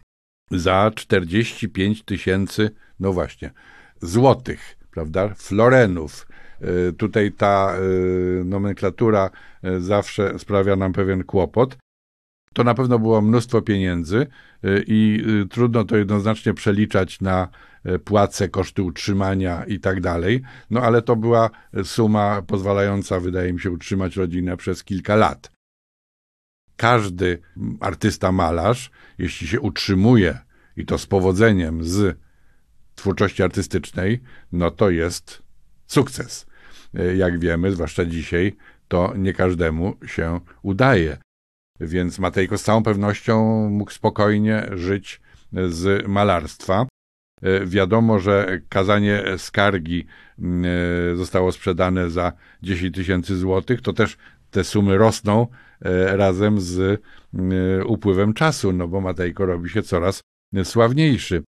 za 0.51 0.91
45 0.95 2.03
tysięcy, 2.03 2.69
no 2.99 3.13
właśnie, 3.13 3.51
złotych, 4.01 4.77
prawda? 4.91 5.33
Florenów. 5.35 6.27
E, 6.61 6.91
tutaj 6.91 7.31
ta 7.31 7.75
e, 7.75 8.43
nomenklatura 8.43 9.29
e, 9.63 9.79
zawsze 9.79 10.39
sprawia 10.39 10.75
nam 10.75 10.93
pewien 10.93 11.23
kłopot. 11.23 11.77
To 12.53 12.63
na 12.63 12.73
pewno 12.73 12.99
było 12.99 13.21
mnóstwo 13.21 13.61
pieniędzy 13.61 14.27
i 14.87 15.23
trudno 15.49 15.83
to 15.83 15.97
jednoznacznie 15.97 16.53
przeliczać 16.53 17.21
na 17.21 17.47
płace, 18.05 18.49
koszty 18.49 18.83
utrzymania 18.83 19.65
i 19.65 19.79
tak 19.79 20.01
dalej. 20.01 20.41
No 20.69 20.81
ale 20.81 21.01
to 21.01 21.15
była 21.15 21.49
suma 21.83 22.41
pozwalająca, 22.41 23.19
wydaje 23.19 23.53
mi 23.53 23.59
się, 23.59 23.71
utrzymać 23.71 24.15
rodzinę 24.15 24.57
przez 24.57 24.83
kilka 24.83 25.15
lat. 25.15 25.51
Każdy 26.75 27.41
artysta 27.79 28.31
malarz, 28.31 28.91
jeśli 29.17 29.47
się 29.47 29.61
utrzymuje 29.61 30.39
i 30.77 30.85
to 30.85 30.97
z 30.97 31.05
powodzeniem 31.05 31.83
z 31.83 32.17
twórczości 32.95 33.43
artystycznej, 33.43 34.21
no 34.51 34.71
to 34.71 34.89
jest 34.89 35.44
sukces. 35.87 36.45
E, 36.93 37.15
jak 37.15 37.39
wiemy, 37.39 37.71
zwłaszcza 37.71 38.05
dzisiaj, 38.05 38.55
to 38.87 39.13
nie 39.17 39.33
każdemu 39.33 39.95
się 40.05 40.39
udaje. 40.61 41.17
Więc 41.79 42.19
Matejko 42.19 42.57
z 42.57 42.63
całą 42.63 42.83
pewnością 42.83 43.67
mógł 43.69 43.91
spokojnie 43.91 44.69
żyć 44.73 45.21
z 45.69 46.07
malarstwa. 46.07 46.87
E, 47.41 47.65
wiadomo, 47.65 48.19
że 48.19 48.61
kazanie 48.69 49.23
skargi 49.37 50.05
e, 50.39 51.15
zostało 51.15 51.51
sprzedane 51.51 52.09
za 52.09 52.33
10 52.63 52.95
tysięcy 52.95 53.37
złotych, 53.37 53.81
to 53.81 53.93
też 53.93 54.17
te 54.51 54.63
sumy 54.63 54.97
rosną 54.97 55.47
e, 55.81 56.17
razem 56.17 56.61
z 56.61 57.01
upływem 57.85 58.33
czasu, 58.33 58.73
no 58.73 58.87
bo 58.87 59.01
Matejko 59.01 59.45
robi 59.45 59.69
się 59.69 59.83
coraz 59.83 60.21
sławniejszy. 60.63 61.43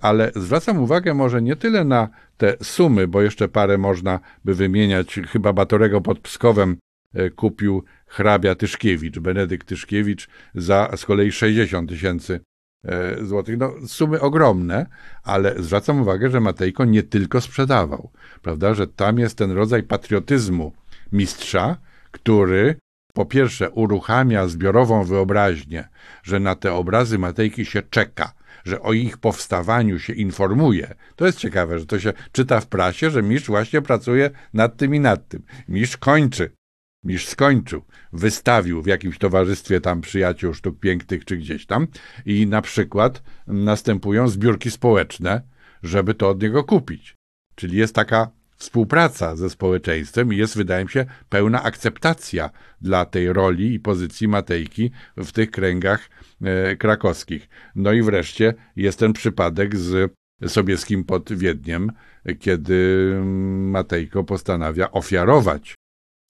Ale 0.00 0.30
zwracam 0.36 0.78
uwagę 0.78 1.14
może 1.14 1.42
nie 1.42 1.56
tyle 1.56 1.84
na 1.84 2.08
te 2.36 2.56
sumy, 2.62 3.08
bo 3.08 3.22
jeszcze 3.22 3.48
parę 3.48 3.78
można 3.78 4.20
by 4.44 4.54
wymieniać. 4.54 5.20
Chyba 5.28 5.52
Batorego 5.52 6.00
pod 6.00 6.18
Pskowem 6.18 6.76
kupił 7.36 7.84
hrabia 8.06 8.54
Tyszkiewicz, 8.54 9.18
Benedykt 9.18 9.68
Tyszkiewicz 9.68 10.28
za 10.54 10.90
z 10.96 11.04
kolei 11.04 11.32
60 11.32 11.90
tysięcy 11.90 12.40
E, 12.86 13.24
złotych. 13.24 13.58
No, 13.58 13.72
sumy 13.86 14.20
ogromne, 14.20 14.86
ale 15.22 15.54
zwracam 15.58 16.00
uwagę, 16.00 16.30
że 16.30 16.40
Matejko 16.40 16.84
nie 16.84 17.02
tylko 17.02 17.40
sprzedawał, 17.40 18.10
prawda, 18.42 18.74
że 18.74 18.86
tam 18.86 19.18
jest 19.18 19.38
ten 19.38 19.50
rodzaj 19.50 19.82
patriotyzmu 19.82 20.72
mistrza, 21.12 21.76
który 22.10 22.76
po 23.14 23.26
pierwsze 23.26 23.70
uruchamia 23.70 24.48
zbiorową 24.48 25.04
wyobraźnię, 25.04 25.88
że 26.22 26.40
na 26.40 26.54
te 26.54 26.72
obrazy 26.72 27.18
Matejki 27.18 27.64
się 27.64 27.82
czeka, 27.82 28.32
że 28.66 28.82
o 28.82 28.92
ich 28.92 29.18
powstawaniu 29.18 29.98
się 29.98 30.12
informuje. 30.12 30.94
To 31.16 31.26
jest 31.26 31.38
ciekawe, 31.38 31.78
że 31.78 31.86
to 31.86 32.00
się 32.00 32.12
czyta 32.32 32.60
w 32.60 32.66
prasie, 32.66 33.10
że 33.10 33.22
mistrz 33.22 33.48
właśnie 33.48 33.82
pracuje 33.82 34.30
nad 34.54 34.76
tym 34.76 34.94
i 34.94 35.00
nad 35.00 35.28
tym. 35.28 35.42
Mistrz 35.68 35.96
kończy 35.96 36.50
niż 37.04 37.26
skończył. 37.26 37.82
Wystawił 38.12 38.82
w 38.82 38.86
jakimś 38.86 39.18
towarzystwie 39.18 39.80
tam 39.80 40.00
przyjaciół 40.00 40.54
sztuk 40.54 40.80
pięknych 40.80 41.24
czy 41.24 41.36
gdzieś 41.36 41.66
tam 41.66 41.86
i 42.26 42.46
na 42.46 42.62
przykład 42.62 43.22
następują 43.46 44.28
zbiórki 44.28 44.70
społeczne, 44.70 45.42
żeby 45.82 46.14
to 46.14 46.28
od 46.28 46.42
niego 46.42 46.64
kupić. 46.64 47.14
Czyli 47.54 47.76
jest 47.76 47.94
taka 47.94 48.30
współpraca 48.56 49.36
ze 49.36 49.50
społeczeństwem 49.50 50.32
i 50.32 50.36
jest, 50.36 50.56
wydaje 50.56 50.84
mi 50.84 50.90
się, 50.90 51.06
pełna 51.28 51.62
akceptacja 51.62 52.50
dla 52.80 53.04
tej 53.04 53.32
roli 53.32 53.74
i 53.74 53.80
pozycji 53.80 54.28
Matejki 54.28 54.90
w 55.16 55.32
tych 55.32 55.50
kręgach 55.50 56.08
e, 56.42 56.76
krakowskich. 56.76 57.48
No 57.74 57.92
i 57.92 58.02
wreszcie 58.02 58.54
jest 58.76 58.98
ten 58.98 59.12
przypadek 59.12 59.76
z 59.76 60.12
Sobieskim 60.46 61.04
pod 61.04 61.32
Wiedniem, 61.32 61.92
kiedy 62.38 63.10
Matejko 63.56 64.24
postanawia 64.24 64.90
ofiarować 64.90 65.74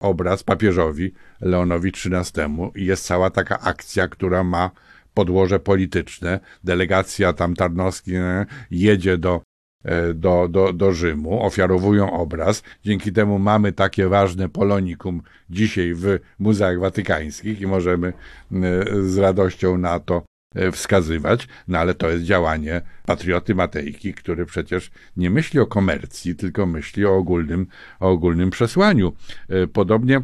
obraz 0.01 0.45
papieżowi 0.45 1.13
Leonowi 1.41 1.89
XIII 1.89 2.71
i 2.75 2.85
jest 2.85 3.07
cała 3.07 3.31
taka 3.31 3.61
akcja, 3.61 4.09
która 4.09 4.45
ma 4.45 4.71
podłoże 5.15 5.61
polityczne. 5.61 6.41
Delegacja 6.65 7.33
tam 7.33 7.55
Tarnowski 7.55 8.13
jedzie 8.71 9.19
do, 9.19 9.43
do, 10.15 10.49
do, 10.49 10.73
do 10.73 10.93
Rzymu, 10.93 11.43
ofiarowują 11.43 12.13
obraz. 12.13 12.63
Dzięki 12.85 13.13
temu 13.13 13.39
mamy 13.39 13.73
takie 13.73 14.09
ważne 14.09 14.49
polonikum 14.49 15.23
dzisiaj 15.51 15.95
w 15.95 16.19
muzeach 16.39 16.81
watykańskich 16.81 17.61
i 17.61 17.67
możemy 17.67 18.13
z 19.03 19.19
radością 19.19 19.79
na 19.79 20.01
to 20.01 20.23
E, 20.57 20.73
wskazywać, 20.73 21.49
no 21.69 21.79
ale 21.79 21.95
to 21.95 22.11
jest 22.11 22.25
działanie 22.25 22.83
patrioty 23.07 23.55
Matejki, 23.55 24.15
który 24.15 24.47
przecież 24.47 24.91
nie 25.17 25.31
myśli 25.31 25.61
o 25.61 25.67
komercji, 25.67 26.37
tylko 26.37 26.67
myśli 26.67 27.07
o 27.07 27.17
ogólnym, 27.17 27.67
o 28.01 28.11
ogólnym 28.11 28.51
przesłaniu. 28.51 29.13
E, 29.49 29.67
podobnie 29.67 30.17
e, 30.17 30.23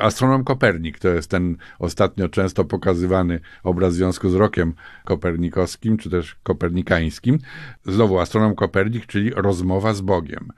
Astronom 0.00 0.44
Kopernik 0.44 0.98
to 0.98 1.08
jest 1.08 1.30
ten 1.30 1.56
ostatnio 1.78 2.28
często 2.28 2.64
pokazywany 2.64 3.40
obraz 3.62 3.92
w 3.92 3.96
związku 3.96 4.28
z 4.28 4.34
rokiem 4.34 4.74
kopernikowskim, 5.04 5.96
czy 5.96 6.10
też 6.10 6.36
kopernikańskim. 6.42 7.38
Znowu 7.84 8.18
astronom 8.18 8.54
Kopernik, 8.54 9.06
czyli 9.06 9.30
rozmowa 9.30 9.94
z 9.94 10.00
Bogiem. 10.00 10.48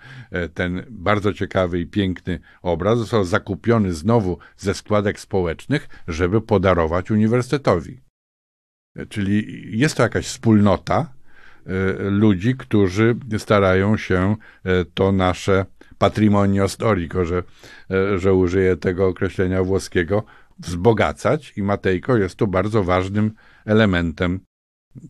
Ten 0.54 0.86
bardzo 0.90 1.32
ciekawy 1.32 1.80
i 1.80 1.86
piękny 1.86 2.40
obraz 2.62 2.98
został 2.98 3.24
zakupiony 3.24 3.92
znowu 3.92 4.38
ze 4.56 4.74
składek 4.74 5.20
społecznych, 5.20 5.88
żeby 6.08 6.40
podarować 6.40 7.10
uniwersytetowi. 7.10 8.00
Czyli 9.08 9.64
jest 9.78 9.96
to 9.96 10.02
jakaś 10.02 10.26
wspólnota 10.26 11.12
e, 11.66 12.10
ludzi, 12.10 12.54
którzy 12.54 13.16
starają 13.38 13.96
się 13.96 14.36
e, 14.64 14.84
to 14.84 15.12
nasze 15.12 15.66
patrimonio 15.98 16.68
storico, 16.68 17.24
że, 17.24 17.42
e, 17.90 18.18
że 18.18 18.34
użyję 18.34 18.76
tego 18.76 19.06
określenia 19.06 19.62
włoskiego, 19.62 20.22
wzbogacać 20.58 21.52
i 21.56 21.62
Matejko 21.62 22.16
jest 22.16 22.36
tu 22.36 22.46
bardzo 22.46 22.84
ważnym 22.84 23.32
elementem. 23.64 24.40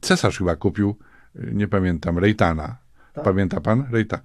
Cesarz 0.01 0.38
chyba 0.38 0.57
kupił, 0.57 0.96
nie 1.35 1.68
pamiętam, 1.68 2.18
Rejtana. 2.18 2.77
Tak. 3.12 3.25
Pamięta 3.25 3.61
pan? 3.61 3.87
Rejta. 3.90 4.20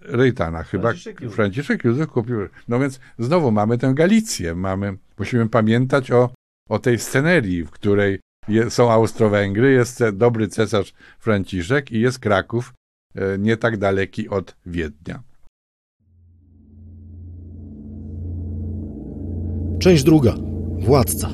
Rejtana 0.00 0.62
chyba. 0.62 0.82
Franciszek 0.82 1.20
Józef. 1.20 1.36
Franciszek 1.36 1.84
Józef 1.84 2.08
kupił. 2.08 2.36
No 2.68 2.78
więc 2.80 3.00
znowu 3.18 3.50
mamy 3.50 3.78
tę 3.78 3.94
Galicję. 3.94 4.54
Mamy, 4.54 4.96
musimy 5.18 5.48
pamiętać 5.48 6.10
o, 6.10 6.30
o 6.68 6.78
tej 6.78 6.98
scenerii, 6.98 7.64
w 7.64 7.70
której 7.70 8.20
je, 8.48 8.70
są 8.70 8.92
Austro-Węgry, 8.92 9.72
jest 9.72 10.08
dobry 10.12 10.48
cesarz 10.48 10.94
Franciszek 11.18 11.92
i 11.92 12.00
jest 12.00 12.18
Kraków, 12.18 12.74
e, 13.14 13.38
nie 13.38 13.56
tak 13.56 13.76
daleki 13.76 14.28
od 14.28 14.56
Wiednia. 14.66 15.22
Część 19.80 20.02
druga. 20.02 20.34
Władca. 20.78 21.30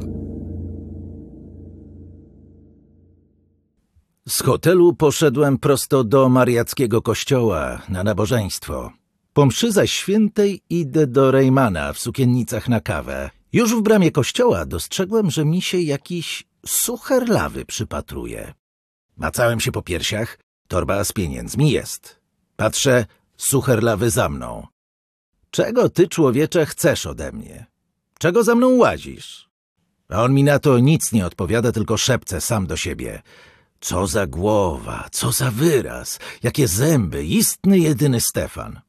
Z 4.29 4.43
hotelu 4.43 4.95
poszedłem 4.95 5.59
prosto 5.59 6.05
do 6.05 6.29
mariackiego 6.29 7.03
kościoła 7.03 7.83
na 7.89 8.05
nabożeństwo. 8.05 8.93
Po 9.33 9.47
mszy 9.47 9.73
zaś 9.73 9.93
świętej 9.93 10.61
idę 10.71 11.07
do 11.07 11.31
Rejmana 11.31 11.93
w 11.93 11.99
sukiennicach 11.99 12.69
na 12.69 12.81
kawę. 12.81 13.31
Już 13.53 13.75
w 13.75 13.83
bramie 13.83 14.11
kościoła 14.11 14.67
dostrzegłem, 14.67 15.31
że 15.31 15.45
mi 15.45 15.63
się 15.63 15.81
jakiś 15.81 16.45
sucher 16.67 17.29
lawy 17.29 17.65
przypatruje. 17.65 18.55
Macałem 19.17 19.61
się 19.61 19.73
po 19.73 19.83
piersiach, 19.83 20.39
torba 20.69 21.05
z 21.05 21.13
pieniędzmi 21.13 21.71
jest. 21.71 22.21
Patrzę, 22.57 23.07
sucher 23.37 23.83
lawy 23.83 24.11
za 24.11 24.29
mną. 24.29 24.67
Czego 25.51 25.89
ty, 25.89 26.09
człowiecze, 26.09 26.67
chcesz 26.67 27.07
ode 27.07 27.33
mnie? 27.33 27.74
Czego 28.19 28.45
za 28.45 28.55
mną 28.55 28.69
łazisz? 28.69 29.49
A 30.09 30.23
on 30.23 30.35
mi 30.35 30.45
na 30.45 30.59
to 30.59 30.79
nic 30.79 31.13
nie 31.13 31.27
odpowiada, 31.27 31.73
tylko 31.73 31.97
szepce 31.97 32.41
sam 32.41 32.67
do 32.67 32.77
siebie. 32.77 33.23
Co 33.81 34.07
za 34.07 34.27
głowa, 34.27 35.09
co 35.13 35.33
za 35.33 35.51
wyraz, 35.51 36.19
jakie 36.43 36.69
zęby, 36.69 37.25
istny 37.25 37.79
jedyny 37.79 38.21
Stefan. 38.21 38.81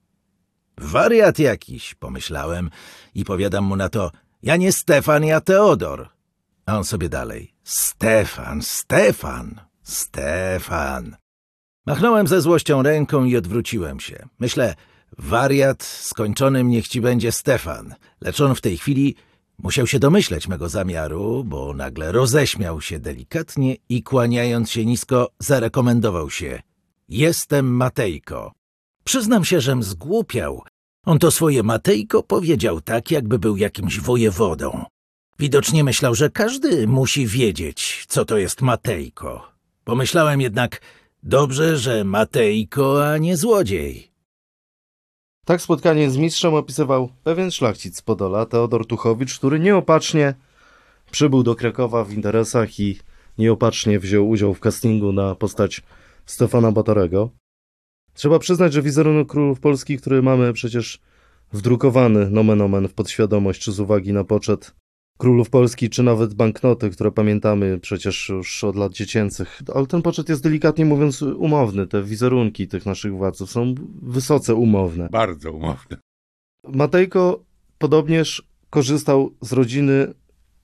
Wariat 0.77 1.39
jakiś, 1.39 1.95
pomyślałem 1.95 2.69
i 3.15 3.25
powiadam 3.25 3.63
mu 3.63 3.75
na 3.75 3.89
to, 3.89 4.11
ja 4.43 4.55
nie 4.55 4.71
Stefan, 4.71 5.23
ja 5.23 5.41
Teodor. 5.41 6.09
A 6.65 6.77
on 6.77 6.83
sobie 6.83 7.09
dalej, 7.09 7.53
Stefan, 7.63 8.61
Stefan, 8.61 9.61
Stefan. 9.83 11.15
Machnąłem 11.85 12.27
ze 12.27 12.41
złością 12.41 12.83
ręką 12.83 13.23
i 13.23 13.37
odwróciłem 13.37 13.99
się. 13.99 14.27
Myślę, 14.39 14.75
wariat, 15.17 15.83
skończonym 15.83 16.69
niech 16.69 16.87
ci 16.87 17.01
będzie 17.01 17.31
Stefan, 17.31 17.95
lecz 18.21 18.41
on 18.41 18.55
w 18.55 18.61
tej 18.61 18.77
chwili 18.77 19.15
Musiał 19.63 19.87
się 19.87 19.99
domyśleć 19.99 20.47
mego 20.47 20.69
zamiaru, 20.69 21.43
bo 21.43 21.73
nagle 21.73 22.11
roześmiał 22.11 22.81
się 22.81 22.99
delikatnie 22.99 23.75
i 23.89 24.03
kłaniając 24.03 24.71
się 24.71 24.85
nisko, 24.85 25.29
zarekomendował 25.39 26.29
się. 26.29 26.61
Jestem 27.09 27.75
Matejko. 27.75 28.51
Przyznam 29.03 29.45
się, 29.45 29.61
żem 29.61 29.83
zgłupiał. 29.83 30.63
On 31.05 31.19
to 31.19 31.31
swoje 31.31 31.63
Matejko 31.63 32.23
powiedział 32.23 32.81
tak, 32.81 33.11
jakby 33.11 33.39
był 33.39 33.57
jakimś 33.57 33.99
wojewodą. 33.99 34.85
Widocznie 35.39 35.83
myślał, 35.83 36.15
że 36.15 36.29
każdy 36.29 36.87
musi 36.87 37.27
wiedzieć, 37.27 38.05
co 38.07 38.25
to 38.25 38.37
jest 38.37 38.61
Matejko. 38.61 39.51
Pomyślałem 39.83 40.41
jednak, 40.41 40.81
dobrze, 41.23 41.77
że 41.77 42.03
Matejko, 42.03 43.11
a 43.11 43.17
nie 43.17 43.37
złodziej. 43.37 44.14
Tak 45.45 45.61
spotkanie 45.61 46.11
z 46.11 46.17
mistrzem 46.17 46.53
opisywał 46.53 47.09
pewien 47.23 47.51
szlachcic 47.51 47.97
z 47.97 48.01
Podola, 48.01 48.45
Teodor 48.45 48.87
Tuchowicz, 48.87 49.37
który 49.37 49.59
nieopatrznie 49.59 50.33
przybył 51.11 51.43
do 51.43 51.55
Krakowa 51.55 52.03
w 52.03 52.13
interesach 52.13 52.79
i 52.79 52.99
nieopatrznie 53.37 53.99
wziął 53.99 54.29
udział 54.29 54.53
w 54.53 54.59
castingu 54.59 55.11
na 55.11 55.35
postać 55.35 55.81
Stefana 56.25 56.71
Batorego. 56.71 57.29
Trzeba 58.13 58.39
przyznać, 58.39 58.73
że 58.73 58.81
wizerunek 58.81 59.27
królów 59.27 59.59
polskich, 59.59 60.01
który 60.01 60.21
mamy 60.21 60.53
przecież 60.53 61.01
wdrukowany 61.53 62.29
nomen 62.29 62.61
omen 62.61 62.87
w 62.87 62.93
podświadomość, 62.93 63.69
z 63.69 63.79
uwagi 63.79 64.13
na 64.13 64.23
poczet 64.23 64.75
królów 65.17 65.49
Polski, 65.49 65.89
czy 65.89 66.03
nawet 66.03 66.33
banknoty, 66.33 66.89
które 66.89 67.11
pamiętamy 67.11 67.79
przecież 67.79 68.29
już 68.29 68.63
od 68.63 68.75
lat 68.75 68.93
dziecięcych. 68.93 69.61
Ale 69.75 69.87
ten 69.87 70.01
poczet 70.01 70.29
jest 70.29 70.43
delikatnie 70.43 70.85
mówiąc 70.85 71.21
umowny. 71.21 71.87
Te 71.87 72.03
wizerunki 72.03 72.67
tych 72.67 72.85
naszych 72.85 73.13
władców 73.13 73.51
są 73.51 73.75
wysoce 74.01 74.55
umowne. 74.55 75.09
Bardzo 75.11 75.51
umowne. 75.51 75.97
Matejko 76.67 77.43
podobnież 77.77 78.43
korzystał 78.69 79.33
z 79.41 79.53
rodziny 79.53 80.13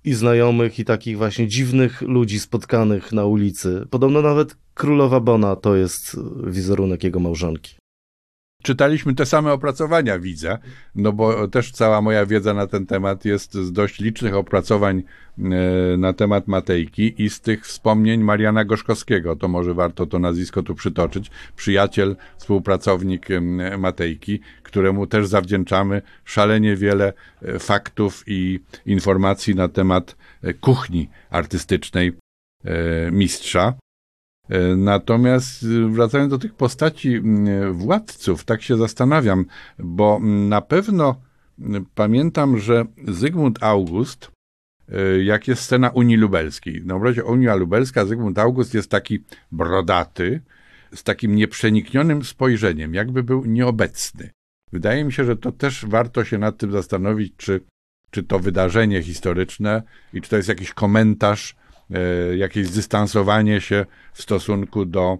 i 0.04 0.14
znajomych 0.14 0.80
i 0.80 0.86
takich 0.86 1.18
właśnie 1.18 1.48
dziwnych 1.48 2.02
ludzi 2.02 2.40
spotkanych 2.40 3.12
na 3.12 3.26
ulicy. 3.26 3.88
Podobno 3.90 4.22
nawet 4.22 4.58
królowa 4.74 5.20
Bona 5.20 5.56
to 5.56 5.76
jest 5.76 6.18
wizerunek 6.48 7.04
jego 7.04 7.20
małżonki 7.20 7.81
czytaliśmy 8.62 9.16
te 9.16 9.26
same 9.26 9.54
opracowania, 9.54 10.20
widzę, 10.20 10.58
no 10.96 11.14
bo 11.14 11.48
też 11.48 11.72
cała 11.72 12.02
moja 12.02 12.26
wiedza 12.26 12.54
na 12.54 12.68
ten 12.68 12.86
temat 12.86 13.26
jest 13.26 13.54
z 13.54 13.72
dość 13.72 14.00
licznych 14.00 14.36
opracowań 14.36 15.04
e, 15.38 15.42
na 15.98 16.14
temat 16.14 16.48
Matejki 16.48 17.24
i 17.24 17.30
z 17.30 17.42
tych 17.42 17.66
wspomnień 17.66 18.22
Mariana 18.22 18.66
Gorzkowskiego. 18.66 19.36
To 19.36 19.48
może 19.48 19.74
warto 19.74 20.06
to 20.06 20.20
nazwisko 20.20 20.64
tu 20.64 20.76
przytoczyć. 20.76 21.32
Przyjaciel, 21.56 22.16
współpracownik 22.38 23.28
Matejki, 23.78 24.40
któremu 24.64 25.08
też 25.08 25.28
zawdzięczamy 25.28 26.02
szalenie 26.26 26.76
wiele 26.76 27.14
e, 27.42 27.60
faktów 27.60 28.24
i 28.28 28.60
informacji 28.86 29.56
na 29.56 29.68
temat 29.68 30.16
e, 30.44 30.54
kuchni 30.54 31.10
artystycznej 31.30 32.14
mistrza. 33.12 33.74
E, 34.52 34.76
natomiast 34.76 35.64
y, 35.64 35.88
wracając 35.88 36.30
do 36.30 36.38
tych 36.38 36.54
postaci 36.54 37.16
mm, 37.16 37.74
władców, 37.74 38.44
tak 38.44 38.62
się 38.62 38.78
zastanawiam, 38.78 39.46
bo 39.80 40.20
na 40.50 40.62
pewno 40.62 41.22
pamiętam, 41.96 42.60
że 42.60 42.86
Zygmunt 43.08 43.64
August, 43.64 44.32
e, 44.90 45.24
jak 45.24 45.48
jest 45.48 45.62
scena 45.62 45.90
Unii 45.90 46.18
Lubelskiej. 46.18 46.82
Na 46.86 46.96
obrazie 46.96 47.24
Unia 47.24 47.56
Lubelska 47.56 48.06
Zygmunt 48.06 48.40
August 48.40 48.74
jest 48.74 48.90
taki 48.90 49.24
brodaty, 49.52 50.42
z 50.96 51.04
takim 51.04 51.36
nieprzeniknionym 51.36 52.24
spojrzeniem, 52.24 52.94
jakby 52.94 53.24
był 53.24 53.46
nieobecny. 53.46 54.30
Wydaje 54.72 55.04
mi 55.04 55.14
się, 55.14 55.26
że 55.26 55.38
to 55.38 55.52
też 55.52 55.86
warto 55.86 56.26
się 56.26 56.38
nad 56.38 56.58
tym 56.58 56.72
zastanowić, 56.72 57.34
czy, 57.38 57.62
czy 58.10 58.24
to 58.24 58.40
wydarzenie 58.40 59.04
historyczne 59.04 59.84
i 60.14 60.22
czy 60.22 60.30
to 60.30 60.38
jest 60.38 60.50
jakiś 60.50 60.74
komentarz 60.74 61.56
E, 61.56 61.61
jakieś 62.38 62.68
zdystansowanie 62.68 63.62
się 63.62 63.86
w 64.14 64.22
stosunku 64.22 64.86
do, 64.86 65.18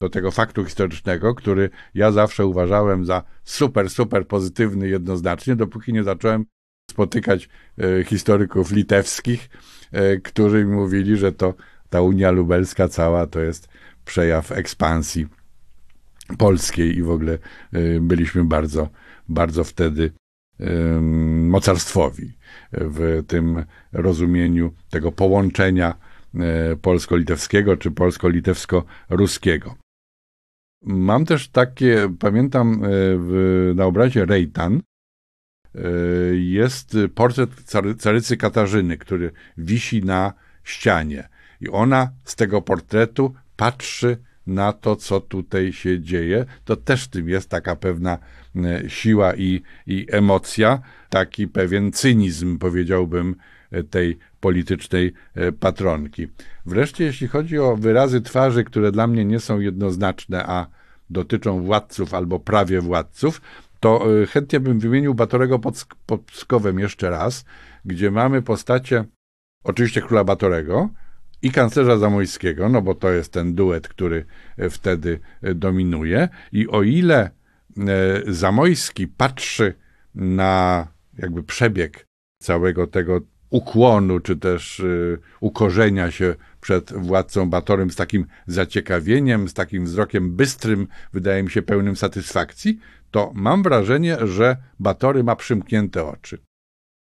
do 0.00 0.08
tego 0.08 0.30
faktu 0.30 0.64
historycznego, 0.64 1.34
który 1.34 1.70
ja 1.94 2.12
zawsze 2.12 2.46
uważałem 2.46 3.04
za 3.04 3.22
super, 3.44 3.90
super 3.90 4.26
pozytywny 4.26 4.88
jednoznacznie, 4.88 5.56
dopóki 5.56 5.92
nie 5.92 6.04
zacząłem 6.04 6.46
spotykać 6.90 7.48
e, 7.78 8.04
historyków 8.04 8.72
litewskich, 8.72 9.50
e, 9.92 10.16
którzy 10.16 10.64
mi 10.64 10.74
mówili, 10.74 11.16
że 11.16 11.32
to 11.32 11.54
ta 11.90 12.00
Unia 12.00 12.30
Lubelska 12.30 12.88
cała 12.88 13.26
to 13.26 13.40
jest 13.40 13.68
przejaw 14.04 14.52
ekspansji 14.52 15.26
polskiej 16.38 16.96
i 16.96 17.02
w 17.02 17.10
ogóle 17.10 17.38
byliśmy 18.00 18.44
bardzo, 18.44 18.88
bardzo 19.28 19.64
wtedy 19.64 20.12
mocarstwowi 21.42 22.32
w 22.72 23.22
tym 23.26 23.64
rozumieniu 23.92 24.72
tego 24.90 25.12
połączenia 25.12 25.94
E, 26.40 26.76
polsko-litewskiego 26.76 27.76
czy 27.76 27.90
polsko-litewsko-ruskiego. 27.90 29.74
Mam 30.82 31.24
też 31.24 31.48
takie, 31.48 32.14
pamiętam 32.18 32.84
e, 32.84 32.88
w, 33.18 33.72
na 33.76 33.84
obrazie 33.84 34.24
Rejtan 34.24 34.80
e, 35.74 35.80
jest 36.34 36.96
portret 37.14 37.50
carycy 37.98 38.36
Katarzyny, 38.36 38.98
który 38.98 39.32
wisi 39.56 40.04
na 40.04 40.32
ścianie. 40.64 41.28
I 41.60 41.68
ona 41.68 42.10
z 42.24 42.36
tego 42.36 42.62
portretu 42.62 43.34
patrzy 43.56 44.16
na 44.46 44.72
to, 44.72 44.96
co 44.96 45.20
tutaj 45.20 45.72
się 45.72 46.00
dzieje. 46.00 46.44
To 46.64 46.76
też 46.76 47.04
w 47.04 47.08
tym 47.08 47.28
jest 47.28 47.50
taka 47.50 47.76
pewna 47.76 48.18
siła 48.88 49.34
i, 49.34 49.62
i 49.86 50.06
emocja, 50.10 50.80
taki 51.10 51.48
pewien 51.48 51.92
cynizm, 51.92 52.58
powiedziałbym, 52.58 53.36
tej 53.90 54.18
politycznej 54.40 55.12
e, 55.34 55.52
patronki. 55.52 56.28
Wreszcie, 56.66 57.04
jeśli 57.04 57.28
chodzi 57.28 57.58
o 57.58 57.76
wyrazy 57.76 58.20
twarzy, 58.20 58.64
które 58.64 58.92
dla 58.92 59.06
mnie 59.06 59.24
nie 59.24 59.40
są 59.40 59.60
jednoznaczne, 59.60 60.46
a 60.46 60.66
dotyczą 61.10 61.62
władców 61.62 62.14
albo 62.14 62.40
prawie 62.40 62.80
władców, 62.80 63.40
to 63.80 64.22
e, 64.22 64.26
chętnie 64.26 64.60
bym 64.60 64.78
wymienił 64.80 65.14
Batorego 65.14 65.58
pod, 65.58 65.86
pod 66.06 66.20
Pskowem 66.22 66.78
jeszcze 66.78 67.10
raz, 67.10 67.44
gdzie 67.84 68.10
mamy 68.10 68.42
postacie 68.42 69.04
oczywiście 69.64 70.02
króla 70.02 70.24
Batorego 70.24 70.88
i 71.42 71.50
kanclerza 71.50 71.98
Zamojskiego, 71.98 72.68
no 72.68 72.82
bo 72.82 72.94
to 72.94 73.10
jest 73.10 73.32
ten 73.32 73.54
duet, 73.54 73.88
który 73.88 74.24
e, 74.56 74.70
wtedy 74.70 75.20
dominuje. 75.54 76.28
I 76.52 76.68
o 76.68 76.82
ile 76.82 77.30
Zamojski 78.26 79.08
patrzy 79.08 79.74
na 80.14 80.86
jakby 81.18 81.42
przebieg 81.42 82.06
całego 82.42 82.86
tego 82.86 83.20
ukłonu, 83.50 84.20
czy 84.20 84.36
też 84.36 84.80
y, 84.80 85.18
ukorzenia 85.40 86.10
się 86.10 86.34
przed 86.60 86.92
władcą 86.92 87.50
Batorym 87.50 87.90
z 87.90 87.96
takim 87.96 88.26
zaciekawieniem, 88.46 89.48
z 89.48 89.54
takim 89.54 89.84
wzrokiem 89.84 90.36
bystrym, 90.36 90.86
wydaje 91.12 91.42
mi 91.42 91.50
się 91.50 91.62
pełnym 91.62 91.96
satysfakcji, 91.96 92.78
to 93.10 93.32
mam 93.34 93.62
wrażenie, 93.62 94.16
że 94.26 94.56
Batory 94.80 95.24
ma 95.24 95.36
przymknięte 95.36 96.04
oczy. 96.04 96.38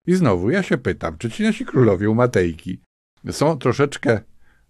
I 0.06 0.14
znowu 0.14 0.50
ja 0.50 0.62
się 0.62 0.78
pytam, 0.78 1.18
czy 1.18 1.30
ci 1.30 1.42
nasi 1.42 1.64
królowie 1.66 2.10
u 2.10 2.14
Matejki 2.14 2.80
są 3.30 3.58
troszeczkę 3.58 4.20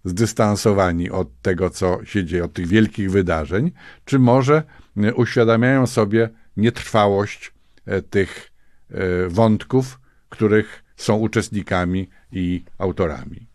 zdystansowani 0.05 1.11
od 1.11 1.43
tego, 1.43 1.71
co 1.71 2.05
się 2.05 2.25
dzieje, 2.25 2.45
od 2.45 2.53
tych 2.53 2.67
wielkich 2.67 3.11
wydarzeń, 3.11 3.73
czy 4.05 4.19
może 4.19 4.63
y, 4.97 5.15
uświadamiają 5.15 5.87
sobie 5.87 6.31
nietrwałość 6.57 7.53
e, 7.87 8.03
tych 8.03 8.53
e, 8.91 9.29
wątków, 9.29 10.01
których 10.29 10.85
są 10.97 11.17
uczestnikami 11.17 12.09
i 12.33 12.65
autorami. 12.79 13.47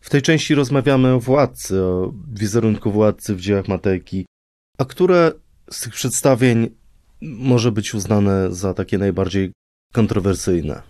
W 0.00 0.10
tej 0.10 0.22
części 0.22 0.54
rozmawiamy 0.54 1.12
o 1.14 1.20
władcy, 1.20 1.82
o 1.82 2.14
wizerunku 2.32 2.92
władcy 2.92 3.34
w 3.34 3.40
dziełach 3.40 3.68
Matejki. 3.68 4.26
A 4.78 4.84
które 4.84 5.32
z 5.70 5.80
tych 5.80 5.92
przedstawień 5.92 6.70
może 7.20 7.72
być 7.72 7.94
uznane 7.94 8.52
za 8.54 8.74
takie 8.74 8.98
najbardziej 8.98 9.52
kontrowersyjne? 9.92 10.82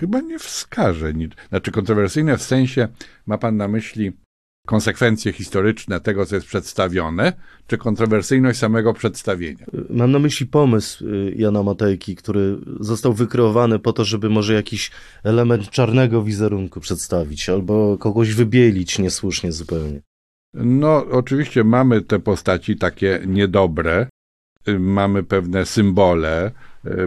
Chyba 0.00 0.20
nie 0.20 0.38
wskażę. 0.38 1.12
Znaczy 1.48 1.70
kontrowersyjne 1.70 2.36
w 2.36 2.42
sensie, 2.42 2.88
ma 3.26 3.38
pan 3.38 3.56
na 3.56 3.68
myśli 3.68 4.12
konsekwencje 4.66 5.32
historyczne 5.32 6.00
tego, 6.00 6.26
co 6.26 6.34
jest 6.34 6.46
przedstawione, 6.46 7.32
czy 7.66 7.78
kontrowersyjność 7.78 8.58
samego 8.58 8.94
przedstawienia? 8.94 9.66
Mam 9.90 10.12
na 10.12 10.18
myśli 10.18 10.46
pomysł 10.46 11.06
y, 11.08 11.34
Jana 11.36 11.62
Matejki, 11.62 12.16
który 12.16 12.58
został 12.80 13.12
wykreowany 13.12 13.78
po 13.78 13.92
to, 13.92 14.04
żeby 14.04 14.30
może 14.30 14.54
jakiś 14.54 14.90
element 15.24 15.70
czarnego 15.70 16.22
wizerunku 16.22 16.80
przedstawić, 16.80 17.48
albo 17.48 17.98
kogoś 17.98 18.34
wybielić 18.34 18.98
niesłusznie 18.98 19.52
zupełnie. 19.52 20.00
No, 20.54 21.06
oczywiście 21.10 21.64
mamy 21.64 22.02
te 22.02 22.18
postaci 22.18 22.76
takie 22.76 23.20
niedobre, 23.26 24.08
y, 24.68 24.78
mamy 24.78 25.22
pewne 25.22 25.66
symbole, 25.66 26.52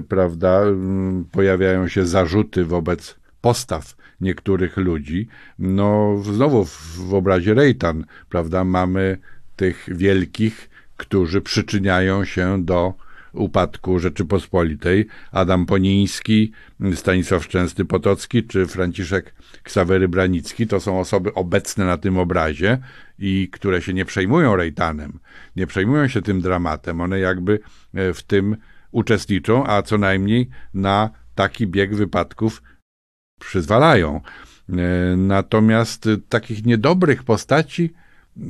prawda? 0.07 0.61
Mm, 0.61 1.25
pojawiają 1.31 1.87
się 1.87 2.05
zarzuty 2.05 2.65
wobec 2.65 3.15
postaw 3.41 3.95
niektórych 4.21 4.77
ludzi. 4.77 5.27
No, 5.59 6.17
znowu 6.23 6.65
w, 6.65 7.13
obrazie 7.13 7.53
Rejtan, 7.53 8.05
prawda, 8.29 8.63
mamy 8.63 9.17
tych 9.55 9.85
wielkich, 9.87 10.69
którzy 10.97 11.41
przyczyniają 11.41 12.25
się 12.25 12.65
do 12.65 12.93
upadku 13.33 13.99
Rzeczypospolitej. 13.99 15.07
Adam 15.31 15.65
Poniński, 15.65 16.51
Stanisław 16.95 17.43
Szczęsny-Potocki 17.43 18.47
czy 18.47 18.67
Franciszek 18.67 19.33
Ksawery 19.63 20.07
Branicki 20.07 20.67
to 20.67 20.79
są 20.79 20.99
osoby 20.99 21.33
obecne 21.33 21.85
na 21.85 21.97
tym 21.97 22.17
obrazie 22.17 22.77
i 23.19 23.49
które 23.51 23.81
się 23.81 23.93
nie 23.93 24.05
przejmują 24.05 24.55
Rejtanem, 24.55 25.19
nie 25.55 25.67
przejmują 25.67 26.07
się 26.07 26.21
tym 26.21 26.41
dramatem. 26.41 27.01
One 27.01 27.19
jakby 27.19 27.59
e, 27.93 28.13
w 28.13 28.23
tym 28.23 28.57
uczestniczą, 28.93 29.67
a 29.67 29.81
co 29.81 29.97
najmniej 29.97 30.49
na 30.73 31.09
taki 31.35 31.67
bieg 31.67 31.95
wypadków 31.95 32.61
przyzwalają. 33.39 34.21
E, 34.69 34.73
natomiast 35.17 36.09
takich 36.29 36.65
niedobrych 36.65 37.23
postaci 37.23 37.93
e, 38.37 38.41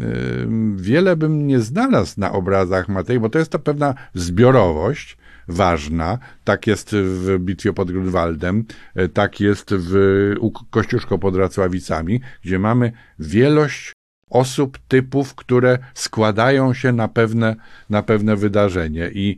wiele 0.76 1.16
bym 1.16 1.48
nie 1.48 1.60
znalazł 1.60 2.20
na 2.20 2.32
obrazach 2.32 2.90
Matei, 2.90 3.20
bo 3.20 3.30
to 3.30 3.40
jest 3.40 3.52
to 3.52 3.60
pewna 3.60 3.94
zbiorowość 4.14 5.18
ważna. 5.48 6.20
Tak 6.44 6.68
jest 6.68 6.90
w 6.94 7.40
bitwie 7.40 7.74
pod 7.74 7.92
Grunwaldem, 7.92 8.66
e, 8.96 9.10
tak 9.10 9.40
jest 9.40 9.74
w 9.78 9.96
Kościuszko 10.70 11.20
pod 11.20 11.36
Racławicami, 11.36 12.22
gdzie 12.44 12.60
mamy 12.60 12.92
wielość 13.20 13.94
osób, 14.34 14.78
typów, 14.88 15.36
które 15.36 15.78
składają 15.94 16.74
się 16.74 16.92
na 16.92 17.08
pewne, 17.08 17.56
na 17.90 18.04
pewne 18.04 18.36
wydarzenie. 18.36 19.12
I 19.14 19.38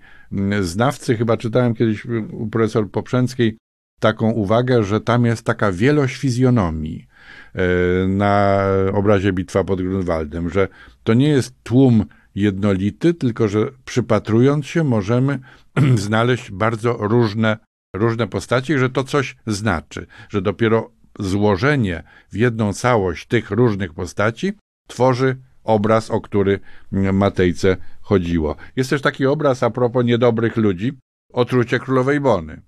znawcy, 0.62 1.18
chyba 1.18 1.38
czytałem 1.38 1.76
kiedyś 1.76 2.06
u 2.32 2.48
profesor 2.48 2.92
Poprzęckiej, 2.92 3.58
taką 4.00 4.32
uwagę, 4.32 4.84
że 4.84 5.02
tam 5.02 5.26
jest 5.26 5.46
taka 5.46 5.72
wielość 5.72 6.16
fizjonomii 6.16 7.08
e, 7.56 7.62
na 8.08 8.66
obrazie 8.94 9.34
Bitwa 9.34 9.64
pod 9.64 9.82
Grunwaldem, 9.82 10.50
że 10.50 10.68
to 11.04 11.14
nie 11.14 11.30
jest 11.30 11.56
tłum 11.64 12.06
jednolity, 12.36 13.14
tylko 13.14 13.48
że 13.48 13.68
przypatrując 13.86 14.66
się 14.66 14.84
możemy 14.84 15.40
znaleźć 15.96 16.52
bardzo 16.52 16.98
różne, 17.00 17.58
różne 17.96 18.28
postaci, 18.28 18.78
że 18.78 18.90
to 18.90 19.04
coś 19.04 19.36
znaczy, 19.48 20.08
że 20.30 20.42
dopiero 20.42 20.92
złożenie 21.20 22.04
w 22.32 22.36
jedną 22.36 22.74
całość 22.74 23.28
tych 23.28 23.52
różnych 23.52 23.94
postaci 23.94 24.54
tworzy 24.88 25.38
obraz, 25.64 26.12
o 26.12 26.22
który 26.22 26.60
Matejce 26.92 27.78
chodziło. 28.02 28.56
Jest 28.76 28.90
też 28.90 29.02
taki 29.02 29.26
obraz 29.26 29.64
a 29.64 29.70
propos 29.70 30.06
niedobrych 30.06 30.58
ludzi, 30.58 30.94
otrucie 31.34 31.80
królowej 31.80 32.20
Bony. 32.20 32.62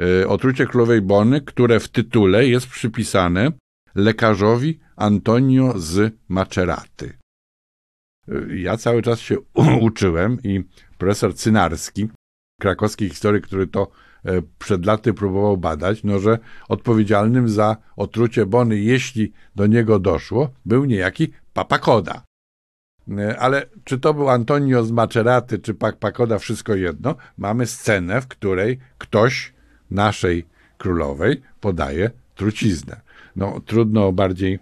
E, 0.00 0.28
otrucie 0.28 0.66
królowej 0.66 1.00
Bony, 1.00 1.40
które 1.40 1.80
w 1.80 1.88
tytule 1.88 2.46
jest 2.46 2.66
przypisane 2.66 3.52
lekarzowi 3.94 4.80
Antonio 4.96 5.72
z 5.76 6.14
Maceraty. 6.28 7.18
E, 8.28 8.56
ja 8.56 8.76
cały 8.76 9.02
czas 9.02 9.20
się 9.20 9.36
uczyłem 9.80 10.38
i 10.42 10.64
profesor 10.98 11.34
Cynarski, 11.34 12.08
krakowski 12.60 13.08
historyk, 13.08 13.46
który 13.46 13.66
to 13.66 13.90
przed 14.58 14.86
laty 14.86 15.14
próbował 15.14 15.56
badać, 15.56 16.04
no 16.04 16.18
że 16.18 16.38
odpowiedzialnym 16.68 17.48
za 17.48 17.76
otrucie 17.96 18.46
Bony, 18.46 18.78
jeśli 18.78 19.32
do 19.56 19.66
niego 19.66 19.98
doszło, 19.98 20.50
był 20.64 20.84
niejaki 20.84 21.32
Papakoda. 21.52 22.22
Ale 23.38 23.66
czy 23.84 23.98
to 23.98 24.14
był 24.14 24.28
Antonio 24.28 24.84
z 24.84 24.90
Maceraty, 24.90 25.58
czy 25.58 25.74
Papakoda, 25.74 26.38
wszystko 26.38 26.74
jedno, 26.74 27.14
mamy 27.38 27.66
scenę, 27.66 28.20
w 28.20 28.28
której 28.28 28.78
ktoś 28.98 29.52
naszej 29.90 30.46
królowej 30.78 31.42
podaje 31.60 32.10
truciznę. 32.34 33.00
No, 33.36 33.60
trudno 33.66 34.06
o 34.06 34.12
bardziej 34.12 34.58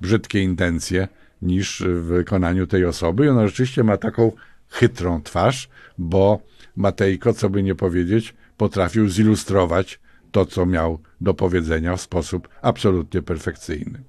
brzydkie 0.00 0.42
intencje 0.42 1.08
niż 1.42 1.82
w 1.86 2.02
wykonaniu 2.02 2.66
tej 2.66 2.84
osoby. 2.84 3.26
I 3.26 3.28
ona 3.28 3.46
rzeczywiście 3.46 3.84
ma 3.84 3.96
taką 3.96 4.32
chytrą 4.68 5.22
twarz, 5.22 5.68
bo 5.98 6.40
Matejko, 6.76 7.32
co 7.32 7.50
by 7.50 7.62
nie 7.62 7.74
powiedzieć, 7.74 8.34
potrafił 8.56 9.08
zilustrować 9.08 10.00
to, 10.30 10.46
co 10.46 10.66
miał 10.66 10.98
do 11.20 11.34
powiedzenia 11.34 11.96
w 11.96 12.00
sposób 12.00 12.48
absolutnie 12.62 13.22
perfekcyjny. 13.22 14.04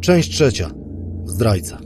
Część 0.00 0.30
trzecia. 0.30 0.70
Zdrajca. 1.24 1.78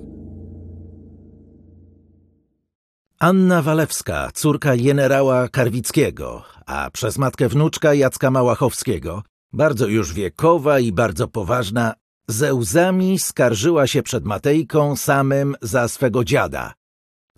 Anna 3.19 3.63
Walewska, 3.63 4.31
córka 4.35 4.77
generała 4.77 5.49
Karwickiego, 5.49 6.43
a 6.67 6.91
przez 6.91 7.19
matkę 7.19 7.49
wnuczka 7.49 7.95
Jacka 7.95 8.31
Małachowskiego, 8.31 9.23
bardzo 9.53 9.87
już 9.87 10.15
wiekowa 10.15 10.81
i 10.81 10.93
bardzo 10.93 11.29
poważna, 11.29 11.95
ze 12.29 12.55
łzami 12.55 13.19
skarżyła 13.19 13.87
się 13.87 14.03
przed 14.03 14.25
Matejką 14.25 14.97
samym 14.97 15.55
za 15.63 15.89
swego 15.89 16.25
dziada. 16.25 16.73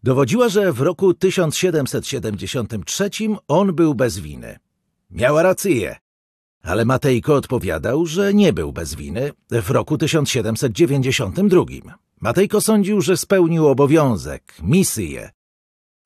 Dowodziła, 0.04 0.48
że 0.48 0.72
w 0.72 0.80
roku 0.80 1.14
1773 1.14 3.10
on 3.48 3.74
był 3.74 3.94
bez 3.94 4.18
winy. 4.18 4.58
Miała 5.10 5.42
rację, 5.42 5.96
ale 6.62 6.84
Matejko 6.84 7.34
odpowiadał, 7.34 8.06
że 8.06 8.34
nie 8.34 8.52
był 8.52 8.72
bez 8.72 8.94
winy 8.94 9.32
w 9.50 9.70
roku 9.70 9.98
1792. 9.98 11.64
Matejko 12.20 12.60
sądził, 12.60 13.00
że 13.00 13.16
spełnił 13.16 13.66
obowiązek, 13.66 14.54
misję, 14.62 15.30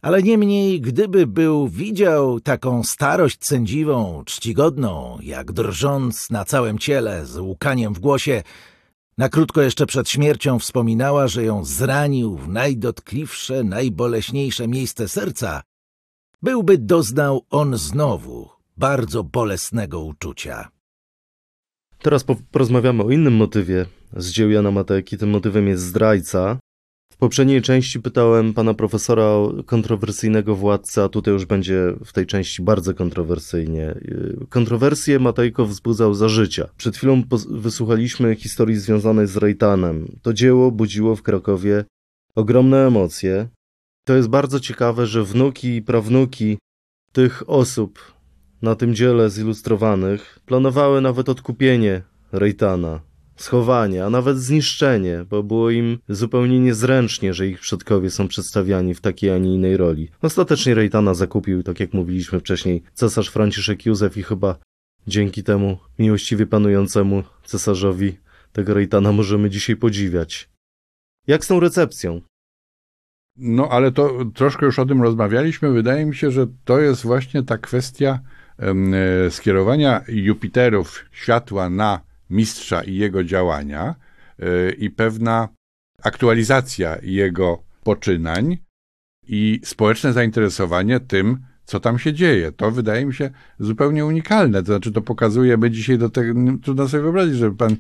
ale 0.03 0.23
niemniej, 0.23 0.81
gdyby 0.81 1.27
był 1.27 1.69
widział 1.69 2.41
taką 2.41 2.83
starość 2.85 3.47
sędziwą, 3.47 4.23
czcigodną, 4.27 5.19
jak 5.23 5.53
drżąc 5.53 6.31
na 6.31 6.45
całym 6.45 6.79
ciele, 6.79 7.27
z 7.27 7.37
łkaniem 7.39 7.95
w 7.95 7.99
głosie, 7.99 8.43
na 9.19 9.29
krótko 9.29 9.63
jeszcze 9.63 9.87
przed 9.87 10.09
śmiercią 10.09 10.59
wspominała, 10.59 11.29
że 11.29 11.45
ją 11.45 11.65
zranił 11.65 12.37
w 12.37 12.49
najdotkliwsze, 12.49 13.65
najboleśniejsze 13.65 14.69
miejsce 14.69 15.09
serca, 15.09 15.63
byłby 16.43 16.79
doznał 16.79 17.47
on 17.51 17.77
znowu 17.77 18.49
bardzo 18.77 19.25
bolesnego 19.25 20.01
uczucia. 20.01 20.69
Teraz 22.03 22.25
porozmawiamy 22.51 23.03
o 23.03 23.11
innym 23.11 23.37
motywie 23.37 23.87
z 24.17 24.31
dzieł 24.31 24.51
Jana 24.51 24.71
Matejki. 24.71 25.19
Tym 25.19 25.31
motywem 25.31 25.69
jest 25.69 25.83
zdrajca, 25.83 26.59
poprzedniej 27.19 27.63
części 27.63 28.01
pytałem 28.01 28.55
pana 28.55 28.75
profesora 28.75 29.25
o 29.25 29.55
kontrowersyjnego 29.67 30.57
władcę, 30.57 31.05
a 31.05 31.09
tutaj 31.09 31.35
już 31.35 31.45
będzie 31.45 31.95
w 32.05 32.13
tej 32.13 32.27
części 32.27 32.63
bardzo 32.63 32.95
kontrowersyjnie. 32.95 33.95
Kontrowersje 34.49 35.19
Matejko 35.19 35.67
wzbudzał 35.67 36.15
za 36.15 36.29
życia. 36.29 36.69
Przed 36.77 36.97
chwilą 36.97 37.23
wysłuchaliśmy 37.51 38.35
historii 38.35 38.77
związanej 38.77 39.27
z 39.27 39.37
Rejtanem. 39.37 40.09
To 40.23 40.33
dzieło 40.33 40.71
budziło 40.71 41.17
w 41.17 41.23
Krakowie 41.23 41.85
ogromne 42.35 42.87
emocje. 42.87 43.49
To 44.05 44.15
jest 44.17 44.29
bardzo 44.29 44.61
ciekawe, 44.61 45.07
że 45.07 45.25
wnuki 45.25 45.77
i 45.77 45.83
prawnuki 45.83 46.59
tych 47.13 47.51
osób 47.51 47.99
na 48.63 48.75
tym 48.75 48.95
dziele 48.95 49.31
zilustrowanych 49.31 50.39
planowały 50.47 51.01
nawet 51.01 51.29
odkupienie 51.29 52.03
Rejtana, 52.33 53.01
schowanie, 53.39 54.05
a 54.05 54.11
nawet 54.11 54.39
zniszczenie, 54.39 55.25
bo 55.31 55.43
było 55.43 55.71
im 55.71 55.99
zupełnie 56.09 56.61
niezręcznie, 56.61 57.35
że 57.35 57.49
ich 57.49 57.61
przodkowie 57.61 58.11
są 58.11 58.29
przedstawiani 58.29 58.95
w 58.95 59.01
takiej, 59.01 59.31
a 59.31 59.39
nie 59.39 59.55
innej 59.55 59.77
roli. 59.77 60.09
Ostatecznie 60.23 60.75
Rejtana 60.75 61.15
zakupił, 61.15 61.63
tak 61.63 61.81
jak 61.81 61.93
mówiliśmy 61.93 62.41
wcześniej, 62.41 62.83
cesarz 62.95 63.29
Franciszek 63.29 63.87
Józef 63.87 64.17
i 64.17 64.23
chyba 64.23 64.59
dzięki 65.07 65.43
temu 65.43 65.79
miłościwie 65.99 66.47
panującemu 66.47 67.23
cesarzowi 67.45 68.17
tego 68.53 68.75
Rejtana 68.75 69.13
możemy 69.13 69.51
dzisiaj 69.51 69.77
podziwiać. 69.77 70.51
Jak 71.27 71.45
z 71.45 71.49
tą 71.49 71.61
recepcją? 71.61 72.21
No, 73.37 73.69
ale 73.69 73.93
to 73.93 74.25
troszkę 74.35 74.67
już 74.67 74.79
o 74.79 74.87
tym 74.87 75.03
rozmawialiśmy. 75.03 75.71
Wydaje 75.71 76.07
mi 76.07 76.17
się, 76.17 76.31
że 76.31 76.47
to 76.65 76.81
jest 76.81 77.03
właśnie 77.03 77.43
ta 77.43 77.59
kwestia 77.59 78.21
e, 78.59 79.31
skierowania 79.31 80.05
Jupiterów 80.09 81.05
światła 81.13 81.71
na 81.71 82.08
mistrza 82.31 82.83
i 82.83 82.95
jego 82.95 83.25
działania 83.25 83.95
e, 84.39 84.71
i 84.71 84.91
pewna 84.91 85.49
aktualizacja 86.03 86.97
jego 87.03 87.63
poczynań 87.85 88.59
i 89.29 89.61
społeczne 89.65 90.13
zainteresowanie 90.13 91.01
tym, 91.01 91.39
co 91.65 91.81
tam 91.81 91.99
się 91.99 92.13
dzieje. 92.13 92.53
To 92.53 92.71
wydaje 92.71 93.07
mi 93.07 93.15
się 93.15 93.31
zupełnie 93.59 94.07
unikalne. 94.07 94.63
To 94.63 94.67
znaczy, 94.67 94.93
to 94.93 95.03
pokazuje, 95.03 95.57
my 95.57 95.71
dzisiaj 95.71 95.99
do 95.99 96.11
tego, 96.11 96.41
trudno 96.63 96.89
sobie 96.89 97.03
wyobrazić, 97.03 97.37
że 97.37 97.51
pan 97.51 97.77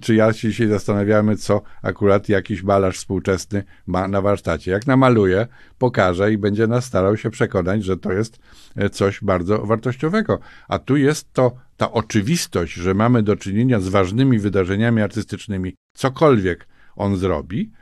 czy 0.00 0.14
ja 0.14 0.32
się 0.32 0.48
dzisiaj 0.48 0.68
zastanawiamy, 0.68 1.36
co 1.36 1.62
akurat 1.82 2.28
jakiś 2.28 2.62
malarz 2.62 2.96
współczesny 2.96 3.64
ma 3.86 4.08
na 4.08 4.22
warsztacie. 4.22 4.70
Jak 4.70 4.86
namaluje, 4.86 5.46
pokaże 5.78 6.32
i 6.32 6.38
będzie 6.38 6.66
nas 6.66 6.84
starał 6.84 7.16
się 7.16 7.30
przekonać, 7.30 7.84
że 7.84 7.96
to 7.96 8.12
jest 8.12 8.38
e, 8.76 8.90
coś 8.90 9.24
bardzo 9.24 9.58
wartościowego. 9.58 10.38
A 10.68 10.78
tu 10.78 10.96
jest 10.96 11.32
to 11.32 11.52
ta 11.82 11.92
oczywistość, 11.92 12.74
że 12.74 12.94
mamy 12.94 13.22
do 13.22 13.36
czynienia 13.36 13.80
z 13.80 13.88
ważnymi 13.88 14.38
wydarzeniami 14.38 15.02
artystycznymi, 15.02 15.74
cokolwiek 15.94 16.68
on 16.96 17.16
zrobi, 17.16 17.72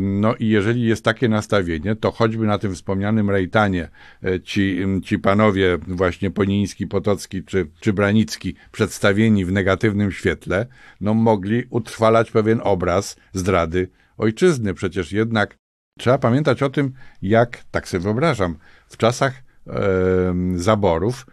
no 0.00 0.34
i 0.34 0.48
jeżeli 0.48 0.82
jest 0.82 1.04
takie 1.04 1.28
nastawienie, 1.28 1.96
to 1.96 2.10
choćby 2.10 2.46
na 2.46 2.58
tym 2.58 2.74
wspomnianym 2.74 3.30
Rejtanie 3.30 3.88
e, 4.24 4.40
ci, 4.40 4.80
ci 5.04 5.18
panowie 5.18 5.78
właśnie 5.86 6.30
Poniński, 6.30 6.86
Potocki 6.86 7.44
czy, 7.44 7.70
czy 7.80 7.92
Branicki 7.92 8.54
przedstawieni 8.72 9.44
w 9.44 9.52
negatywnym 9.52 10.12
świetle, 10.12 10.66
no 11.00 11.14
mogli 11.14 11.64
utrwalać 11.70 12.30
pewien 12.30 12.60
obraz 12.64 13.16
zdrady 13.32 13.88
ojczyzny. 14.18 14.74
Przecież 14.74 15.12
jednak 15.12 15.56
trzeba 15.98 16.18
pamiętać 16.18 16.62
o 16.62 16.70
tym, 16.70 16.92
jak, 17.22 17.64
tak 17.70 17.88
sobie 17.88 18.02
wyobrażam, 18.02 18.56
w 18.88 18.96
czasach 18.96 19.42
e, 19.66 20.34
zaborów, 20.54 21.26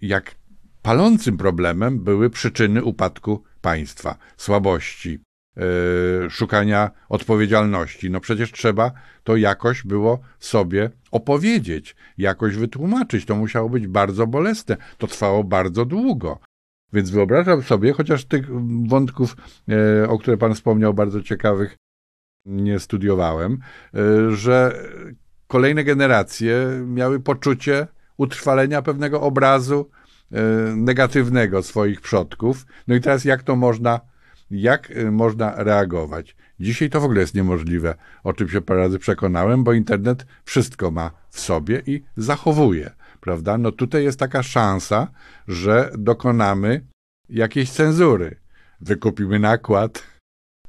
jak 0.00 0.41
palącym 0.82 1.36
problemem 1.36 1.98
były 1.98 2.30
przyczyny 2.30 2.84
upadku 2.84 3.44
państwa, 3.60 4.16
słabości, 4.36 5.18
E, 5.56 6.30
szukania 6.30 6.90
odpowiedzialności. 7.08 8.10
No 8.10 8.20
przecież 8.20 8.52
trzeba 8.52 8.92
to 9.24 9.36
jakoś 9.36 9.82
było 9.82 10.20
sobie 10.38 10.90
opowiedzieć, 11.10 11.96
jakoś 12.18 12.56
wytłumaczyć. 12.56 13.24
To 13.24 13.36
musiało 13.36 13.68
być 13.68 13.86
bardzo 13.86 14.26
bolesne. 14.26 14.76
To 14.98 15.06
trwało 15.06 15.44
bardzo 15.44 15.84
długo. 15.84 16.38
Więc 16.92 17.10
wyobrażam 17.10 17.62
sobie, 17.62 17.92
chociaż 17.92 18.24
tych 18.24 18.46
wątków, 18.88 19.36
e, 19.68 20.08
o 20.08 20.18
które 20.18 20.36
Pan 20.36 20.54
wspomniał, 20.54 20.94
bardzo 20.94 21.22
ciekawych, 21.22 21.76
nie 22.46 22.80
studiowałem, 22.80 23.58
e, 23.94 24.30
że 24.36 24.82
kolejne 25.46 25.84
generacje 25.84 26.54
miały 26.86 27.20
poczucie 27.20 27.86
utrwalenia 28.16 28.82
pewnego 28.82 29.20
obrazu 29.20 29.90
negatywnego 30.76 31.62
swoich 31.62 32.00
przodków. 32.00 32.66
No 32.88 32.94
i 32.94 33.00
teraz 33.00 33.24
jak 33.24 33.42
to 33.42 33.56
można 33.56 34.00
jak 34.52 34.90
y, 34.90 35.10
można 35.10 35.54
reagować. 35.56 36.36
Dzisiaj 36.60 36.90
to 36.90 37.00
w 37.00 37.04
ogóle 37.04 37.20
jest 37.20 37.34
niemożliwe, 37.34 37.94
o 38.24 38.32
czym 38.32 38.48
się 38.48 38.60
parę 38.60 38.80
razy 38.80 38.98
przekonałem, 38.98 39.64
bo 39.64 39.72
internet 39.72 40.26
wszystko 40.44 40.90
ma 40.90 41.10
w 41.30 41.40
sobie 41.40 41.82
i 41.86 42.02
zachowuje, 42.16 42.90
prawda? 43.20 43.58
No 43.58 43.72
tutaj 43.72 44.04
jest 44.04 44.18
taka 44.18 44.42
szansa, 44.42 45.08
że 45.48 45.90
dokonamy 45.98 46.86
jakiejś 47.28 47.70
cenzury. 47.70 48.36
Wykupimy 48.80 49.38
nakład, 49.38 50.02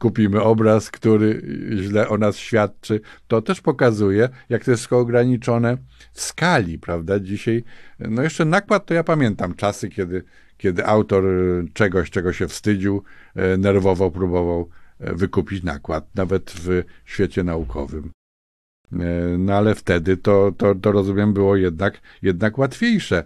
kupimy 0.03 0.41
obraz, 0.41 0.91
który 0.91 1.41
źle 1.75 2.09
o 2.09 2.17
nas 2.17 2.37
świadczy. 2.37 3.01
To 3.27 3.41
też 3.41 3.61
pokazuje, 3.61 4.29
jak 4.49 4.65
to 4.65 4.71
jest 4.71 4.93
ograniczone 4.93 5.77
w 6.13 6.21
skali, 6.21 6.79
prawda? 6.79 7.19
Dzisiaj, 7.19 7.63
no 7.99 8.21
jeszcze 8.21 8.45
nakład 8.45 8.85
to 8.85 8.93
ja 8.93 9.03
pamiętam 9.03 9.55
czasy, 9.55 9.89
kiedy 9.89 10.23
kiedy 10.57 10.85
autor 10.85 11.25
e, 11.25 11.63
czegoś, 11.73 12.09
czego 12.09 12.33
się 12.33 12.47
wstydził, 12.47 13.03
e, 13.35 13.57
nerwowo 13.57 14.11
próbował 14.11 14.69
e, 14.99 15.15
wykupić 15.15 15.63
nakład, 15.63 16.15
nawet 16.15 16.51
w 16.51 16.83
świecie 17.05 17.43
naukowym. 17.43 18.11
No 19.37 19.53
ale 19.53 19.75
wtedy 19.75 20.17
to, 20.17 20.51
to, 20.57 20.75
to 20.75 20.91
rozumiem 20.91 21.33
było 21.33 21.55
jednak, 21.55 22.01
jednak 22.21 22.57
łatwiejsze. 22.57 23.25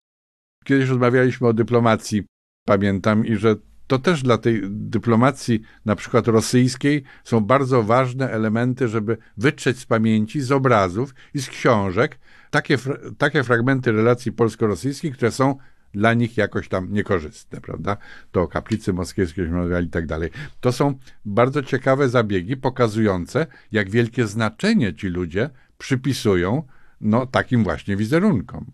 Kiedyś 0.65 0.89
rozmawialiśmy 0.89 1.47
o 1.47 1.53
dyplomacji, 1.53 2.23
pamiętam, 2.67 3.25
i 3.25 3.36
że 3.36 3.55
to 3.88 3.99
też 3.99 4.23
dla 4.23 4.38
tej 4.38 4.61
dyplomacji, 4.69 5.61
na 5.85 5.95
przykład 5.95 6.27
rosyjskiej, 6.27 7.03
są 7.23 7.39
bardzo 7.39 7.83
ważne 7.83 8.31
elementy, 8.31 8.88
żeby 8.88 9.17
wytrzeć 9.38 9.79
z 9.79 9.85
pamięci, 9.85 10.41
z 10.41 10.51
obrazów 10.51 11.15
i 11.33 11.41
z 11.41 11.49
książek 11.49 12.19
takie, 12.51 12.77
takie 13.17 13.43
fragmenty 13.43 13.91
relacji 13.91 14.31
polsko-rosyjskich, 14.31 15.15
które 15.15 15.31
są 15.31 15.57
dla 15.93 16.13
nich 16.13 16.38
jakoś 16.38 16.69
tam 16.69 16.93
niekorzystne, 16.93 17.61
prawda? 17.61 17.97
To 18.31 18.47
kaplicy 18.47 18.93
moskiewskie 18.93 19.49
i 19.85 19.89
tak 19.89 20.05
dalej. 20.05 20.29
To 20.59 20.71
są 20.71 20.99
bardzo 21.25 21.63
ciekawe 21.63 22.09
zabiegi 22.09 22.57
pokazujące, 22.57 23.47
jak 23.71 23.89
wielkie 23.89 24.27
znaczenie 24.27 24.93
ci 24.93 25.07
ludzie 25.07 25.49
przypisują 25.77 26.63
no, 27.01 27.25
takim 27.25 27.63
właśnie 27.63 27.97
wizerunkom. 27.97 28.71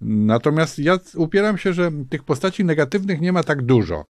Natomiast 0.00 0.78
ja 0.78 0.98
upieram 1.16 1.58
się, 1.58 1.72
że 1.72 1.90
tych 2.10 2.24
postaci 2.24 2.64
negatywnych 2.64 3.20
nie 3.20 3.32
ma 3.32 3.42
tak 3.42 3.62
dużo 3.62 4.04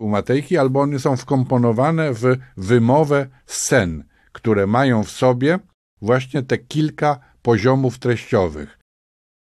u 0.00 0.08
Matejki, 0.08 0.58
albo 0.58 0.80
one 0.80 0.98
są 0.98 1.16
wkomponowane 1.16 2.14
w 2.14 2.36
wymowę 2.56 3.26
scen, 3.46 4.04
które 4.32 4.66
mają 4.66 5.04
w 5.04 5.10
sobie 5.10 5.58
właśnie 6.02 6.42
te 6.42 6.58
kilka 6.58 7.18
poziomów 7.42 7.98
treściowych 7.98 8.80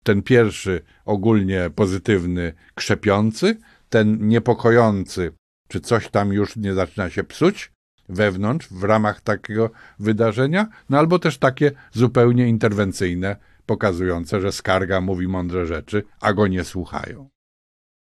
ten 0.05 0.21
pierwszy 0.21 0.81
ogólnie 1.05 1.69
pozytywny, 1.75 2.53
krzepiący, 2.75 3.57
ten 3.89 4.27
niepokojący, 4.27 5.31
czy 5.67 5.79
coś 5.79 6.09
tam 6.09 6.33
już 6.33 6.55
nie 6.55 6.73
zaczyna 6.73 7.09
się 7.09 7.23
psuć 7.23 7.71
wewnątrz, 8.09 8.67
w 8.71 8.83
ramach 8.83 9.21
takiego 9.21 9.69
wydarzenia, 9.99 10.67
no 10.89 10.99
albo 10.99 11.19
też 11.19 11.37
takie 11.37 11.71
zupełnie 11.91 12.47
interwencyjne, 12.47 13.35
pokazujące, 13.65 14.41
że 14.41 14.51
skarga 14.51 15.01
mówi 15.01 15.27
mądre 15.27 15.65
rzeczy, 15.65 16.03
a 16.21 16.33
go 16.33 16.47
nie 16.47 16.63
słuchają. 16.63 17.29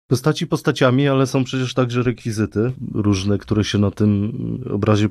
Postaci 0.08 0.46
postaciami, 0.46 1.08
ale 1.08 1.26
są 1.26 1.44
przecież 1.44 1.74
także 1.74 2.02
rekwizyty 2.02 2.72
różne, 2.94 3.38
które 3.38 3.64
się 3.64 3.78
na 3.78 3.90
tym 3.90 4.32
obrazie, 4.70 5.08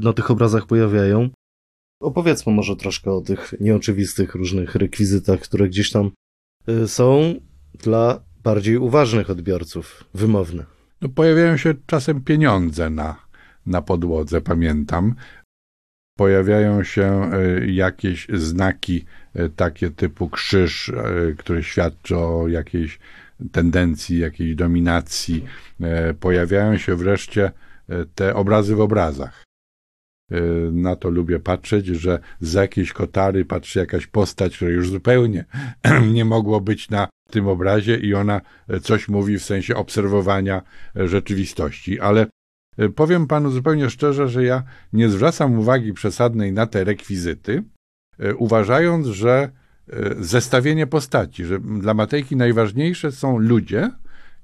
na 0.00 0.12
tych 0.12 0.30
obrazach 0.30 0.66
pojawiają. 0.66 1.30
Opowiedzmy 2.00 2.52
może 2.52 2.76
troszkę 2.76 3.12
o 3.12 3.20
tych 3.20 3.54
nieoczywistych 3.60 4.34
różnych 4.34 4.74
rekwizytach, 4.74 5.40
które 5.40 5.68
gdzieś 5.68 5.90
tam 5.90 6.10
y, 6.68 6.88
są 6.88 7.34
dla 7.74 8.20
bardziej 8.44 8.76
uważnych 8.76 9.30
odbiorców, 9.30 10.04
wymowne. 10.14 10.64
No, 11.00 11.08
pojawiają 11.08 11.56
się 11.56 11.74
czasem 11.86 12.20
pieniądze 12.20 12.90
na, 12.90 13.16
na 13.66 13.82
podłodze, 13.82 14.40
pamiętam. 14.40 15.14
Pojawiają 16.18 16.84
się 16.84 17.30
y, 17.62 17.72
jakieś 17.72 18.28
znaki 18.32 19.04
y, 19.36 19.50
takie 19.56 19.90
typu 19.90 20.28
krzyż, 20.28 20.92
który 21.38 21.62
świadczy 21.62 22.16
o 22.16 22.48
jakiejś 22.48 22.98
tendencji, 23.52 24.18
jakiejś 24.18 24.54
dominacji. 24.54 25.44
Pojawiają 26.20 26.78
się 26.78 26.96
wreszcie 26.96 27.50
te 28.14 28.34
obrazy 28.34 28.76
w 28.76 28.80
obrazach. 28.80 29.44
Y, 30.32 30.70
na 30.72 30.96
to 30.96 31.10
lubię 31.10 31.40
patrzeć, 31.40 31.86
że 31.86 32.18
z 32.40 32.52
jakiejś 32.52 32.92
kotary 32.92 33.44
patrzy 33.44 33.78
jakaś 33.78 34.06
postać, 34.06 34.56
która 34.56 34.70
już 34.70 34.90
zupełnie 34.90 35.44
nie 36.14 36.24
mogło 36.24 36.60
być 36.60 36.90
na 36.90 37.08
tym 37.30 37.48
obrazie 37.48 37.96
i 37.96 38.14
ona 38.14 38.40
coś 38.82 39.08
mówi 39.08 39.38
w 39.38 39.44
sensie 39.44 39.76
obserwowania 39.76 40.62
rzeczywistości. 40.94 42.00
Ale 42.00 42.26
powiem 42.94 43.26
panu 43.26 43.50
zupełnie 43.50 43.90
szczerze, 43.90 44.28
że 44.28 44.44
ja 44.44 44.62
nie 44.92 45.08
zwracam 45.08 45.58
uwagi 45.58 45.92
przesadnej 45.92 46.52
na 46.52 46.66
te 46.66 46.84
rekwizyty, 46.84 47.62
uważając, 48.38 49.06
że 49.06 49.50
zestawienie 50.20 50.86
postaci, 50.86 51.44
że 51.44 51.60
dla 51.60 51.94
Matejki 51.94 52.36
najważniejsze 52.36 53.12
są 53.12 53.38
ludzie 53.38 53.90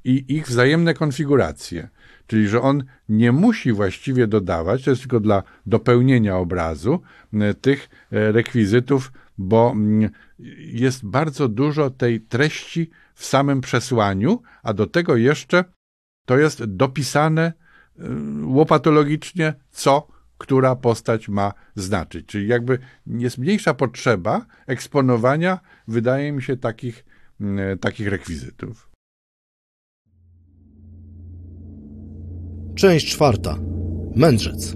i 0.05 0.25
ich 0.29 0.47
wzajemne 0.47 0.95
konfiguracje. 0.95 1.89
Czyli, 2.27 2.49
że 2.49 2.63
on 2.63 2.85
nie 3.09 3.33
musi 3.33 3.73
właściwie 3.73 4.27
dodawać, 4.27 4.85
to 4.85 4.91
jest 4.91 5.03
tylko 5.03 5.21
dla 5.21 5.43
dopełnienia 5.67 6.37
obrazu 6.37 7.01
e, 7.33 7.55
tych 7.55 7.89
e, 8.13 8.33
rekwizytów, 8.33 9.13
bo 9.39 9.71
mm, 9.71 10.11
jest 10.59 11.07
bardzo 11.07 11.49
dużo 11.49 11.91
tej 11.91 12.21
treści 12.21 12.91
w 13.15 13.25
samym 13.25 13.61
przesłaniu, 13.61 14.43
a 14.63 14.73
do 14.73 14.87
tego 14.87 15.17
jeszcze 15.17 15.65
to 16.25 16.39
jest 16.39 16.65
dopisane 16.65 17.53
łopatologicznie, 18.45 19.55
co 19.71 20.09
która 20.39 20.77
postać 20.77 21.29
ma 21.29 21.53
znaczyć. 21.75 22.27
Czyli 22.27 22.49
jakby 22.49 22.79
jest 23.07 23.39
mniejsza 23.39 23.75
potrzeba 23.75 24.47
eksponowania, 24.67 25.61
wydaje 25.89 26.33
mi 26.33 26.43
się, 26.43 26.57
takich, 26.57 27.05
mm, 27.41 27.79
takich 27.79 28.09
rekwizytów. 28.09 28.91
Część 32.75 33.13
czwarta. 33.13 33.59
Mędrzec. 34.17 34.75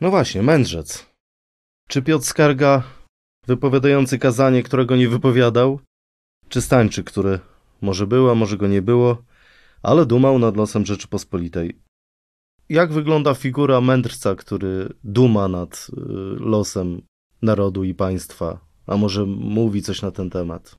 No 0.00 0.10
właśnie, 0.10 0.42
mędrzec. 0.42 1.06
Czy 1.88 2.02
Piotr 2.02 2.24
Skarga, 2.24 2.82
wypowiadający 3.46 4.18
kazanie, 4.18 4.62
którego 4.62 4.96
nie 4.96 5.08
wypowiadał? 5.08 5.80
Czy 6.48 6.62
Stańczyk, 6.62 7.06
który 7.06 7.40
może 7.80 8.06
było, 8.06 8.34
może 8.34 8.56
go 8.56 8.68
nie 8.68 8.82
było, 8.82 9.22
ale 9.82 10.06
dumał 10.06 10.38
nad 10.38 10.56
losem 10.56 10.86
Rzeczypospolitej? 10.86 11.78
Jak 12.68 12.92
wygląda 12.92 13.34
figura 13.34 13.80
mędrca, 13.80 14.34
który 14.34 14.92
duma 15.04 15.48
nad 15.48 15.86
y, 15.92 16.00
losem 16.40 17.02
narodu 17.42 17.84
i 17.84 17.94
państwa? 17.94 18.60
A 18.86 18.96
może 18.96 19.26
mówi 19.26 19.82
coś 19.82 20.02
na 20.02 20.10
ten 20.10 20.30
temat? 20.30 20.74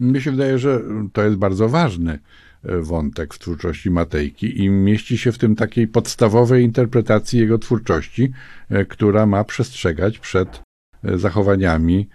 Mi 0.00 0.20
się 0.20 0.30
wydaje, 0.30 0.58
że 0.58 0.80
to 1.12 1.22
jest 1.22 1.36
bardzo 1.36 1.68
ważny 1.68 2.18
e, 2.62 2.80
wątek 2.80 3.34
w 3.34 3.38
twórczości 3.38 3.90
Matejki 3.90 4.60
i 4.60 4.70
mieści 4.70 5.18
się 5.18 5.32
w 5.32 5.38
tym 5.38 5.56
takiej 5.56 5.88
podstawowej 5.88 6.64
interpretacji 6.64 7.38
jego 7.38 7.58
twórczości, 7.58 8.32
e, 8.68 8.84
która 8.84 9.26
ma 9.26 9.44
przestrzegać 9.44 10.18
przed 10.18 10.62
zachowaniami 11.02 12.08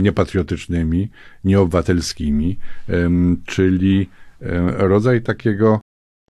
niepatriotycznymi, 0.00 1.10
nieobywatelskimi, 1.44 2.58
czyli 3.46 4.08
rodzaj 4.76 5.22
takiego 5.22 5.80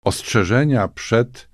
ostrzeżenia 0.05 0.89
przed 0.89 1.49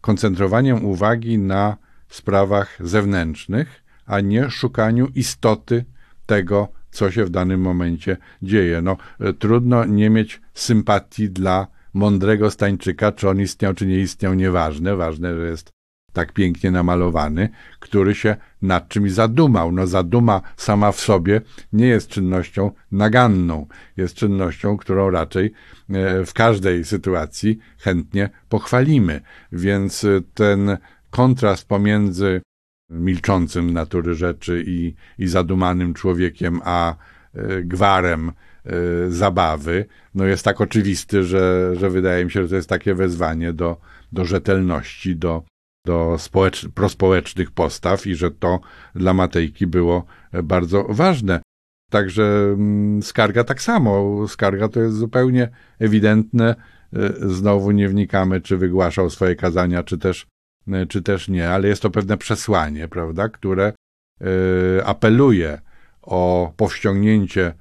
koncentrowaniem 0.00 0.84
uwagi 0.84 1.38
na 1.38 1.76
sprawach 2.08 2.78
zewnętrznych, 2.80 3.84
a 4.06 4.20
nie 4.20 4.50
szukaniu 4.50 5.08
istoty 5.14 5.84
tego, 6.26 6.68
co 6.90 7.10
się 7.10 7.24
w 7.24 7.30
danym 7.30 7.60
momencie 7.60 8.16
dzieje. 8.42 8.82
No, 8.82 8.96
e, 9.20 9.32
trudno 9.32 9.84
nie 9.84 10.10
mieć 10.10 10.40
sympatii 10.54 11.30
dla 11.30 11.66
mądrego 11.94 12.50
Stańczyka, 12.50 13.12
czy 13.12 13.28
on 13.28 13.40
istniał, 13.40 13.74
czy 13.74 13.86
nie 13.86 13.98
istniał, 13.98 14.34
nieważne. 14.34 14.96
Ważne, 14.96 15.36
że 15.36 15.46
jest 15.46 15.70
tak 16.12 16.32
pięknie 16.32 16.70
namalowany, 16.70 17.48
który 17.78 18.14
się 18.14 18.36
nad 18.62 18.88
czymś 18.88 19.12
zadumał. 19.12 19.72
No 19.72 19.86
zaduma 19.86 20.40
sama 20.56 20.92
w 20.92 21.00
sobie 21.00 21.40
nie 21.72 21.86
jest 21.86 22.08
czynnością 22.08 22.70
naganną, 22.92 23.66
jest 23.96 24.14
czynnością, 24.14 24.76
którą 24.76 25.10
raczej 25.10 25.52
e, 25.90 26.24
w 26.24 26.32
każdej 26.32 26.84
sytuacji 26.84 27.58
chętnie 27.78 28.30
pochwalimy. 28.48 29.20
Więc 29.52 30.04
e, 30.04 30.20
ten 30.34 30.76
kontrast 31.10 31.68
pomiędzy 31.68 32.42
milczącym 32.90 33.72
natury 33.72 34.14
rzeczy 34.14 34.64
i, 34.66 34.94
i 35.18 35.28
zadumanym 35.28 35.94
człowiekiem, 35.94 36.60
a 36.64 36.94
e, 37.34 37.62
gwarem 37.62 38.32
zabawy, 39.08 39.84
no 40.14 40.24
jest 40.24 40.44
tak 40.44 40.60
oczywisty, 40.60 41.24
że, 41.24 41.72
że 41.76 41.90
wydaje 41.90 42.24
mi 42.24 42.30
się, 42.30 42.42
że 42.42 42.48
to 42.48 42.56
jest 42.56 42.68
takie 42.68 42.94
wezwanie 42.94 43.52
do, 43.52 43.80
do 44.12 44.24
rzetelności, 44.24 45.16
do, 45.16 45.42
do 45.86 46.16
społecz- 46.18 46.68
prospołecznych 46.68 47.50
postaw 47.50 48.06
i 48.06 48.14
że 48.14 48.30
to 48.30 48.60
dla 48.94 49.14
Matejki 49.14 49.66
było 49.66 50.04
bardzo 50.42 50.84
ważne. 50.88 51.40
Także 51.90 52.22
mm, 52.54 53.02
skarga 53.02 53.44
tak 53.44 53.62
samo. 53.62 54.24
Skarga 54.28 54.68
to 54.68 54.80
jest 54.80 54.96
zupełnie 54.96 55.48
ewidentne. 55.78 56.54
E, 56.92 57.12
znowu 57.28 57.70
nie 57.70 57.88
wnikamy, 57.88 58.40
czy 58.40 58.56
wygłaszał 58.56 59.10
swoje 59.10 59.36
kazania, 59.36 59.82
czy 59.82 59.98
też, 59.98 60.26
e, 60.68 60.86
czy 60.86 61.02
też 61.02 61.28
nie, 61.28 61.50
ale 61.50 61.68
jest 61.68 61.82
to 61.82 61.90
pewne 61.90 62.16
przesłanie, 62.16 62.88
prawda, 62.88 63.28
które 63.28 63.72
e, 64.20 64.86
apeluje 64.86 65.60
o 66.02 66.52
powściągnięcie 66.56 67.54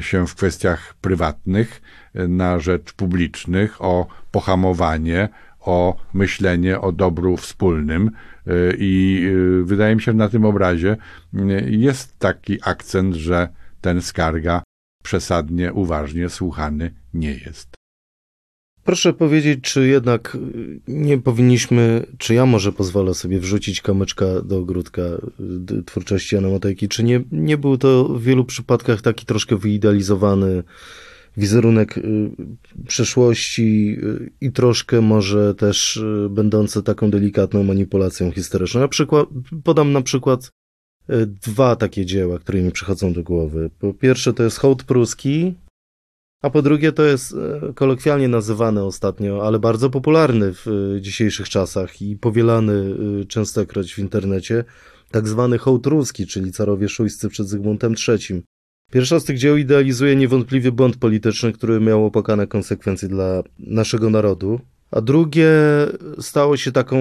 się 0.00 0.26
w 0.26 0.34
kwestiach 0.34 0.94
prywatnych 1.00 1.82
na 2.14 2.58
rzecz 2.58 2.92
publicznych, 2.92 3.82
o 3.82 4.06
pohamowanie, 4.30 5.28
o 5.64 5.96
myślenie 6.14 6.80
o 6.80 6.92
dobru 6.92 7.36
wspólnym. 7.36 8.10
Y, 8.46 8.76
I 8.78 9.22
y, 9.60 9.64
wydaje 9.64 9.94
mi 9.94 10.02
się, 10.02 10.12
że 10.12 10.18
na 10.18 10.28
tym 10.28 10.44
obrazie 10.44 10.96
jest 11.66 12.18
taki 12.18 12.58
akcent, 12.62 13.14
że 13.14 13.48
ten 13.80 14.02
skarga 14.02 14.62
przesadnie 15.02 15.72
uważnie 15.72 16.28
słuchany 16.28 16.94
nie 17.14 17.34
jest. 17.34 17.82
Proszę 18.84 19.12
powiedzieć, 19.12 19.60
czy 19.60 19.88
jednak 19.88 20.36
nie 20.88 21.18
powinniśmy, 21.18 22.06
czy 22.18 22.34
ja 22.34 22.46
może 22.46 22.72
pozwolę 22.72 23.14
sobie 23.14 23.40
wrzucić 23.40 23.80
kamyczka 23.80 24.26
do 24.44 24.58
ogródka 24.58 25.02
twórczości 25.86 26.34
Jana 26.34 26.48
Matejki, 26.48 26.88
czy 26.88 27.04
nie, 27.04 27.20
nie 27.32 27.58
był 27.58 27.78
to 27.78 28.04
w 28.04 28.22
wielu 28.22 28.44
przypadkach 28.44 29.02
taki 29.02 29.26
troszkę 29.26 29.56
wyidealizowany 29.56 30.62
wizerunek 31.36 31.98
y, 31.98 32.30
przeszłości 32.86 33.96
y, 34.02 34.30
i 34.40 34.52
troszkę 34.52 35.00
może 35.00 35.54
też 35.54 35.96
y, 35.96 36.28
będące 36.30 36.82
taką 36.82 37.10
delikatną 37.10 37.62
manipulacją 37.62 38.32
historyczną. 38.32 38.80
Na 38.80 38.88
przykład, 38.88 39.28
podam 39.64 39.92
na 39.92 40.02
przykład 40.02 40.50
dwa 41.44 41.76
takie 41.76 42.06
dzieła, 42.06 42.38
które 42.38 42.62
mi 42.62 42.70
przychodzą 42.70 43.12
do 43.12 43.22
głowy. 43.22 43.70
Po 43.78 43.94
pierwsze 43.94 44.32
to 44.32 44.42
jest 44.42 44.58
hołd 44.58 44.84
pruski, 44.84 45.54
a 46.42 46.50
po 46.50 46.62
drugie 46.62 46.92
to 46.92 47.02
jest 47.02 47.36
kolokwialnie 47.74 48.28
nazywany 48.28 48.84
ostatnio, 48.84 49.46
ale 49.46 49.58
bardzo 49.58 49.90
popularny 49.90 50.52
w 50.54 50.96
dzisiejszych 51.00 51.48
czasach 51.48 52.02
i 52.02 52.16
powielany 52.16 52.94
częstokroć 53.28 53.94
w 53.94 53.98
internecie, 53.98 54.64
tak 55.10 55.28
zwany 55.28 55.58
hołd 55.58 55.86
ruski, 55.86 56.26
czyli 56.26 56.52
carowie 56.52 56.88
szujscy 56.88 57.28
przed 57.28 57.48
Zygmuntem 57.48 57.94
III. 58.08 58.42
Pierwsza 58.92 59.20
z 59.20 59.24
tych 59.24 59.38
dzieł 59.38 59.56
idealizuje 59.56 60.16
niewątpliwie 60.16 60.72
błąd 60.72 60.96
polityczny, 60.96 61.52
który 61.52 61.80
miał 61.80 62.06
opłakane 62.06 62.46
konsekwencje 62.46 63.08
dla 63.08 63.42
naszego 63.58 64.10
narodu. 64.10 64.60
A 64.90 65.00
drugie 65.00 65.48
stało 66.20 66.56
się 66.56 66.72
taką 66.72 66.96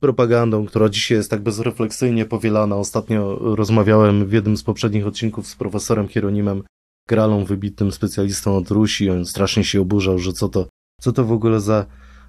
propagandą, 0.00 0.66
która 0.66 0.88
dzisiaj 0.88 1.18
jest 1.18 1.30
tak 1.30 1.42
bezrefleksyjnie 1.42 2.24
powielana. 2.26 2.76
Ostatnio 2.76 3.38
rozmawiałem 3.40 4.26
w 4.26 4.32
jednym 4.32 4.56
z 4.56 4.62
poprzednich 4.62 5.06
odcinków 5.06 5.46
z 5.46 5.56
profesorem 5.56 6.08
Hieronimem 6.08 6.62
Gralą, 7.08 7.44
wybitnym 7.44 7.92
specjalistą 7.92 8.56
od 8.56 8.70
Rusi. 8.70 9.10
On 9.10 9.24
strasznie 9.24 9.64
się 9.64 9.80
oburzał, 9.80 10.18
że 10.18 10.32
co 10.32 10.48
to, 10.48 10.68
co 11.00 11.12
to 11.12 11.24
w 11.24 11.32
ogóle 11.32 11.60
za, 11.60 11.86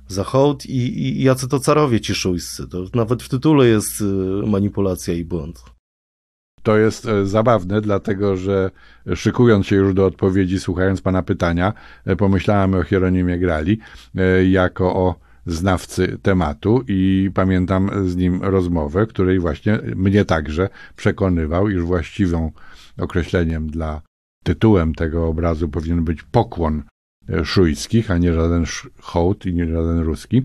za 0.07 0.23
hołd 0.23 0.65
i, 0.65 0.99
i 1.01 1.23
jacy 1.23 1.47
to 1.47 1.59
carowie 1.59 2.01
ci 2.01 2.15
szujscy. 2.15 2.67
To 2.67 2.85
nawet 2.93 3.23
w 3.23 3.29
tytule 3.29 3.67
jest 3.67 4.01
y, 4.01 4.03
manipulacja 4.47 5.13
i 5.13 5.25
błąd. 5.25 5.76
To 6.67 6.77
jest 6.77 7.05
e, 7.05 7.25
zabawne, 7.25 7.81
dlatego 7.81 8.37
że 8.37 8.71
szykując 9.15 9.65
się 9.65 9.75
już 9.75 9.93
do 9.93 10.05
odpowiedzi, 10.05 10.59
słuchając 10.59 11.01
pana 11.01 11.23
pytania, 11.23 11.73
e, 12.05 12.15
pomyślałem 12.15 12.73
o 12.73 12.83
Hieronimie 12.83 13.39
Grali 13.39 13.79
e, 14.15 14.45
jako 14.45 14.95
o 14.95 15.15
znawcy 15.45 16.17
tematu 16.21 16.83
i 16.87 17.31
pamiętam 17.33 18.09
z 18.09 18.15
nim 18.15 18.43
rozmowę, 18.43 19.07
której 19.07 19.39
właśnie 19.39 19.79
mnie 19.95 20.25
także 20.25 20.69
przekonywał, 20.95 21.69
iż 21.69 21.81
właściwą 21.81 22.51
określeniem 22.97 23.69
dla 23.69 24.01
tytułem 24.43 24.95
tego 24.95 25.27
obrazu 25.27 25.69
powinien 25.69 26.03
być 26.03 26.23
pokłon 26.23 26.83
szujskich, 27.43 28.11
a 28.11 28.17
nie 28.17 28.33
żaden 28.33 28.63
hołd 29.01 29.45
i 29.45 29.53
nie 29.53 29.67
żaden 29.67 29.99
ruski. 29.99 30.43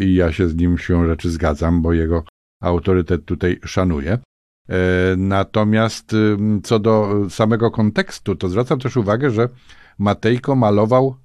I 0.00 0.14
ja 0.14 0.32
się 0.32 0.48
z 0.48 0.56
nim 0.56 0.78
się 0.78 1.06
rzeczy 1.06 1.30
zgadzam, 1.30 1.82
bo 1.82 1.92
jego 1.92 2.24
autorytet 2.62 3.24
tutaj 3.24 3.60
szanuję. 3.64 4.18
E, 4.68 5.16
natomiast 5.16 6.16
co 6.62 6.78
do 6.78 7.26
samego 7.30 7.70
kontekstu, 7.70 8.36
to 8.36 8.48
zwracam 8.48 8.78
też 8.78 8.96
uwagę, 8.96 9.30
że 9.30 9.48
Matejko 9.98 10.56
malował 10.56 11.16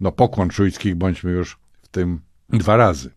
no, 0.00 0.12
pokłon 0.12 0.50
szujskich, 0.50 0.94
bądźmy 0.94 1.30
już 1.30 1.58
w 1.82 1.88
tym 1.88 2.20
dwa 2.48 2.76
razy. 2.76 3.10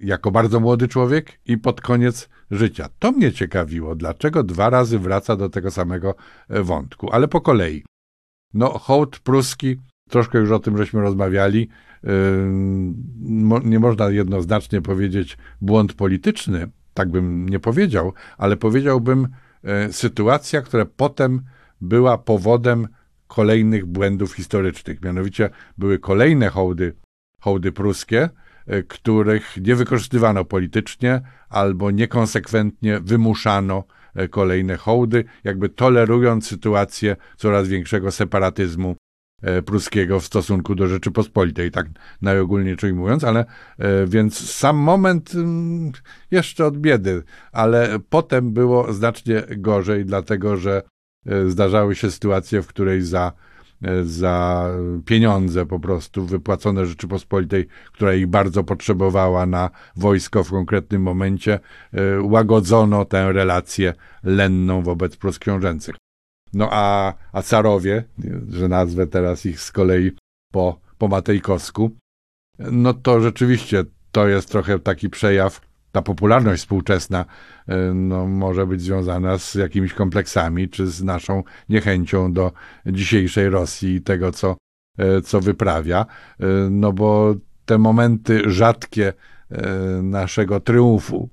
Jako 0.00 0.30
bardzo 0.30 0.60
młody 0.60 0.88
człowiek 0.88 1.40
i 1.46 1.58
pod 1.58 1.80
koniec 1.80 2.28
życia. 2.50 2.88
To 2.98 3.12
mnie 3.12 3.32
ciekawiło, 3.32 3.94
dlaczego 3.94 4.42
dwa 4.42 4.70
razy 4.70 4.98
wraca 4.98 5.36
do 5.36 5.48
tego 5.48 5.70
samego 5.70 6.14
e, 6.48 6.62
wątku, 6.62 7.10
ale 7.12 7.28
po 7.28 7.40
kolei. 7.40 7.84
No, 8.54 8.68
hołd 8.78 9.18
pruski, 9.18 9.76
troszkę 10.10 10.38
już 10.38 10.50
o 10.50 10.58
tym 10.58 10.76
żeśmy 10.76 11.00
rozmawiali, 11.00 11.68
nie 13.64 13.80
można 13.80 14.10
jednoznacznie 14.10 14.82
powiedzieć 14.82 15.38
błąd 15.60 15.94
polityczny, 15.94 16.68
tak 16.96 17.10
bym 17.10 17.48
nie 17.48 17.60
powiedział, 17.60 18.12
ale 18.38 18.56
powiedziałbym 18.56 19.28
e, 19.64 19.92
sytuacja, 19.92 20.62
która 20.62 20.86
potem 20.96 21.42
była 21.80 22.18
powodem 22.18 22.88
kolejnych 23.26 23.86
błędów 23.86 24.32
historycznych. 24.34 25.02
Mianowicie 25.02 25.50
były 25.78 25.98
kolejne 25.98 26.48
hołdy, 26.48 26.94
hołdy 27.40 27.72
pruskie, 27.72 28.30
e, 28.66 28.82
których 28.82 29.56
nie 29.56 29.74
wykorzystywano 29.74 30.44
politycznie 30.44 31.20
albo 31.48 31.90
niekonsekwentnie 31.90 33.00
wymuszano 33.00 33.84
e, 34.14 34.28
kolejne 34.28 34.76
hołdy, 34.76 35.24
jakby 35.44 35.68
tolerując 35.68 36.46
sytuację 36.46 37.16
coraz 37.36 37.68
większego 37.68 38.10
separatyzmu 38.10 38.96
pruskiego 39.64 40.20
w 40.20 40.24
stosunku 40.24 40.74
do 40.74 40.86
Rzeczypospolitej, 40.88 41.70
tak 41.70 41.86
najogólniej 42.22 42.76
mówiąc, 42.94 43.24
ale 43.24 43.44
więc 44.06 44.50
sam 44.50 44.76
moment 44.76 45.34
mm, 45.34 45.92
jeszcze 46.30 46.66
od 46.66 46.78
biedy, 46.78 47.22
ale 47.52 47.98
potem 48.08 48.52
było 48.52 48.92
znacznie 48.92 49.42
gorzej, 49.56 50.04
dlatego 50.04 50.56
że 50.56 50.82
zdarzały 51.46 51.94
się 51.94 52.10
sytuacje, 52.10 52.62
w 52.62 52.66
której 52.66 53.02
za 53.02 53.32
E, 53.82 54.04
za 54.04 54.68
pieniądze 55.04 55.66
po 55.66 55.80
prostu 55.80 56.26
wypłacone 56.26 56.86
Rzeczypospolitej, 56.86 57.66
która 57.92 58.14
ich 58.14 58.26
bardzo 58.26 58.64
potrzebowała 58.64 59.46
na 59.46 59.70
wojsko 59.96 60.44
w 60.44 60.50
konkretnym 60.50 61.02
momencie, 61.02 61.60
e, 61.92 62.20
łagodzono 62.22 63.04
tę 63.04 63.32
relację 63.32 63.94
lenną 64.24 64.82
wobec 64.82 65.16
Prus 65.16 65.38
książęcych. 65.38 65.96
No 66.52 66.68
a, 66.70 67.14
a 67.32 67.42
carowie, 67.42 68.04
że 68.48 68.68
nazwę 68.68 69.06
teraz 69.06 69.46
ich 69.46 69.60
z 69.60 69.72
kolei 69.72 70.12
po, 70.52 70.80
po 70.98 71.08
Matejkowsku, 71.08 71.90
no 72.58 72.94
to 72.94 73.20
rzeczywiście 73.20 73.84
to 74.12 74.28
jest 74.28 74.50
trochę 74.50 74.78
taki 74.78 75.10
przejaw 75.10 75.60
ta 75.92 76.02
popularność 76.02 76.62
współczesna 76.62 77.24
e, 77.68 77.76
no, 77.94 78.26
może 78.26 78.66
być 78.66 78.82
związana 78.82 79.38
z 79.38 79.54
jakimiś 79.54 79.94
kompleksami, 79.94 80.68
czy 80.68 80.86
z 80.86 81.02
naszą 81.02 81.42
niechęcią 81.68 82.32
do 82.32 82.52
dzisiejszej 82.86 83.50
Rosji 83.50 83.94
i 83.94 84.02
tego, 84.02 84.32
co, 84.32 84.56
e, 84.98 85.22
co 85.22 85.40
wyprawia, 85.40 86.06
e, 86.40 86.46
no 86.70 86.92
bo 86.92 87.34
te 87.66 87.78
momenty 87.78 88.50
rzadkie 88.50 89.12
naszego 90.02 90.60
triumfu, 90.60 91.28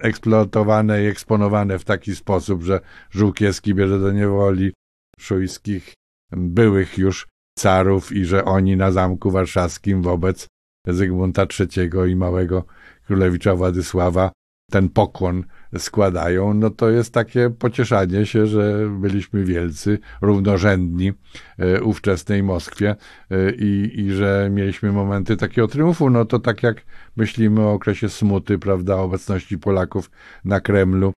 eksploatowane 0.00 1.04
i 1.04 1.06
eksponowane 1.06 1.78
w 1.78 1.84
taki 1.84 2.16
sposób, 2.16 2.62
że 2.62 2.80
Żółkiewski 3.10 3.74
bierze 3.74 3.98
do 3.98 4.12
niewoli 4.12 4.72
szujskich 5.18 5.94
byłych 6.32 6.98
już 6.98 7.28
carów 7.58 8.12
i 8.12 8.24
że 8.24 8.44
oni 8.44 8.76
na 8.76 8.90
Zamku 8.90 9.30
Warszawskim 9.30 10.02
wobec 10.02 10.46
Zygmunta 10.86 11.46
III 11.60 12.12
i 12.12 12.16
małego 12.16 12.64
królewicza 13.06 13.56
Władysława 13.56 14.32
ten 14.70 14.88
pokłon 14.88 15.44
składają, 15.78 16.54
no 16.54 16.70
to 16.70 16.90
jest 16.90 17.14
takie 17.14 17.50
pocieszanie 17.50 18.26
się, 18.26 18.46
że 18.46 18.88
byliśmy 19.00 19.44
wielcy, 19.44 19.98
równorzędni 20.22 21.12
e, 21.58 21.82
ówczesnej 21.82 22.42
Moskwie 22.42 22.96
e, 23.30 23.50
i, 23.50 24.00
i 24.00 24.12
że 24.12 24.48
mieliśmy 24.52 24.92
momenty 24.92 25.36
takiego 25.36 25.68
triumfu, 25.68 26.10
no 26.10 26.24
to 26.24 26.38
tak 26.38 26.62
jak 26.62 26.82
myślimy 27.16 27.60
o 27.60 27.72
okresie 27.72 28.08
smuty, 28.08 28.58
prawda, 28.58 28.96
obecności 28.96 29.58
Polaków 29.58 30.10
na 30.44 30.60
Kremlu 30.60 31.12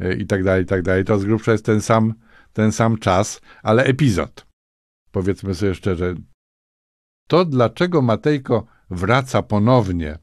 e, 0.00 0.14
i 0.14 0.26
tak 0.26 0.44
dalej, 0.44 0.62
i 0.62 0.66
tak 0.66 0.82
dalej, 0.82 1.04
to 1.04 1.18
z 1.18 1.24
grubsza 1.24 1.52
jest 1.52 1.64
ten 1.64 1.80
sam, 1.80 2.14
ten 2.52 2.72
sam 2.72 2.98
czas, 2.98 3.40
ale 3.62 3.84
epizod. 3.84 4.46
Powiedzmy 5.12 5.54
sobie 5.54 5.74
szczerze, 5.74 6.14
to 7.28 7.44
dlaczego 7.44 8.02
Matejko 8.02 8.66
wraca 8.90 9.42
ponownie 9.42 10.18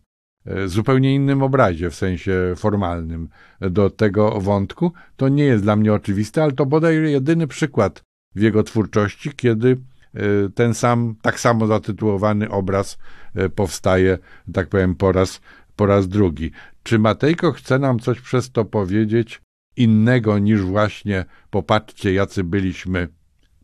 zupełnie 0.66 1.16
innym 1.16 1.44
obrazie, 1.44 1.89
w 1.89 1.96
sensie 1.96 2.54
formalnym, 2.56 3.30
do 3.62 3.89
tego 3.89 4.42
wątku. 4.42 4.92
To 5.16 5.30
nie 5.30 5.44
jest 5.44 5.64
dla 5.64 5.76
mnie 5.76 5.94
oczywiste, 5.94 6.44
ale 6.44 6.52
to 6.52 6.66
bodaj 6.66 7.12
jedyny 7.12 7.48
przykład 7.48 8.04
w 8.36 8.42
jego 8.42 8.64
twórczości, 8.64 9.32
kiedy 9.36 9.78
e, 10.14 10.20
ten 10.56 10.74
sam, 10.74 11.16
tak 11.22 11.39
samo 11.39 11.68
zatytułowany 11.68 12.50
obraz 12.50 12.98
e, 13.36 13.50
powstaje, 13.50 14.18
tak 14.54 14.68
powiem, 14.68 14.96
po 14.96 15.12
raz, 15.12 15.42
po 15.76 15.86
raz 15.86 16.08
drugi. 16.08 16.52
Czy 16.84 17.00
Matejko 17.00 17.52
chce 17.52 17.80
nam 17.80 18.00
coś 18.00 18.22
przez 18.22 18.52
to 18.52 18.66
powiedzieć 18.66 19.42
innego 19.78 20.39
niż 20.39 20.62
właśnie 20.62 21.26
popatrzcie, 21.50 22.14
jacy 22.14 22.44
byliśmy 22.44 23.08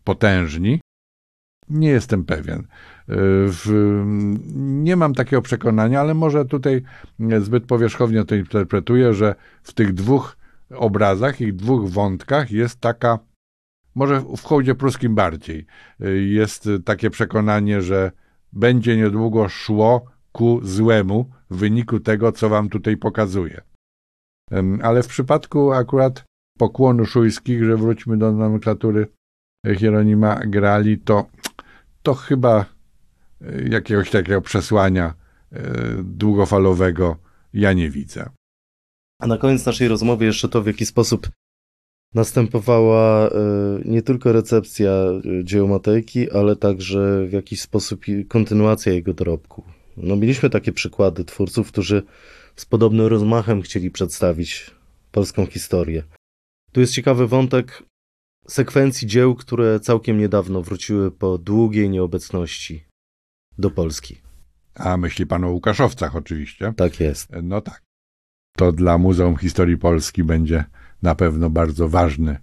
potężni? 0.04 0.82
Nie 1.70 1.90
jestem 1.90 2.26
pewien. 2.26 2.68
W, 3.10 4.04
nie 4.56 4.96
mam 4.96 5.14
takiego 5.14 5.42
przekonania, 5.42 6.02
ale 6.02 6.14
może 6.14 6.46
tutaj 6.46 6.84
zbyt 7.40 7.66
powierzchownie 7.66 8.26
to 8.26 8.36
interpretuję, 8.36 9.14
że 9.14 9.36
w 9.64 9.74
tych 9.74 9.94
dwóch 9.94 10.38
obrazach 10.70 11.42
i 11.42 11.54
dwóch 11.54 11.90
wątkach 11.90 12.52
jest 12.52 12.80
taka, 12.80 13.20
może 13.96 14.22
w 14.38 14.44
hołdzie 14.44 14.76
pruskim 14.76 15.16
bardziej, 15.16 15.66
jest 16.28 16.70
takie 16.86 17.10
przekonanie, 17.10 17.82
że 17.82 18.12
będzie 18.54 18.98
niedługo 18.98 19.50
szło 19.50 20.06
ku 20.32 20.60
złemu 20.64 21.30
w 21.50 21.58
wyniku 21.58 22.00
tego, 22.00 22.32
co 22.32 22.50
wam 22.50 22.70
tutaj 22.70 22.98
pokazuję. 22.98 23.62
Ale 24.82 25.04
w 25.04 25.08
przypadku 25.08 25.72
akurat 25.74 26.24
pokłonu 26.58 27.06
szujskich, 27.06 27.64
że 27.64 27.78
wróćmy 27.78 28.18
do 28.18 28.32
nomenklatury 28.32 29.08
Hieronima 29.78 30.40
Grali, 30.46 30.98
to, 30.98 31.26
to 32.04 32.14
chyba 32.14 32.66
jakiegoś 33.70 34.10
takiego 34.10 34.42
przesłania 34.42 35.14
e, 35.52 35.64
długofalowego 36.04 37.18
ja 37.54 37.74
nie 37.74 37.90
widzę. 37.90 38.30
A 39.20 39.28
na 39.28 39.38
koniec 39.38 39.66
naszej 39.66 39.88
rozmowy 39.88 40.26
jeszcze 40.26 40.50
to, 40.50 40.62
w 40.62 40.68
jaki 40.68 40.86
sposób 40.86 41.30
następowała 42.14 43.30
e, 43.30 43.32
nie 43.86 44.02
tylko 44.02 44.32
recepcja 44.32 44.92
e, 44.92 45.22
dzieł 45.44 45.68
Matejki, 45.68 46.32
ale 46.32 46.56
także 46.56 47.26
w 47.28 47.32
jakiś 47.32 47.62
sposób 47.62 48.06
kontynuacja 48.28 48.94
jego 48.94 49.14
dorobku. 49.14 49.64
No, 49.98 50.16
mieliśmy 50.16 50.50
takie 50.50 50.72
przykłady 50.72 51.26
twórców, 51.26 51.72
którzy 51.72 52.04
z 52.56 52.66
podobnym 52.66 53.08
rozmachem 53.08 53.62
chcieli 53.62 53.92
przedstawić 53.92 54.72
polską 55.12 55.46
historię. 55.46 56.04
Tu 56.72 56.82
jest 56.82 56.94
ciekawy 56.94 57.28
wątek 57.28 57.84
sekwencji 58.48 59.08
dzieł, 59.08 59.36
które 59.36 59.80
całkiem 59.80 60.18
niedawno 60.18 60.62
wróciły 60.62 61.12
po 61.12 61.38
długiej 61.38 61.90
nieobecności 61.90 62.87
do 63.58 63.72
Polski. 63.72 64.22
A 64.76 64.98
myśli 64.98 65.26
pan 65.26 65.44
o 65.44 65.52
Łukaszowcach 65.52 66.16
oczywiście. 66.16 66.74
Tak 66.78 67.00
jest. 67.00 67.30
No 67.44 67.62
tak. 67.62 67.82
To 68.58 68.72
dla 68.72 68.98
Muzeum 68.98 69.38
Historii 69.38 69.78
Polski 69.78 70.24
będzie 70.24 70.64
na 71.02 71.16
pewno 71.16 71.50
bardzo 71.50 71.90
ważny, 71.90 72.38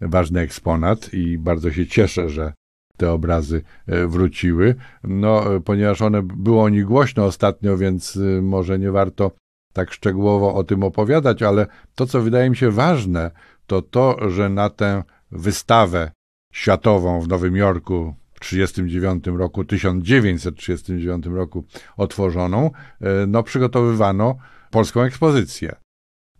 ważny 0.00 0.40
eksponat 0.40 1.14
i 1.14 1.38
bardzo 1.38 1.72
się 1.72 1.86
cieszę, 1.86 2.28
że 2.28 2.52
te 2.96 3.12
obrazy 3.12 3.62
e, 3.86 4.06
wróciły. 4.06 4.74
No, 5.04 5.44
ponieważ 5.64 6.02
one 6.02 6.22
było 6.22 6.62
o 6.62 6.68
nich 6.68 6.84
głośno 6.84 7.24
ostatnio, 7.24 7.76
więc 7.76 8.16
e, 8.16 8.42
może 8.42 8.78
nie 8.78 8.90
warto 8.90 9.30
tak 9.72 9.92
szczegółowo 9.92 10.54
o 10.54 10.64
tym 10.64 10.82
opowiadać, 10.82 11.42
ale 11.42 11.66
to, 11.94 12.06
co 12.06 12.20
wydaje 12.20 12.50
mi 12.50 12.56
się 12.56 12.70
ważne, 12.70 13.30
to 13.66 13.82
to, 13.82 14.30
że 14.30 14.48
na 14.48 14.70
tę 14.70 15.02
wystawę 15.30 16.10
światową 16.52 17.20
w 17.20 17.28
Nowym 17.28 17.56
Jorku 17.56 18.14
1939 18.50 19.38
roku, 19.38 19.64
1939 19.64 21.26
roku 21.26 21.64
otworzoną, 21.96 22.70
e, 23.00 23.26
no 23.26 23.42
przygotowywano 23.42 24.36
polską 24.70 25.02
ekspozycję. 25.02 25.76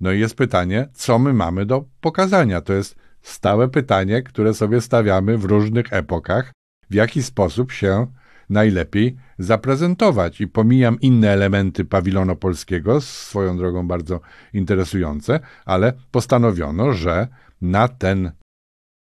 No 0.01 0.13
i 0.13 0.21
jest 0.21 0.37
pytanie, 0.37 0.89
co 0.93 1.19
my 1.19 1.33
mamy 1.33 1.67
do 1.67 1.85
pokazania? 2.01 2.61
To 2.61 2.73
jest 2.73 2.97
stałe 3.23 3.69
pytanie, 3.69 4.23
które 4.23 4.55
sobie 4.55 4.81
stawiamy 4.81 5.39
w 5.39 5.45
różnych 5.45 5.93
epokach, 5.93 6.53
w 6.91 6.95
jaki 6.95 7.23
sposób 7.23 7.73
się 7.73 8.07
najlepiej 8.51 9.17
zaprezentować. 9.39 10.41
I 10.41 10.49
pomijam 10.49 11.01
inne 11.01 11.31
elementy 11.31 11.85
pawilonu 11.85 12.37
polskiego, 12.37 13.01
swoją 13.01 13.57
drogą 13.57 13.89
bardzo 13.89 14.21
interesujące, 14.53 15.41
ale 15.65 15.93
postanowiono, 16.11 16.93
że 16.93 17.29
na, 17.61 17.89
ten, 17.89 18.33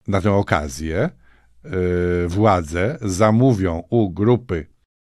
na 0.08 0.20
tę 0.20 0.32
okazję 0.32 1.10
władze 2.26 2.98
zamówią 3.02 3.82
u 3.90 4.10
grupy 4.10 4.66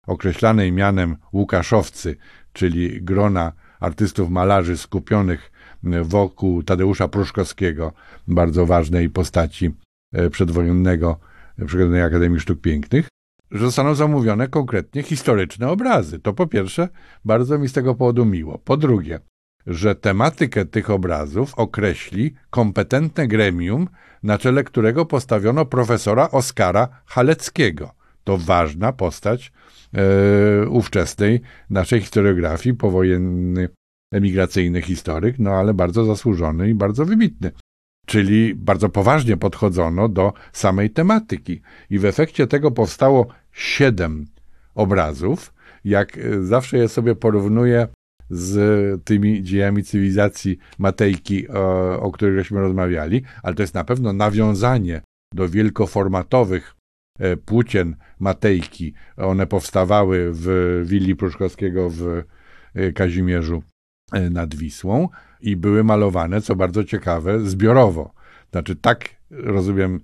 określanej 0.07 0.71
mianem 0.71 1.17
Łukaszowcy, 1.33 2.15
czyli 2.53 3.01
grona 3.01 3.53
artystów 3.79 4.29
malarzy 4.29 4.77
skupionych 4.77 5.51
wokół 6.03 6.63
Tadeusza 6.63 7.07
Pruszkowskiego, 7.07 7.93
bardzo 8.27 8.65
ważnej 8.65 9.09
postaci 9.09 9.71
y, 10.17 10.29
przedwojennego 10.29 11.19
Przedwojennej 11.65 12.01
Akademii 12.01 12.39
Sztuk 12.39 12.61
Pięknych, 12.61 13.07
że 13.51 13.65
zostaną 13.65 13.95
zamówione 13.95 14.47
konkretnie 14.47 15.03
historyczne 15.03 15.69
obrazy. 15.69 16.19
To 16.19 16.33
po 16.33 16.47
pierwsze, 16.47 16.89
bardzo 17.25 17.59
mi 17.59 17.69
z 17.69 17.73
tego 17.73 17.95
powodu 17.95 18.25
miło. 18.25 18.57
Po 18.57 18.77
drugie, 18.77 19.19
że 19.67 19.95
tematykę 19.95 20.65
tych 20.65 20.89
obrazów 20.89 21.53
określi 21.55 22.33
kompetentne 22.49 23.27
gremium, 23.27 23.87
na 24.23 24.37
czele 24.37 24.63
którego 24.63 25.05
postawiono 25.05 25.65
profesora 25.65 26.31
Oskara 26.31 26.87
Haleckiego. 27.05 27.91
To 28.23 28.37
ważna 28.37 28.93
postać 28.93 29.51
e, 29.93 30.69
ówczesnej 30.69 31.41
naszej 31.69 32.01
historiografii, 32.01 32.75
powojenny 32.75 33.69
emigracyjny 34.11 34.81
historyk, 34.81 35.39
no 35.39 35.51
ale 35.51 35.73
bardzo 35.73 36.05
zasłużony 36.05 36.69
i 36.69 36.75
bardzo 36.75 37.05
wybitny. 37.05 37.51
Czyli 38.05 38.55
bardzo 38.55 38.89
poważnie 38.89 39.37
podchodzono 39.37 40.09
do 40.09 40.33
samej 40.53 40.89
tematyki. 40.89 41.61
I 41.89 41.99
w 41.99 42.05
efekcie 42.05 42.47
tego 42.47 42.71
powstało 42.71 43.27
siedem 43.51 44.25
obrazów. 44.75 45.53
Jak 45.85 46.19
zawsze 46.41 46.77
je 46.77 46.87
sobie 46.87 47.15
porównuję 47.15 47.87
z 48.31 49.03
tymi 49.03 49.43
dziejami 49.43 49.83
cywilizacji 49.83 50.57
Matejki, 50.79 51.49
o, 51.49 51.99
o 52.01 52.11
których 52.11 52.35
żeśmy 52.35 52.59
rozmawiali, 52.59 53.23
ale 53.43 53.55
to 53.55 53.63
jest 53.63 53.73
na 53.73 53.83
pewno 53.83 54.13
nawiązanie 54.13 55.01
do 55.33 55.49
wielkoformatowych 55.49 56.75
e, 57.19 57.37
płócien 57.37 57.95
Matejki. 58.19 58.93
One 59.17 59.47
powstawały 59.47 60.29
w 60.33 60.81
willi 60.85 61.15
Pruszkowskiego 61.15 61.89
w 61.89 62.23
e, 62.73 62.91
Kazimierzu 62.91 63.63
e, 64.11 64.29
nad 64.29 64.55
Wisłą 64.55 65.09
i 65.41 65.55
były 65.55 65.83
malowane, 65.83 66.41
co 66.41 66.55
bardzo 66.55 66.83
ciekawe, 66.83 67.39
zbiorowo. 67.39 68.13
Znaczy, 68.51 68.75
tak 68.75 69.09
rozumiem, 69.29 69.99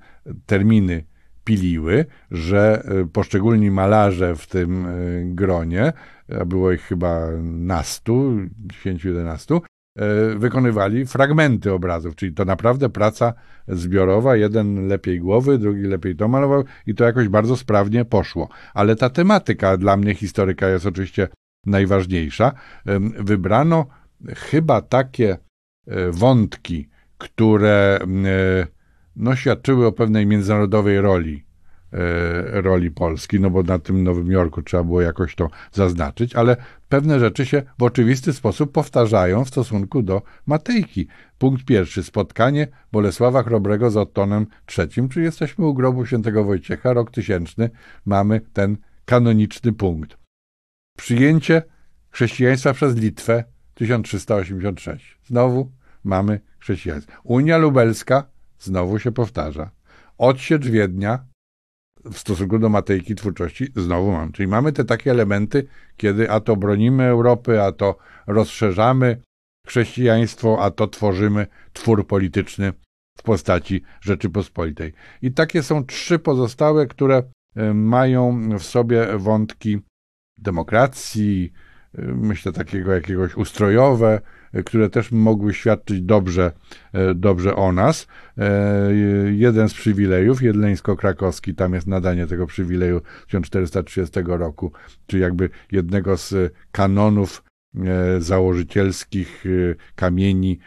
terminy 0.45 1.03
piliły, 1.47 2.05
że 2.31 2.83
poszczególni 3.13 3.71
malarze 3.71 4.35
w 4.35 4.47
tym 4.47 4.87
gronie, 5.25 5.93
a 6.41 6.45
było 6.45 6.71
ich 6.71 6.81
chyba 6.81 7.27
nastu, 7.43 8.37
10-11, 8.85 9.59
wykonywali 10.37 11.05
fragmenty 11.05 11.73
obrazów, 11.73 12.15
czyli 12.15 12.33
to 12.33 12.45
naprawdę 12.45 12.89
praca 12.89 13.33
zbiorowa, 13.67 14.35
jeden 14.35 14.87
lepiej 14.87 15.19
głowy, 15.19 15.57
drugi 15.57 15.81
lepiej 15.81 16.15
to 16.15 16.27
malował 16.27 16.63
i 16.87 16.95
to 16.95 17.03
jakoś 17.03 17.27
bardzo 17.27 17.57
sprawnie 17.57 18.05
poszło. 18.05 18.49
Ale 18.73 18.95
ta 18.95 19.09
tematyka 19.09 19.77
dla 19.77 19.97
mnie 19.97 20.15
historyka 20.15 20.69
jest 20.69 20.85
oczywiście 20.85 21.27
najważniejsza. 21.65 22.51
Wybrano 23.19 23.87
chyba 24.35 24.81
takie 24.81 25.37
wątki, 26.11 26.89
które 27.17 27.99
no, 29.18 29.36
świadczyły 29.36 29.86
o 29.86 29.91
pewnej 29.91 30.26
międzynarodowej 30.26 31.01
roli 31.01 31.47
E, 31.93 32.61
roli 32.61 32.91
Polski, 32.91 33.39
no 33.39 33.49
bo 33.49 33.63
na 33.63 33.80
tym 33.80 34.03
Nowym 34.03 34.32
Jorku 34.32 34.61
trzeba 34.61 34.84
było 34.84 35.01
jakoś 35.01 35.36
to 35.36 35.49
zaznaczyć, 35.72 36.36
ale 36.36 36.57
pewne 36.89 37.20
rzeczy 37.20 37.45
się 37.45 37.63
w 37.80 37.84
oczywisty 37.84 38.34
sposób 38.34 38.72
powtarzają 38.72 39.45
w 39.45 39.47
stosunku 39.47 40.01
do 40.01 40.22
Matejki. 40.45 41.07
Punkt 41.38 41.65
pierwszy, 41.65 42.03
spotkanie 42.03 42.68
Bolesława 42.91 43.43
Chrobrego 43.43 43.91
z 43.91 43.97
Ottonem 43.97 44.47
III, 44.78 45.09
czyli 45.09 45.26
jesteśmy 45.26 45.65
u 45.65 45.74
grobu 45.74 46.05
świętego 46.05 46.43
Wojciecha, 46.43 46.93
rok 46.93 47.11
tysięczny, 47.11 47.70
mamy 48.05 48.41
ten 48.53 48.78
kanoniczny 49.05 49.74
punkt. 49.74 50.18
Przyjęcie 50.97 51.61
chrześcijaństwa 52.09 52.74
przez 52.74 52.95
Litwę 52.95 53.43
1386. 53.74 55.20
Znowu 55.26 55.72
mamy 56.03 56.39
chrześcijaństwo. 56.59 57.13
Unia 57.24 57.57
Lubelska 57.57 58.36
znowu 58.59 58.99
się 58.99 59.11
powtarza. 59.11 59.71
Odsiecz 60.17 60.67
Wiednia 60.67 61.25
w 62.11 62.17
stosunku 62.17 62.59
do 62.59 62.69
Matejki 62.69 63.15
twórczości 63.15 63.67
znowu 63.75 64.11
mam. 64.11 64.31
Czyli 64.31 64.47
mamy 64.47 64.71
te 64.71 64.85
takie 64.85 65.11
elementy, 65.11 65.67
kiedy 65.97 66.31
a 66.31 66.39
to 66.39 66.55
bronimy 66.55 67.03
Europy, 67.03 67.61
a 67.61 67.71
to 67.71 67.97
rozszerzamy 68.27 69.21
chrześcijaństwo, 69.67 70.63
a 70.63 70.71
to 70.71 70.87
tworzymy 70.87 71.47
twór 71.73 72.07
polityczny 72.07 72.73
w 73.17 73.23
postaci 73.23 73.83
Rzeczypospolitej. 74.01 74.93
I 75.21 75.31
takie 75.31 75.63
są 75.63 75.85
trzy 75.85 76.19
pozostałe, 76.19 76.87
które 76.87 77.23
e, 77.55 77.73
mają 77.73 78.49
w 78.59 78.63
sobie 78.63 79.17
wątki 79.17 79.79
demokracji, 80.37 81.53
e, 81.97 82.01
myślę 82.01 82.51
takiego 82.51 82.93
jakiegoś 82.93 83.35
ustrojowe, 83.35 84.21
które 84.65 84.89
też 84.89 85.11
mogły 85.11 85.53
świadczyć 85.53 86.01
dobrze, 86.01 86.51
e, 86.93 87.15
dobrze 87.15 87.55
o 87.55 87.71
nas. 87.71 88.07
E, 88.37 88.93
jeden 89.31 89.69
z 89.69 89.73
przywilejów, 89.73 90.41
jedleńsko-krakowski, 90.41 91.55
tam 91.55 91.73
jest 91.73 91.87
nadanie 91.87 92.27
tego 92.27 92.47
przywileju 92.47 93.01
1430 93.25 94.19
roku, 94.25 94.71
czy 95.07 95.19
jakby 95.19 95.49
jednego 95.71 96.17
z 96.17 96.53
kanonów 96.71 97.43
e, 97.75 98.21
założycielskich 98.21 99.43
kamieni 99.95 100.59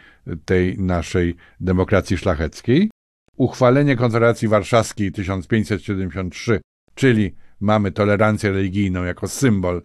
tej 0.45 0.79
naszej 0.79 1.35
demokracji 1.59 2.17
szlacheckiej. 2.17 2.91
Uchwalenie 3.37 3.95
Konfederacji 3.95 4.47
Warszawskiej 4.47 5.11
1573, 5.11 6.61
czyli 6.95 7.35
mamy 7.59 7.91
tolerancję 7.91 8.51
religijną 8.51 9.03
jako 9.03 9.27
symbol 9.27 9.81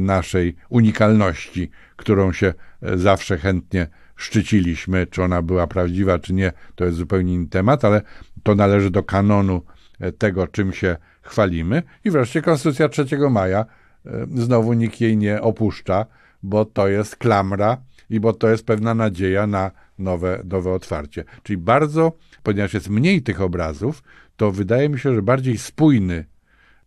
naszej 0.00 0.56
unikalności, 0.68 1.70
którą 1.96 2.32
się 2.32 2.54
zawsze 2.82 3.38
chętnie 3.38 3.86
szczyciliśmy, 4.16 5.06
czy 5.06 5.22
ona 5.22 5.42
była 5.42 5.66
prawdziwa, 5.66 6.18
czy 6.18 6.34
nie, 6.34 6.52
to 6.74 6.84
jest 6.84 6.96
zupełnie 6.96 7.34
inny 7.34 7.48
temat, 7.48 7.84
ale 7.84 8.02
to 8.42 8.54
należy 8.54 8.90
do 8.90 9.02
kanonu 9.02 9.62
e, 10.00 10.12
tego, 10.12 10.46
czym 10.46 10.72
się 10.72 10.96
chwalimy. 11.22 11.82
I 12.04 12.10
wreszcie 12.10 12.42
Konstytucja 12.42 12.88
3 12.88 13.06
maja, 13.30 13.66
e, 14.06 14.26
znowu 14.34 14.72
nikt 14.72 15.00
jej 15.00 15.16
nie 15.16 15.42
opuszcza, 15.42 16.06
bo 16.42 16.64
to 16.64 16.88
jest 16.88 17.16
klamra 17.16 17.76
i 18.10 18.20
bo 18.20 18.32
to 18.32 18.48
jest 18.48 18.66
pewna 18.66 18.94
nadzieja 18.94 19.46
na 19.46 19.70
nowe, 19.98 20.42
nowe 20.44 20.72
otwarcie. 20.72 21.24
Czyli 21.42 21.56
bardzo, 21.56 22.12
ponieważ 22.42 22.74
jest 22.74 22.88
mniej 22.88 23.22
tych 23.22 23.40
obrazów, 23.40 24.02
to 24.36 24.52
wydaje 24.52 24.88
mi 24.88 24.98
się, 24.98 25.14
że 25.14 25.22
bardziej 25.22 25.58
spójny 25.58 26.24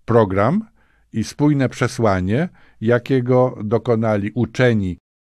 program 0.05 0.65
i 1.13 1.23
spójne 1.23 1.69
przesłanie, 1.69 2.49
jakiego 2.81 3.57
dokonali 3.63 4.31
uczeni 4.33 4.97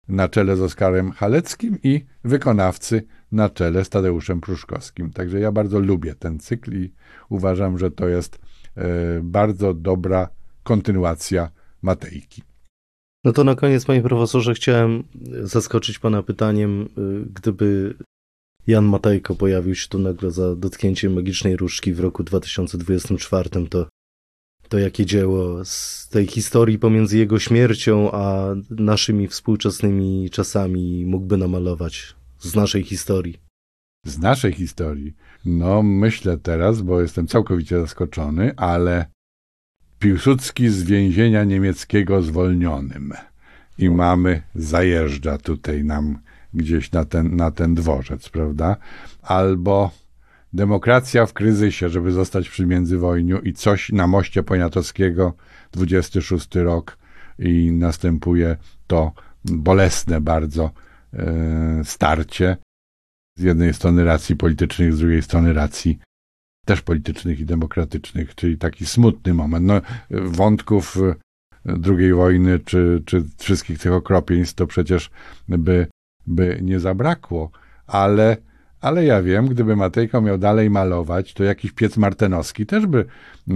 na 0.07 0.29
czele 0.29 0.55
z 0.55 0.61
Oskarem 0.61 1.11
Haleckim 1.11 1.77
i 1.83 2.05
wykonawcy 2.23 3.03
na 3.31 3.49
czele 3.49 3.85
z 3.85 3.89
Tadeuszem 3.89 4.41
Pruszkowskim. 4.41 5.11
Także 5.11 5.39
ja 5.39 5.51
bardzo 5.51 5.79
lubię 5.79 6.15
ten 6.15 6.39
cykl 6.39 6.83
i 6.83 6.93
uważam, 7.29 7.77
że 7.77 7.91
to 7.91 8.07
jest 8.07 8.39
e, 8.75 8.83
bardzo 9.23 9.73
dobra 9.73 10.29
kontynuacja 10.63 11.51
Matejki. 11.81 12.43
No 13.23 13.33
to 13.33 13.43
na 13.43 13.55
koniec, 13.55 13.85
panie 13.85 14.01
profesorze, 14.01 14.53
chciałem 14.53 15.03
zaskoczyć 15.41 15.99
pana 15.99 16.23
pytaniem, 16.23 16.81
e, 16.81 16.85
gdyby 17.33 17.97
Jan 18.67 18.85
Matejko 18.85 19.35
pojawił 19.35 19.75
się 19.75 19.87
tu 19.89 19.99
nagle 19.99 20.31
za 20.31 20.55
dotknięciem 20.55 21.13
magicznej 21.13 21.57
różdżki 21.57 21.93
w 21.93 21.99
roku 21.99 22.23
2024, 22.23 23.49
to 23.69 23.87
to 24.69 24.79
jakie 24.79 25.05
dzieło 25.05 25.65
z 25.65 26.07
tej 26.09 26.27
historii 26.27 26.79
pomiędzy 26.79 27.17
jego 27.17 27.39
śmiercią 27.39 28.11
a 28.11 28.45
naszymi 28.69 29.27
współczesnymi 29.27 30.29
czasami 30.29 31.05
mógłby 31.05 31.37
namalować 31.37 32.15
z 32.39 32.55
naszej 32.55 32.83
historii? 32.83 33.37
Z 34.05 34.19
naszej 34.19 34.53
historii? 34.53 35.15
No, 35.45 35.83
myślę 35.83 36.37
teraz, 36.37 36.81
bo 36.81 37.01
jestem 37.01 37.27
całkowicie 37.27 37.79
zaskoczony, 37.79 38.55
ale 38.55 39.05
Piłsudski 39.99 40.69
z 40.69 40.83
więzienia 40.83 41.43
niemieckiego 41.43 42.21
zwolnionym 42.21 43.13
i 43.77 43.89
mamy, 43.89 44.41
zajeżdża 44.55 45.37
tutaj 45.37 45.83
nam 45.83 46.19
gdzieś 46.53 46.91
na 46.91 47.05
ten, 47.05 47.35
na 47.35 47.51
ten 47.51 47.75
dworzec, 47.75 48.29
prawda? 48.29 48.77
Albo 49.21 49.91
Demokracja 50.53 51.25
w 51.25 51.33
kryzysie, 51.33 51.89
żeby 51.89 52.11
zostać 52.11 52.49
przy 52.49 52.65
międzywojniu 52.65 53.39
i 53.39 53.53
coś 53.53 53.91
na 53.91 54.07
moście 54.07 54.43
Poniatowskiego, 54.43 55.33
26 55.71 56.55
rok 56.55 56.97
i 57.39 57.71
następuje 57.71 58.57
to 58.87 59.11
bolesne 59.45 60.21
bardzo 60.21 60.71
e, 61.13 61.81
starcie 61.83 62.57
z 63.37 63.41
jednej 63.41 63.73
strony 63.73 64.03
racji 64.03 64.35
politycznych, 64.35 64.93
z 64.93 64.99
drugiej 64.99 65.21
strony 65.21 65.53
racji 65.53 65.99
też 66.65 66.81
politycznych 66.81 67.39
i 67.39 67.45
demokratycznych, 67.45 68.35
czyli 68.35 68.57
taki 68.57 68.85
smutny 68.85 69.33
moment. 69.33 69.65
No, 69.65 69.81
wątków 70.09 70.97
II 71.65 72.13
wojny, 72.13 72.59
czy, 72.59 73.03
czy 73.05 73.23
wszystkich 73.37 73.79
tych 73.79 73.91
okropieństw 73.91 74.55
to 74.55 74.67
przecież 74.67 75.09
by, 75.47 75.87
by 76.27 76.59
nie 76.61 76.79
zabrakło, 76.79 77.51
ale 77.87 78.37
ale 78.81 79.05
ja 79.05 79.21
wiem, 79.21 79.47
gdyby 79.47 79.75
Matejko 79.75 80.21
miał 80.21 80.37
dalej 80.37 80.69
malować, 80.69 81.33
to 81.33 81.43
jakiś 81.43 81.71
piec 81.71 81.97
martenowski 81.97 82.65
też 82.65 82.85
by 82.85 83.05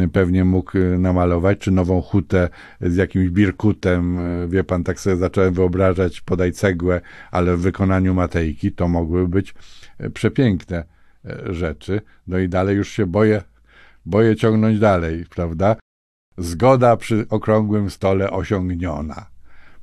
y, 0.01 0.07
pewnie 0.07 0.45
mógł 0.45 0.77
y, 0.77 0.99
namalować, 0.99 1.59
czy 1.59 1.71
nową 1.71 2.01
hutę 2.01 2.49
z 2.81 2.95
jakimś 2.95 3.29
birkutem. 3.29 4.19
Y, 4.43 4.47
wie 4.47 4.63
pan, 4.63 4.83
tak 4.83 4.99
sobie 4.99 5.15
zacząłem 5.15 5.53
wyobrażać, 5.53 6.21
podaj 6.21 6.51
cegłę, 6.51 7.01
ale 7.31 7.57
w 7.57 7.61
wykonaniu 7.61 8.13
Matejki 8.13 8.71
to 8.71 8.87
mogły 8.87 9.27
być 9.27 9.55
przepiękne 10.13 10.83
rzeczy. 11.49 12.01
No 12.27 12.39
i 12.39 12.49
dalej 12.49 12.77
już 12.77 12.89
się 12.89 13.05
boję, 13.05 13.41
boję 14.05 14.35
ciągnąć 14.35 14.79
dalej, 14.79 15.25
prawda? 15.29 15.75
Zgoda 16.37 16.97
przy 16.97 17.25
okrągłym 17.29 17.89
stole 17.89 18.31
osiągniona. 18.31 19.25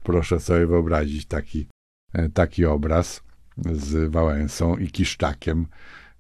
Proszę 0.02 0.40
sobie 0.40 0.66
wyobrazić 0.66 1.26
taki, 1.26 1.66
taki 2.34 2.66
obraz 2.66 3.29
z 3.72 4.10
Wałęsą 4.10 4.76
i 4.76 4.88
Kiszczakiem, 4.88 5.66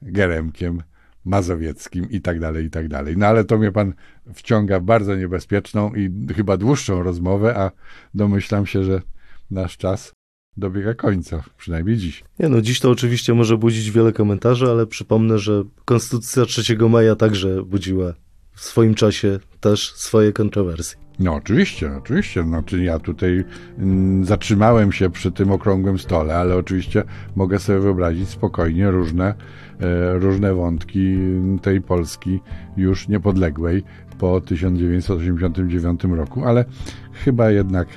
Geremkiem, 0.02 0.82
Mazowieckim 1.24 2.10
i 2.10 2.20
tak 2.20 2.40
dalej, 2.40 2.66
i 2.66 2.70
tak 2.70 2.88
dalej. 2.88 3.16
No 3.16 3.26
ale 3.26 3.44
to 3.44 3.58
mnie 3.58 3.72
pan 3.72 3.94
wciąga 4.34 4.80
w 4.80 4.82
bardzo 4.82 5.16
niebezpieczną 5.16 5.94
i 5.94 6.10
chyba 6.34 6.56
dłuższą 6.56 7.02
rozmowę, 7.02 7.56
a 7.56 7.70
domyślam 8.14 8.66
się, 8.66 8.84
że 8.84 9.02
nasz 9.50 9.76
czas 9.76 10.12
dobiega 10.56 10.94
końca, 10.94 11.42
przynajmniej 11.56 11.96
dziś. 11.96 12.24
Nie 12.38 12.48
no, 12.48 12.60
dziś 12.60 12.80
to 12.80 12.90
oczywiście 12.90 13.34
może 13.34 13.58
budzić 13.58 13.90
wiele 13.90 14.12
komentarzy, 14.12 14.66
ale 14.66 14.86
przypomnę, 14.86 15.38
że 15.38 15.64
Konstytucja 15.84 16.44
3 16.44 16.76
maja 16.88 17.16
także 17.16 17.62
budziła 17.62 18.14
w 18.52 18.60
swoim 18.60 18.94
czasie 18.94 19.38
też 19.60 19.94
swoje 19.94 20.32
kontrowersje. 20.32 21.00
No 21.20 21.34
oczywiście, 21.34 21.96
oczywiście. 21.96 22.42
Znaczy 22.42 22.84
ja 22.84 22.98
tutaj 22.98 23.44
mm, 23.78 24.24
zatrzymałem 24.24 24.92
się 24.92 25.10
przy 25.10 25.32
tym 25.32 25.52
okrągłym 25.52 25.98
stole, 25.98 26.36
ale 26.36 26.56
oczywiście 26.56 27.04
mogę 27.36 27.58
sobie 27.58 27.78
wyobrazić 27.78 28.28
spokojnie 28.28 28.90
różne, 28.90 29.34
e, 29.80 30.18
różne 30.18 30.54
wątki 30.54 31.16
tej 31.62 31.80
Polski 31.80 32.40
już 32.76 33.08
niepodległej 33.08 33.82
po 34.18 34.40
1989 34.40 36.04
roku, 36.04 36.44
ale 36.44 36.64
chyba 37.12 37.50
jednak 37.50 37.88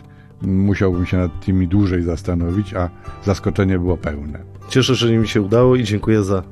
musiałbym 0.41 1.05
się 1.05 1.17
nad 1.17 1.45
tymi 1.45 1.67
dłużej 1.67 2.03
zastanowić, 2.03 2.73
a 2.73 2.89
zaskoczenie 3.23 3.79
było 3.79 3.97
pełne. 3.97 4.39
Cieszę 4.69 4.95
się, 4.95 5.07
że 5.07 5.17
mi 5.17 5.27
się 5.27 5.41
udało 5.41 5.75
i 5.75 5.83
dziękuję 5.83 6.23
za 6.23 6.39
y, 6.39 6.43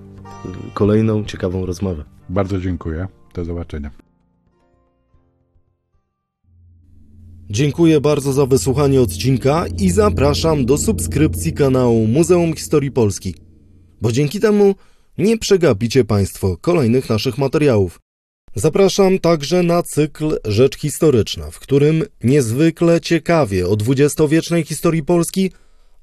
kolejną 0.73 1.23
ciekawą 1.23 1.65
rozmowę. 1.65 2.03
Bardzo 2.29 2.59
dziękuję. 2.59 3.07
Do 3.33 3.45
zobaczenia. 3.45 3.91
Dziękuję 7.49 8.01
bardzo 8.01 8.33
za 8.33 8.45
wysłuchanie 8.45 9.01
odcinka 9.01 9.65
i 9.79 9.89
zapraszam 9.89 10.65
do 10.65 10.77
subskrypcji 10.77 11.53
kanału 11.53 12.07
Muzeum 12.07 12.53
Historii 12.55 12.91
Polski, 12.91 13.35
bo 14.01 14.11
dzięki 14.11 14.39
temu 14.39 14.75
nie 15.17 15.37
przegapicie 15.37 16.03
Państwo 16.03 16.57
kolejnych 16.57 17.09
naszych 17.09 17.37
materiałów. 17.37 17.99
Zapraszam 18.55 19.19
także 19.19 19.63
na 19.63 19.83
cykl 19.83 20.37
Rzecz 20.45 20.77
Historyczna, 20.77 21.51
w 21.51 21.59
którym 21.59 22.03
niezwykle 22.23 23.01
ciekawie 23.01 23.67
o 23.67 23.75
dwudziestowiecznej 23.75 24.63
historii 24.63 25.03
Polski 25.03 25.51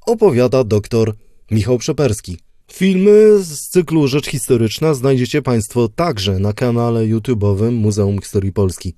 opowiada 0.06 0.64
dr 0.64 1.14
Michał 1.50 1.78
Przeperski. 1.78 2.38
Filmy 2.72 3.38
z 3.44 3.68
cyklu 3.68 4.08
Rzecz 4.08 4.26
Historyczna 4.26 4.94
znajdziecie 4.94 5.42
Państwo 5.42 5.88
także 5.88 6.38
na 6.38 6.52
kanale 6.52 7.00
YouTube'owym 7.00 7.72
Muzeum 7.72 8.20
Historii 8.20 8.52
Polski. 8.52 8.94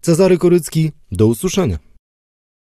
Cezary 0.00 0.38
Korycki, 0.38 0.92
do 1.12 1.26
usłyszenia. 1.26 1.87